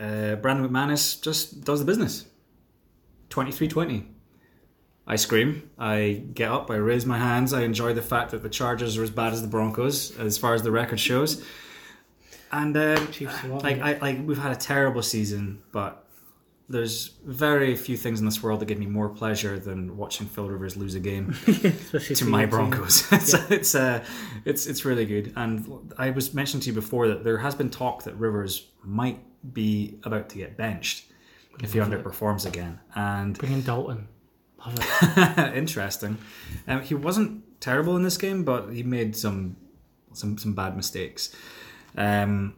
[0.00, 2.26] Uh, Brandon McManus just does the business.
[3.30, 4.06] 23-20.
[5.06, 5.70] I scream.
[5.78, 6.70] I get up.
[6.70, 7.52] I raise my hands.
[7.52, 10.54] I enjoy the fact that the Chargers are as bad as the Broncos, as far
[10.54, 11.44] as the record shows.
[12.52, 16.01] And um, Chiefs like, I, like we've had a terrible season, but
[16.72, 20.48] there's very few things in this world that give me more pleasure than watching Phil
[20.48, 21.32] Rivers lose a game
[22.14, 22.46] to my.
[22.46, 23.06] Broncos.
[23.12, 24.02] it's it's uh,
[24.44, 25.32] it's it's really good.
[25.36, 29.20] And I was mentioning to you before that there has been talk that Rivers might
[29.52, 31.04] be about to get benched
[31.62, 32.80] if he underperforms again.
[32.94, 34.08] And Bring in Dalton.
[34.58, 35.54] Love it.
[35.54, 36.18] interesting.
[36.66, 39.56] Um, he wasn't terrible in this game, but he made some
[40.14, 41.36] some some bad mistakes.
[41.96, 42.54] Um,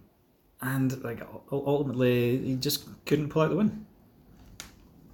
[0.61, 1.21] and like
[1.51, 3.87] ultimately, he just couldn't pull out the win.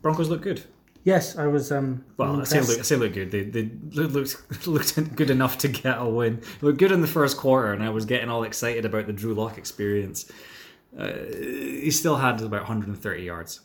[0.03, 0.65] Broncos look good.
[1.05, 1.73] Yes, I was.
[1.73, 3.31] Um, Well, I say look, I say look good.
[3.31, 6.43] They they looked looked good enough to get a win.
[6.61, 9.35] Looked good in the first quarter, and I was getting all excited about the Drew
[9.35, 10.31] Lock experience.
[10.97, 13.61] Uh, he still had about 130 yards.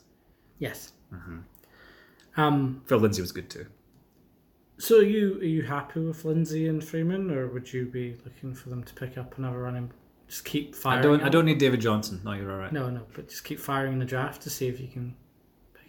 [0.58, 0.92] Yes.
[1.12, 2.40] Mm-hmm.
[2.40, 2.82] Um.
[2.86, 3.66] Phil Lindsay was good too.
[4.78, 8.54] So, are you are you happy with Lindsay and Freeman, or would you be looking
[8.54, 9.90] for them to pick up another running?
[10.28, 10.98] Just keep firing.
[10.98, 11.22] I don't.
[11.22, 12.22] I don't need David Johnson.
[12.24, 12.72] No, you're all right.
[12.72, 15.14] No, no, but just keep firing in the draft to see if you can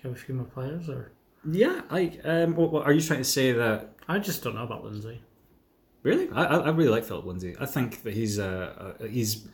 [0.06, 0.90] up a few more players.
[0.90, 1.12] Or
[1.50, 3.90] Yeah, like, um, what, what, are you trying to say that?
[4.08, 5.22] I just don't know about Lindsay.
[6.04, 7.56] Really, I, I I really like Phillip Lindsay.
[7.60, 9.48] I think that he's a, a he's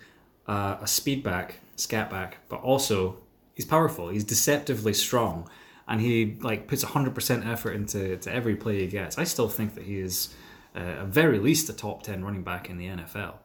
[0.47, 3.17] a, a speed back, scat back, but also
[3.55, 4.09] he's powerful.
[4.09, 5.49] He's deceptively strong,
[5.87, 9.17] and he like puts hundred percent effort into to every play he gets.
[9.17, 10.33] I still think that he is
[10.75, 13.35] uh, at very least a top ten running back in the NFL.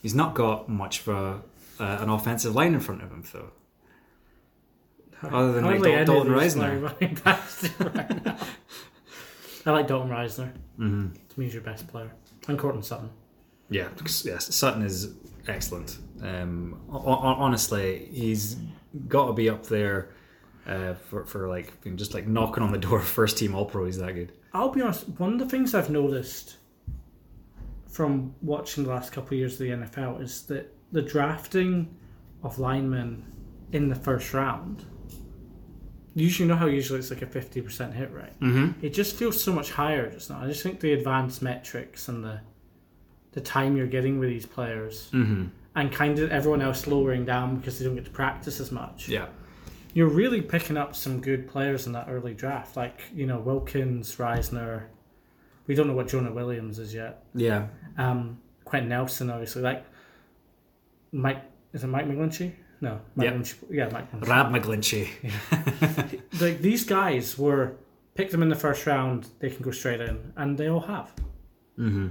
[0.00, 1.42] He's not got much of a,
[1.82, 3.50] uh, an offensive line in front of him, though.
[5.30, 6.82] Other than like Hardly any Dalton Risner.
[6.82, 8.36] running backs right now.
[9.66, 10.52] I like Dalton Risner.
[10.78, 11.12] Mm-hmm.
[11.12, 12.10] To me, he's your best player.
[12.48, 13.10] And Courtland Sutton.
[13.70, 13.88] Yeah,
[14.24, 15.14] yes, Sutton is
[15.48, 15.98] excellent.
[16.22, 18.56] Um, ho- ho- honestly, he's
[19.08, 20.10] got to be up there
[20.66, 23.84] uh, for for like just like knocking on the door of first team All Pro.
[23.86, 24.32] He's that good.
[24.52, 26.56] I'll be honest, one of the things I've noticed
[27.88, 31.94] from watching the last couple of years of the NFL is that the drafting
[32.42, 33.24] of linemen
[33.72, 34.84] in the first round,
[36.14, 38.38] usually you know how usually it's like a 50% hit rate.
[38.40, 38.84] Mm-hmm.
[38.84, 40.40] It just feels so much higher just now.
[40.42, 42.40] I just think the advanced metrics and the
[43.32, 45.46] the time you're getting with these players Mm-hmm.
[45.74, 49.08] and kind of everyone else lowering down because they don't get to practice as much.
[49.08, 49.26] Yeah.
[49.94, 54.14] You're really picking up some good players in that early draft, like you know Wilkins,
[54.16, 54.84] Risner.
[55.66, 57.24] We don't know what Jonah Williams is yet.
[57.34, 57.68] Yeah.
[57.96, 59.84] Um, Quenton Nelson, obviously, like
[61.12, 61.42] Mike.
[61.72, 62.52] Is it Mike McGlinchey?
[62.82, 63.32] No, Mike Yeah.
[63.36, 64.12] McGlinchey- yeah, Mike.
[64.12, 64.28] McGlinchey.
[64.28, 66.20] Rab McGlinchey.
[66.40, 67.76] Like these guys were
[68.14, 71.10] pick them in the first round, they can go straight in, and they all have.
[71.78, 72.08] Mm-hmm.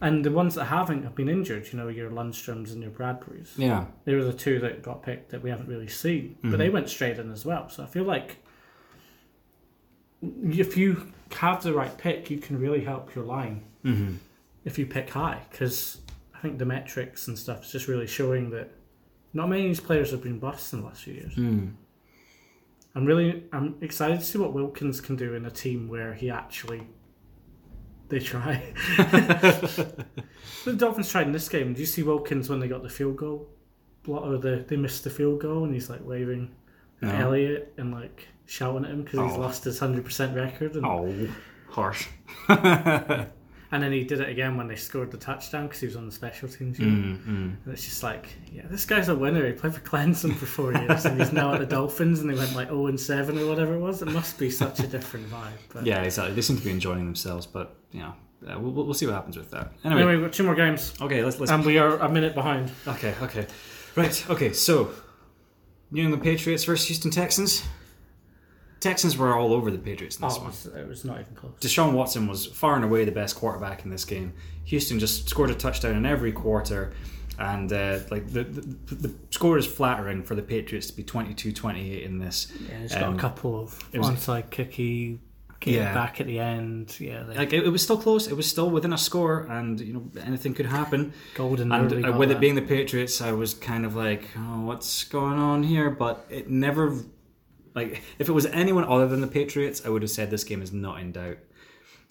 [0.00, 1.66] And the ones that haven't have been injured.
[1.72, 3.50] You know, your Lundstroms and your Bradburys.
[3.56, 3.86] Yeah.
[4.04, 6.88] They were the two that got picked that we haven't really seen, but they went
[6.88, 7.68] straight in as well.
[7.68, 8.36] So I feel like
[10.44, 14.14] if you have the right pick, you can really help your line Mm-hmm.
[14.64, 15.40] if you pick high.
[15.50, 15.98] Because
[16.34, 18.70] I think the metrics and stuff is just really showing that
[19.32, 21.34] not many of these players have been busts in the last few years.
[21.34, 21.72] Mm.
[22.94, 26.30] I'm really I'm excited to see what Wilkins can do in a team where he
[26.30, 26.86] actually
[28.08, 28.62] they try.
[28.98, 31.72] the Dolphins tried in this game.
[31.72, 33.48] Do you see Wilkins when they got the field goal?
[34.02, 36.54] Block or the they missed the field goal and he's like waving
[37.00, 39.40] at Elliott and like shouting at him because he's Oh.
[39.40, 40.74] lost his hundred percent record.
[40.76, 41.28] And, Oh,
[41.70, 42.08] harsh.
[43.72, 46.04] and then he did it again when they scored the touchdown because he was on
[46.06, 46.78] the special teams.
[46.78, 47.18] unit.
[47.20, 47.30] mm-hmm.
[47.64, 49.46] And it's just like, yeah, this guy's a winner.
[49.46, 52.34] He played for Clemson for four years, and he's now at the Dolphins, and they
[52.34, 54.02] went like zero and seven or whatever it was.
[54.02, 55.52] It must be such a different vibe.
[55.72, 56.34] But Yeah, exactly.
[56.34, 58.14] They seem to be enjoying themselves, but you know,
[58.46, 59.72] uh, we'll, we'll see what happens with that.
[59.84, 61.50] Anyway, Anyway, we've got two more games, okay, let's let's.
[61.50, 62.70] and we are a minute behind.
[62.86, 63.46] okay, okay,
[63.96, 64.30] right.
[64.30, 64.90] Okay, so
[65.90, 67.64] New England Patriots versus Houston Texans.
[68.82, 70.46] Texans were all over the Patriots in this Oh, it one.
[70.50, 71.52] was, it was not even close.
[71.60, 74.34] Deshaun Watson was far and away the best quarterback in this game.
[74.64, 76.92] Houston just scored a touchdown in every quarter,
[77.38, 82.04] and uh, like the, the the score is flattering for the Patriots to be 22-28
[82.04, 82.52] in this.
[82.68, 85.18] Yeah, it's got Um, a couple of was- onside kicky,
[85.60, 85.94] kick Yeah.
[85.94, 86.96] back at the end.
[87.00, 88.26] Yeah, the Like it, it was still close.
[88.26, 91.12] It was still within a score, and you know anything could happen.
[91.34, 91.70] golden.
[91.72, 95.04] And uh, got with it being the Patriots, I was kind of like, oh, what's
[95.04, 95.88] going on here?
[95.90, 96.96] But it never,
[97.74, 100.62] like, if it was anyone other than the Patriots, I would have said this game
[100.62, 101.38] is not in doubt.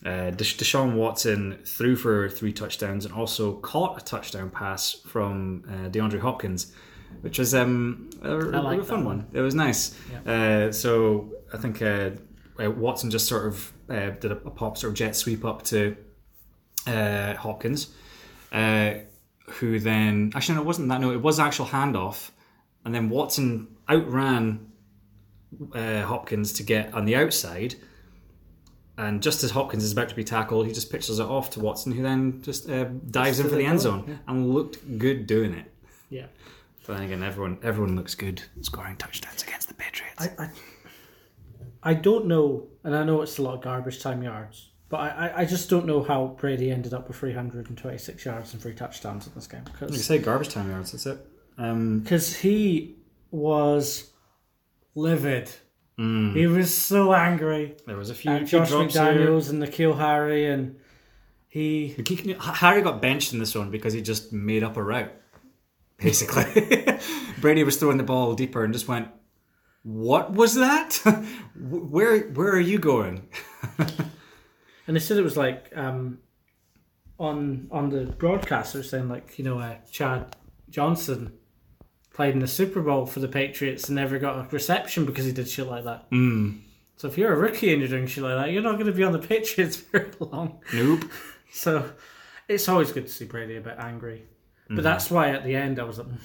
[0.03, 5.63] Uh, Desha- Deshaun Watson threw for three touchdowns and also caught a touchdown pass from
[5.67, 6.73] uh, DeAndre Hopkins,
[7.21, 9.27] which was um, a, a like real fun that one.
[9.33, 9.95] It was nice.
[10.25, 12.11] Uh, so I think uh,
[12.59, 15.61] uh, Watson just sort of uh, did a, a pop sort of jet sweep up
[15.65, 15.95] to
[16.87, 17.93] uh, Hopkins,
[18.51, 18.93] uh,
[19.49, 20.99] who then actually no, it wasn't that.
[20.99, 22.31] No, it was actual handoff,
[22.85, 24.70] and then Watson outran
[25.73, 27.75] uh, Hopkins to get on the outside.
[28.97, 31.59] And just as Hopkins is about to be tackled, he just pitches it off to
[31.59, 34.15] Watson, who then just uh, dives in for the end goal, zone yeah.
[34.27, 35.71] and looked good doing it.
[36.09, 36.27] yeah.
[36.85, 40.15] But then again, everyone everyone looks good scoring touchdowns against the Patriots.
[40.19, 40.49] I, I,
[41.83, 45.31] I don't know, and I know it's a lot of garbage time yards, but I,
[45.37, 49.33] I, just don't know how Brady ended up with 326 yards and three touchdowns in
[49.33, 49.63] this game.
[49.63, 50.91] Cause, you Because say garbage time yards.
[50.91, 51.25] That's it.
[51.57, 52.95] Um, he
[53.31, 54.10] was
[54.95, 55.49] livid.
[55.97, 59.03] mm, He was so angry there was a few, at few Josh drops here.
[59.03, 60.77] McDaniels and N'Keal Harry, and
[61.47, 61.95] he.
[62.39, 65.11] Harry got benched in this one because he just made up a route.
[65.97, 66.45] Basically,
[67.41, 69.09] Brady was throwing the ball deeper and just went,
[69.83, 70.93] "What was that?
[71.59, 73.29] where where are you going?"
[74.87, 76.17] And they said it was like um,
[77.19, 80.35] on on the broadcast, they were saying like you know uh, Chad
[80.69, 81.33] Johnson
[82.13, 85.31] played in the Super Bowl for the Patriots and never got a reception because he
[85.31, 86.09] did shit like that.
[86.11, 86.59] Mm,
[86.97, 88.91] So if you're a rookie and you're doing shit like that, you're not going to
[88.91, 90.59] be on the Patriots very long.
[90.73, 91.03] nope.
[91.53, 91.91] So
[92.47, 94.23] it's always good to see Brady a bit angry.
[94.69, 96.17] But that's why at the end I was like, "Mm,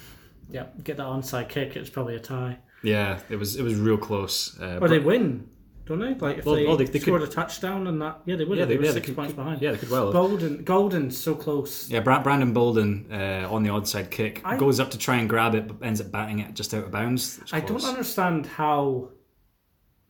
[0.49, 1.75] yeah, get that onside kick.
[1.75, 4.57] It was probably a tie, Yeah, it was it was real close.
[4.57, 5.49] Uh, or they win.
[5.87, 6.13] Don't they?
[6.15, 8.57] Like if Well- they, well, they- they scored a touchdown and that, yeah, they would.
[8.57, 8.67] have.
[8.67, 9.61] they, were yeah, six could, points behind.
[9.61, 10.05] Yeah, they could well.
[10.05, 10.13] have.
[10.13, 11.89] Golden, Golden's so close.
[11.89, 15.27] Yeah, Bra- Brandon Bolden uh, on the onside kick I- goes up to try and
[15.29, 17.39] grab it, but ends up batting it just out of bounds.
[17.51, 19.09] I don't understand how.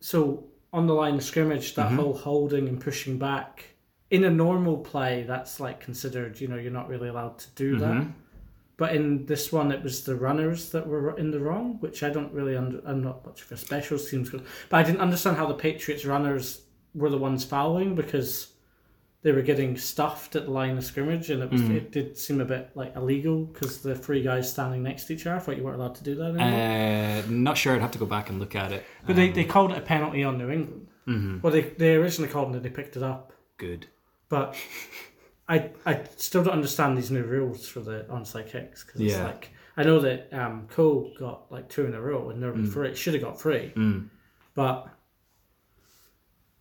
[0.00, 1.96] So on the line of scrimmage, Mm-hmm.
[1.96, 3.64] that whole holding and pushing back
[4.10, 6.40] in a normal play, that's like considered.
[6.40, 8.06] You know, you're not really allowed to do that.
[8.78, 12.10] But in this one, it was the runners that were in the wrong, which I
[12.10, 12.56] don't really.
[12.56, 16.04] Under, I'm not much of a specials teams, but I didn't understand how the Patriots
[16.04, 16.62] runners
[16.94, 18.52] were the ones fouling because
[19.22, 22.40] they were getting stuffed at the line of scrimmage, and it was it did seem
[22.40, 25.36] a bit like illegal because the three guys standing next to each other.
[25.36, 27.24] I thought you weren't allowed to do that anymore.
[27.24, 27.74] Uh, not sure.
[27.74, 28.84] I'd have to go back and look at it.
[29.04, 30.86] But they, they called it a penalty on New England.
[31.08, 31.38] Mm-hmm.
[31.42, 33.32] Well, they, they originally called it, and they picked it up.
[33.56, 33.88] Good.
[34.28, 34.54] But
[35.48, 39.24] I I still don't understand these new rules for the onside kicks because it's Yeah.
[39.24, 42.72] like I know that um, Cole got like two in a row and Mm.
[42.72, 42.94] three.
[42.94, 43.72] Should have got three,
[44.54, 44.88] but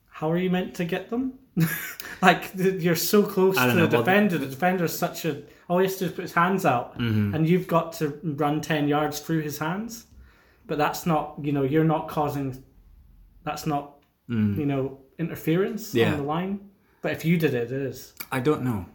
[0.10, 1.34] how are you meant to get them?
[2.22, 4.38] like you're so close to the know, well, defender.
[4.38, 7.36] The defender's such a all he has to do is put his hands out, Mm-hmm.
[7.36, 10.06] and you've got to run ten yards through his hands.
[10.66, 12.64] But that's not you know you're not causing.
[13.44, 13.96] That's not
[14.30, 15.96] you know interference Mm.
[15.96, 16.12] Yeah.
[16.12, 16.67] on the line.
[17.02, 18.14] But if you did it, it is.
[18.32, 18.86] I don't know.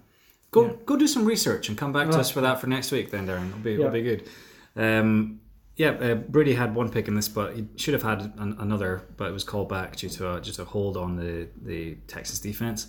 [0.51, 0.73] Go Yeah.
[0.85, 3.11] go do some research and come back to us for that for next week.
[3.11, 3.79] Then, Darren, it'll be Yeah.
[3.79, 4.29] it'll be good.
[4.77, 5.41] Um,
[5.77, 9.03] yeah, uh, Brady had one pick in this, but he should have had an, another,
[9.17, 12.39] but it was called back due to a, just a hold on the the Texas
[12.41, 12.89] defense.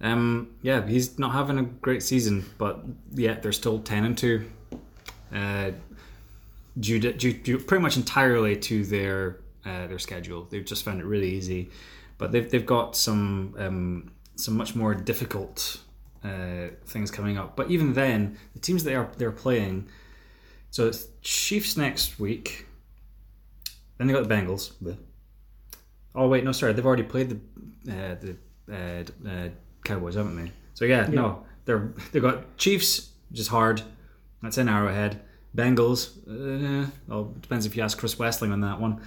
[0.00, 4.46] Um, yeah, he's not having a great season, but yet they're still ten and two.
[5.32, 5.72] Uh,
[6.78, 10.46] due, to, due, due pretty much entirely to their uh, their schedule.
[10.50, 11.70] They've just found it really easy,
[12.18, 15.80] but they've they've got some um, some much more difficult
[16.24, 17.56] uh, things coming up.
[17.56, 19.88] But even then, the teams they are they're playing.
[20.70, 22.66] So it's Chiefs next week.
[23.98, 24.72] Then they got the Bengals.
[26.14, 28.36] Oh wait, no, sorry, they've already played the uh, the
[28.70, 29.48] uh, uh,
[29.84, 30.52] Cowboys, haven't they?
[30.74, 33.82] So yeah, no, they're they've got Chiefs, which is hard.
[34.42, 35.20] That's in Arrowhead.
[35.56, 39.00] Bengals, uh, well, depends if you ask Chris Wesseling on that one.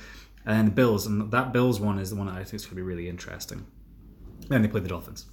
[0.45, 2.69] And the Bills, and that Bills one is the one that I think is going
[2.71, 3.65] to be really interesting.
[4.49, 5.25] Then they play the Dolphins.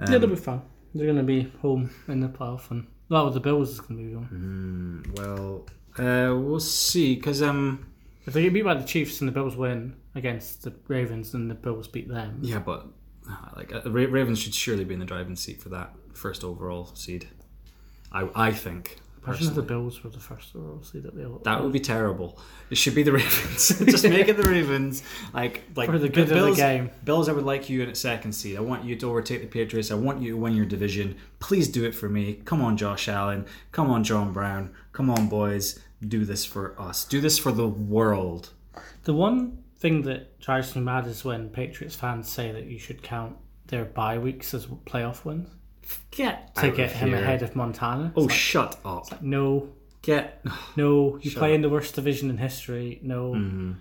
[0.00, 0.62] Um, they'll be fun.
[0.94, 4.04] They're going to be home in the playoff, and well, the Bills is going to
[4.08, 5.14] be home.
[5.16, 5.66] Well,
[5.98, 7.86] uh, we'll see, because um,
[8.26, 11.48] If they get beat by the Chiefs and the Bills win against the Ravens, then
[11.48, 12.38] the Bills beat them.
[12.42, 12.86] yeah, but
[13.28, 16.90] uh, like uh, Ravens should surely be in the driving seat for that first overall
[16.94, 17.28] seed.
[18.12, 19.62] I I think Imagine if the.
[19.62, 22.38] Bills were the first overall seed at the That would be terrible.
[22.70, 23.68] It should be the Ravens.
[23.86, 25.02] Just make it the Ravens.
[25.32, 26.90] Like like For the good of the game.
[27.04, 28.56] Bills, I would like you in at second seed.
[28.56, 29.90] I want you to overtake the Patriots.
[29.90, 31.16] I want you to win your division.
[31.38, 32.40] Please do it for me.
[32.44, 33.46] Come on, Josh Allen.
[33.72, 34.74] Come on, John Brown.
[34.92, 35.80] Come on, boys.
[36.06, 37.04] Do this for us.
[37.04, 38.50] Do this for the world.
[39.04, 43.02] The one thing that drives me mad is when Patriots fans say that you should
[43.02, 43.36] count
[43.66, 45.48] their bye weeks as playoff wins
[46.10, 47.18] Get to get him here.
[47.18, 48.12] ahead of Montana.
[48.16, 49.20] Oh, shut up.
[49.22, 49.70] No,
[50.02, 50.44] Get
[50.76, 51.54] no, you Shut play up.
[51.56, 53.00] in the worst division in history.
[53.02, 53.32] No.
[53.32, 53.72] Mm-hmm.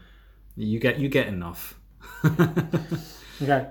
[0.55, 1.80] you get you get enough.
[3.41, 3.67] Okay.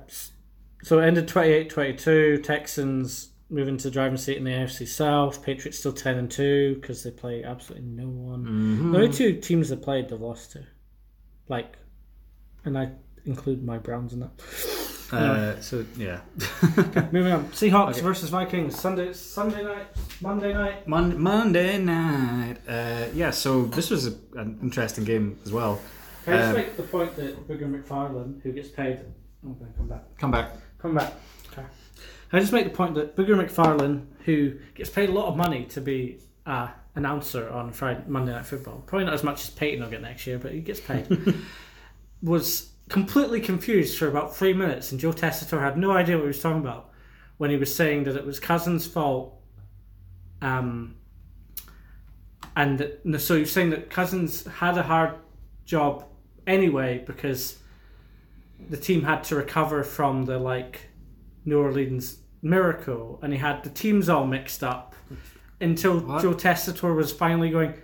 [0.82, 2.42] So it ended 28-22.
[2.42, 5.42] Texans moving to the driving seat in the AFC South.
[5.42, 8.44] Patriots still 10 and 2 because they play absolutely no one.
[8.44, 8.92] Mm-hmm.
[8.92, 10.64] The only two teams that played they've lost to.
[11.48, 11.76] Like,
[12.64, 12.90] and I
[13.24, 14.32] include my Browns in that.
[15.12, 16.20] Uh, so yeah.
[17.12, 17.44] Moving on.
[17.48, 18.78] Seahawks versus Vikings.
[18.78, 19.86] Sunday, Sunday night,
[20.20, 20.86] Monday night.
[20.89, 22.56] Mon- Monday night.
[22.68, 23.30] Uh, yeah.
[23.30, 25.80] So this was a, an interesting game as well.
[26.24, 29.01] Can I just Um, make the point that Booger McFarland, who gets paid,
[29.43, 30.02] I'm going to come back.
[30.18, 30.51] Come back.
[30.78, 31.12] Come back.
[31.52, 31.62] Okay.
[32.32, 35.64] I just make the point that Booger McFarland, who gets paid a lot of money
[35.66, 39.82] to be a announcer on Friday Monday Night Football, probably not as much as Peyton
[39.82, 41.06] will get next year, but he gets paid,
[42.22, 46.28] was completely confused for about three minutes, and Joe Tessitore had no idea what he
[46.28, 46.90] was talking about
[47.38, 49.34] when he was saying that it was Cousins' fault.
[50.40, 50.96] Um,
[52.56, 55.14] and that, so he was saying that Cousins had a hard
[55.64, 56.04] job
[56.46, 57.59] anyway because
[58.68, 60.88] the team had to recover from the like
[61.44, 64.94] New Orleans miracle, and he had the teams all mixed up
[65.60, 66.22] until What?
[66.22, 67.74] Joe Tessitore was finally going,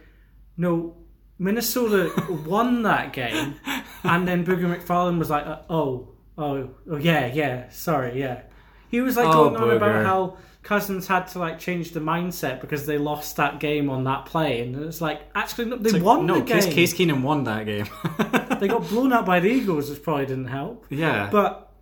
[0.56, 0.96] "No,
[1.39, 2.12] Minnesota
[2.47, 3.56] won that game,"
[4.02, 8.43] and then Booger McFarland was like, uh, "Oh, oh, oh, yeah, yeah, sorry, yeah."
[8.90, 12.60] He was like Oh, going on about how Cousins had to like change the mindset
[12.60, 16.27] because they lost that game on that play, and it's like actually no, they won
[16.27, 16.62] no, the game.
[16.62, 17.86] Case, Case Keenum won that game.
[18.59, 20.86] They got blown out by the Eagles, which probably didn't help.
[20.90, 21.28] yeah.
[21.31, 21.73] But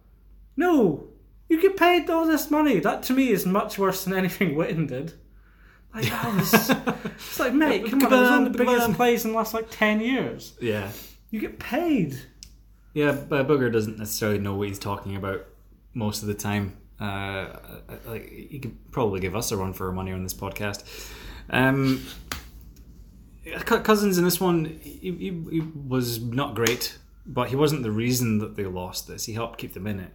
[0.56, 1.08] no,
[1.48, 2.80] you get paid all this money.
[2.80, 5.14] That to me is much worse than anything Witten did.
[5.96, 6.70] Like that was,
[7.14, 9.54] it's like mate, come on, it was one of the biggest plays in the last
[9.54, 10.54] like ten years.
[10.60, 10.90] yeah.
[11.30, 12.20] You get paid.
[12.92, 15.44] Yeah, but Booger doesn't necessarily know what he's talking about
[15.94, 16.76] most of the time.
[17.00, 17.56] Uh,
[18.06, 20.84] like he could probably give us a run for our money on this podcast.
[21.50, 22.06] Um,
[23.64, 28.38] Cousins in this one, he, he, he was not great, but he wasn't the reason
[28.38, 29.24] that they lost this.
[29.24, 30.12] He helped keep them in it.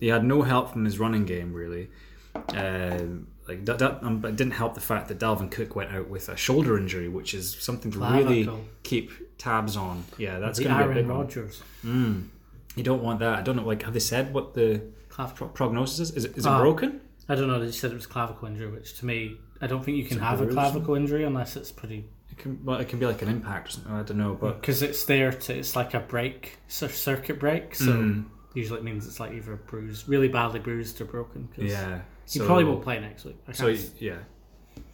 [0.00, 1.88] He had no help from his running game really.
[2.34, 3.04] Uh,
[3.48, 6.08] like that, that um, but it didn't help the fact that Dalvin Cook went out
[6.08, 8.48] with a shoulder injury, which is something to really
[8.82, 10.04] keep tabs on.
[10.18, 11.08] Yeah, that's going to be a big.
[11.08, 11.62] Rodgers.
[11.84, 12.28] Mm.
[12.76, 13.38] You don't want that.
[13.38, 13.64] I don't know.
[13.66, 16.10] Like, have they said what the Clav- pro- prognosis is?
[16.12, 16.60] Is it, is it Ah.
[16.60, 17.00] broken?
[17.28, 17.58] I don't know.
[17.60, 20.40] They said it was clavicle injury, which to me, I don't think you can have
[20.40, 22.64] a clavicle injury unless it's pretty It can.
[22.64, 23.92] Well, it can be like an impact or something.
[23.92, 25.54] I don't know, but because it's there to.
[25.58, 27.74] It's like a break, cir- circuit break.
[27.74, 28.24] So Mm.
[28.54, 31.48] usually it means it's like either bruised, really badly bruised, or broken.
[31.54, 32.00] 'cause yeah.
[32.30, 33.36] He So- probably won't play next week.
[33.48, 34.18] I So can't- yeah,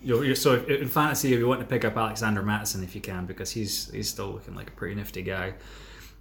[0.02, 3.00] you're, you're, so in fantasy, if you want to pick up Alexander Mattison if you
[3.00, 5.54] can, because he's he's still looking like a pretty nifty guy.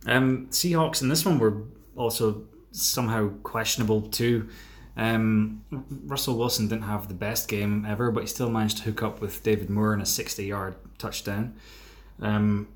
[0.05, 1.63] Um, Seahawks in this one were
[1.95, 4.47] also somehow questionable too.
[4.95, 5.63] Um,
[6.05, 9.21] Russell Wilson didn't have the best game ever, but he still managed to hook up
[9.21, 11.53] with David Moore in a 60-yard touchdown.
[12.19, 12.67] Um,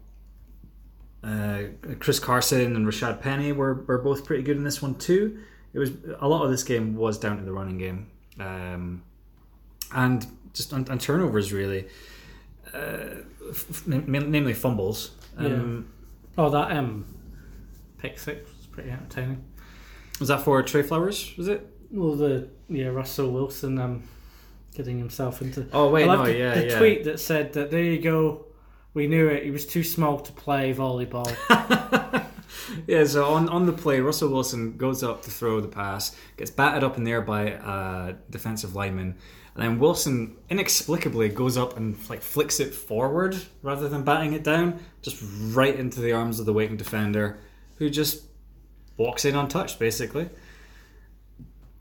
[1.23, 1.63] uh,
[1.99, 5.39] Chris Carson and Rashaad Penny were, were both pretty good in this one too.
[5.73, 8.07] It was a lot of this game was down to the running game,
[8.39, 9.03] um,
[9.93, 11.87] and just on, on turnovers really,
[12.73, 15.11] uh, f- namely fumbles.
[15.37, 15.91] Um,
[16.37, 17.05] oh, that um,
[17.97, 19.43] pick six was pretty entertaining.
[20.19, 21.33] Was that for Trey Flowers?
[21.37, 21.67] Was it?
[21.91, 24.03] Well, the yeah Russell Wilson um,
[24.75, 25.67] getting himself into.
[25.73, 26.77] Oh wait, no, the, yeah, the yeah.
[26.77, 28.45] tweet that said that there you go.
[28.93, 29.43] We knew it.
[29.43, 31.33] He was too small to play volleyball.
[32.87, 36.51] yeah, so on, on the play, Russell Wilson goes up to throw the pass, gets
[36.51, 39.15] batted up in there by a defensive lineman,
[39.55, 44.43] and then Wilson inexplicably goes up and like flicks it forward rather than batting it
[44.43, 45.21] down, just
[45.53, 47.39] right into the arms of the waiting defender,
[47.77, 48.23] who just
[48.97, 50.29] walks in untouched, basically.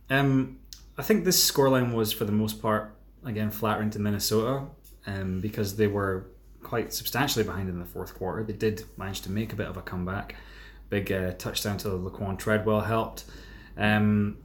[0.08, 0.58] Um,
[0.98, 4.66] I think this scoreline was for the most part again flattering to Minnesota,
[5.06, 6.26] um, because they were
[6.62, 8.42] quite substantially behind in the fourth quarter.
[8.44, 10.36] They did manage to make a bit of a comeback.
[10.88, 13.24] Big uh, touchdown to Laquon Treadwell helped.
[13.76, 14.38] Um,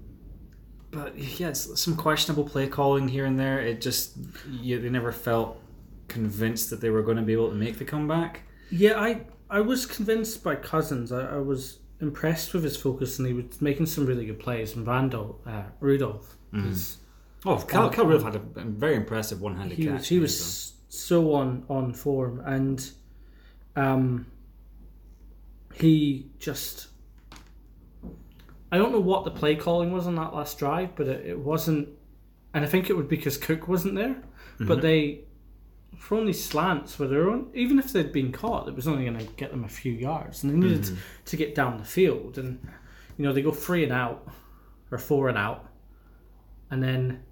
[0.91, 3.59] but yeah, it's some questionable play calling here and there.
[3.59, 4.17] It just
[4.49, 5.59] you, they never felt
[6.07, 8.41] convinced that they were going to be able to make the comeback.
[8.69, 11.11] yeah, I I was convinced by Cousins.
[11.11, 14.75] I, I was impressed with his focus, and he was making some really good plays.
[14.75, 16.97] And Randall uh, Rudolph, was,
[17.45, 19.93] Oh, Cal, Cal Rudolph had a very impressive one-handed he catch.
[19.99, 22.89] was he was so on on form, and
[23.75, 24.25] um,
[25.73, 26.87] he just.
[28.71, 31.39] I don't know what the play calling was on that last drive, but it, it
[31.39, 31.87] wasn't,
[32.53, 34.17] and I think it would be because Cook wasn't there.
[34.59, 35.21] But they,
[35.97, 37.51] for only slants were their own.
[37.53, 40.43] Even if they'd been caught, it was only going to get them a few yards,
[40.43, 42.37] and they needed to get down the field.
[42.37, 42.59] And
[43.17, 44.27] you know they go three and out,
[44.91, 45.69] or four and out,
[46.71, 47.23] and then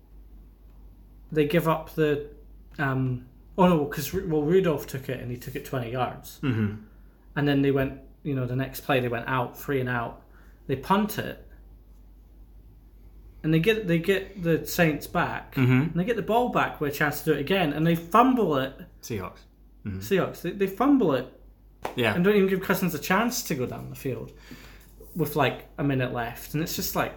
[1.31, 2.29] they give up the.
[2.77, 3.25] Um,
[3.57, 6.75] oh no, because well Rudolph took it and he took it twenty yards, hmm
[7.35, 7.99] and then they went.
[8.23, 10.21] You know the next play they went out three and out.
[10.67, 11.45] They punt it,
[13.43, 16.79] and they get they get the Saints back, hmm and they get the ball back
[16.79, 18.73] with a chance to do it again, and they fumble it.
[19.01, 19.39] Seahawks.
[19.85, 21.27] Seahawks they, they fumble it
[21.97, 22.15] Yeah.
[22.15, 24.31] and don't even give Cousins a chance to go down the field
[25.13, 27.13] with like a minute left, and it's just like,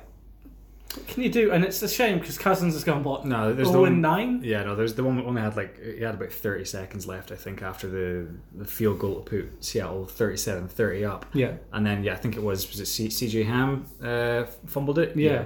[1.06, 1.52] can you do?
[1.52, 4.40] And it's a shame because Cousins has gone what No, there's the one nine.
[4.42, 7.32] Yeah, no, there's the one that only had like he had about 30 seconds left,
[7.32, 11.26] I think, after the, the field goal to put Seattle 37-30 up.
[11.32, 14.98] Yeah, And then yeah, I think it was was it C- CJ Ham uh, fumbled
[14.98, 15.16] it.
[15.16, 15.44] Yeah.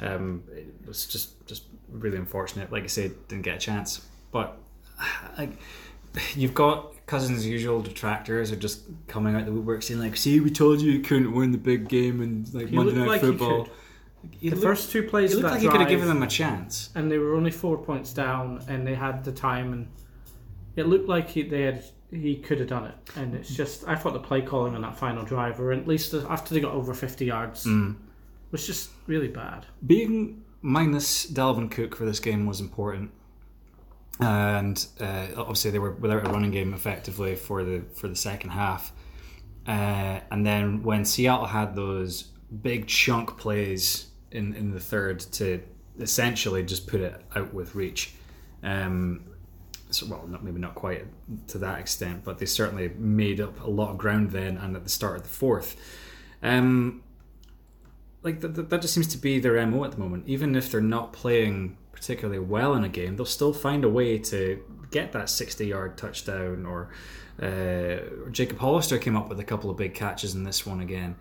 [0.00, 2.72] Um, it was just just really unfortunate.
[2.72, 4.06] Like I said, didn't get a chance.
[4.30, 4.56] But
[5.38, 5.50] like
[6.34, 10.50] you've got Cousins' usual detractors are just coming out the woodwork saying like, "See, we
[10.50, 13.68] told you you couldn't win the big game and like He Monday Night like Football."
[14.40, 16.90] The looked- first two plays of looked like he could have given them a chance.
[16.94, 19.88] and they were only four points down, and they had the time, and
[20.76, 22.94] it looked like he, they had he could have done it.
[23.16, 26.14] And it's just I thought the play calling on that final drive, or at least
[26.14, 27.96] after they got over fifty yards, Mm.
[28.52, 29.66] was just really bad.
[29.86, 33.10] being minus Dalvin Cook for this game was important,
[34.20, 38.50] and uh, obviously they were without a running game effectively for the for the second
[38.50, 38.92] half.
[39.66, 42.22] Uh, and then when Seattle had those
[42.62, 44.06] big chunk plays
[44.36, 45.60] in in the third to
[45.98, 48.12] essentially just put it out with reach.
[48.62, 49.24] Um,
[49.90, 51.04] so, well, not, maybe not quite
[51.48, 54.84] to that extent, but they certainly made up a lot of ground then and at
[54.84, 55.76] the start of the fourth.
[56.42, 57.02] Um,
[58.22, 60.24] like that, that, just seems to be their mo at the moment.
[60.26, 64.18] Even if they're not playing particularly well in a game, they'll still find a way
[64.18, 66.66] to get that sixty-yard touchdown.
[66.66, 66.90] Or
[67.40, 71.14] uh, Jacob Hollister came up with a couple of big catches in this one again.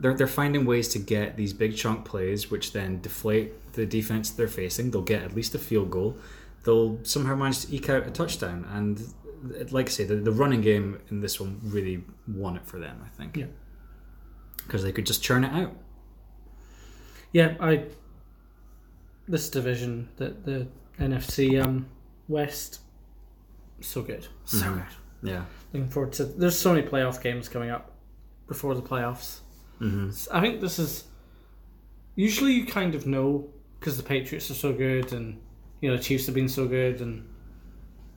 [0.00, 4.30] They're they're finding ways to get these big chunk plays, which then deflate the defense
[4.30, 4.90] they're facing.
[4.90, 6.16] They'll get at least a field goal.
[6.64, 9.00] They'll somehow manage to eke out a touchdown, and
[9.72, 13.00] like I say, the, the running game in this one really won it for them.
[13.04, 13.36] I think.
[13.36, 13.46] Yeah.
[14.66, 15.74] Because they could just churn it out.
[17.32, 17.84] Yeah, I.
[19.28, 20.66] This division, the the
[20.98, 21.86] NFC um,
[22.28, 22.80] West,
[23.80, 24.74] so good, so Mhm.
[24.74, 25.28] good.
[25.30, 25.44] Yeah.
[25.72, 26.24] Looking forward to.
[26.24, 27.92] There's so many playoff games coming up
[28.48, 29.40] before the playoffs.
[29.80, 31.04] Hmm I think this is.
[32.16, 33.48] Usually, you kind of know
[33.78, 35.40] because the Patriots are so good, and
[35.80, 37.26] you know the Chiefs have been so good, and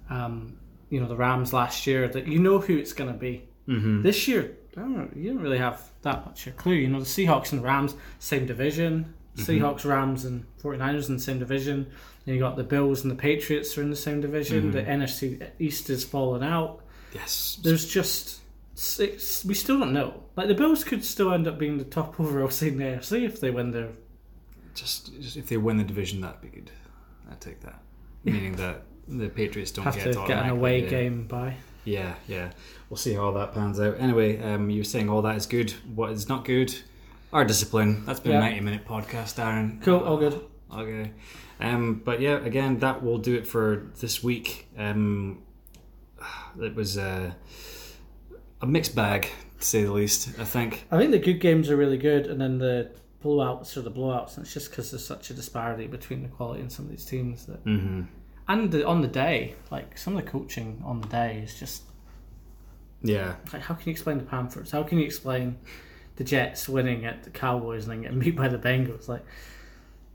[0.09, 0.57] um,
[0.89, 3.47] you know the Rams last year that you know who it's going to be.
[3.65, 6.73] hmm This year, I don't know, you don't really have that much of a clue.
[6.75, 9.13] You know, the Seahawks and the Rams, same division.
[9.35, 11.87] Seahawks, Rams, and 49ers in the same division.
[12.23, 14.69] Then you got the Bills and the Patriots are in the same division.
[14.69, 16.81] The NFC East is falling out.
[17.15, 17.57] Yes.
[17.63, 18.41] There's just
[18.75, 19.45] six.
[19.45, 20.23] We still don't know.
[20.35, 23.23] Like the Bills could still end up being the top overall seed in the AFC
[23.25, 23.89] if they win their.
[24.75, 26.71] Just, just if they win the division, that'd be good.
[27.29, 27.79] I'd take that.
[28.23, 30.89] Meaning that the Patriots don't Have get to get an away yeah.
[30.89, 31.55] game by.
[31.85, 32.51] Yeah, yeah.
[32.89, 33.99] We'll see how all that pans out.
[33.99, 35.71] Anyway, um, you were saying all that is good.
[35.93, 36.73] What is not good?
[37.33, 38.05] Our discipline.
[38.05, 38.37] That's been Yeah.
[38.39, 39.81] a 90 minute podcast, Darren.
[39.81, 40.39] Cool, all good.
[40.73, 41.11] Okay.
[41.59, 44.67] Um, but yeah, again, that will do it for this week.
[44.77, 45.41] Um,
[46.59, 47.35] it was a,
[48.63, 49.29] a mixed bag,
[49.59, 50.85] to say the least, I think.
[50.91, 52.89] I think the good games are really good, and then the
[53.23, 56.61] blowouts are the blowouts, and it's just because there's such a disparity between the quality
[56.61, 57.63] in some of these teams that.
[57.65, 58.01] Mm-hmm.
[58.47, 61.83] And the, on the day, like some of the coaching on the day is just
[63.01, 63.35] Yeah.
[63.53, 64.71] like, how can you explain the Panthers?
[64.71, 65.57] How can you explain
[66.17, 69.07] the Jets winning at the Cowboys and then getting beat by the Bengals?
[69.07, 69.25] Like,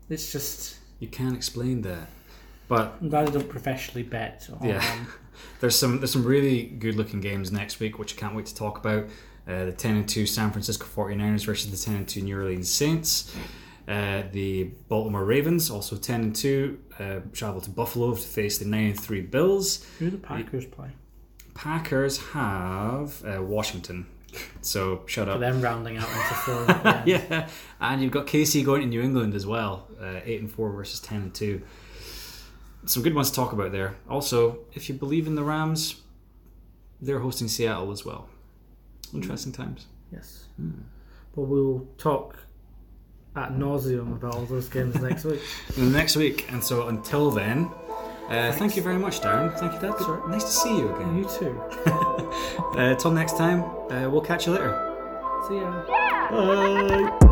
[0.09, 2.07] it's just You can't explain that.
[2.67, 4.47] But I'm glad I don't professionally bet.
[4.59, 4.83] On Yeah.
[5.59, 8.55] There's some there's some really good looking games next week, which I can't wait to
[8.55, 9.05] talk about.
[9.47, 12.69] Uh, the 10 and 2 San Francisco 49ers versus the 10 and 2 New Orleans
[12.71, 13.35] Saints.
[13.87, 18.65] Uh, the Baltimore Ravens, also 10 and 2, uh, travel to Buffalo to face the
[18.65, 19.83] 9 and 3 Bills.
[19.97, 20.89] Who do the Packers play?
[21.55, 24.05] Packers have uh, Washington.
[24.61, 25.39] So shut For up.
[25.39, 26.65] them rounding out into four.
[26.65, 27.03] the.
[27.07, 27.49] Yeah,
[27.81, 30.99] and you've got KC going to New England as well, uh, eight and four versus
[30.99, 31.63] ten and two.
[32.85, 33.95] Some good ones to talk about there.
[34.09, 36.01] Also, if you believe in the Rams,
[37.01, 38.29] they're hosting Seattle as well.
[39.13, 39.87] Interesting times.
[40.11, 40.45] Yes.
[41.35, 42.37] But we'll talk
[43.35, 45.41] at nauseum about all those games next week.
[45.77, 47.69] Next week, and so until then,
[48.29, 49.57] uh, thank you very much, Darren.
[49.57, 49.91] Thank you, Dad.
[49.93, 50.29] That's all right.
[50.29, 51.17] Nice to see you again.
[51.17, 51.61] You too.
[52.69, 54.71] Uh, till next time, uh, we'll catch you later.
[55.47, 55.83] See ya.
[56.29, 57.17] Bye.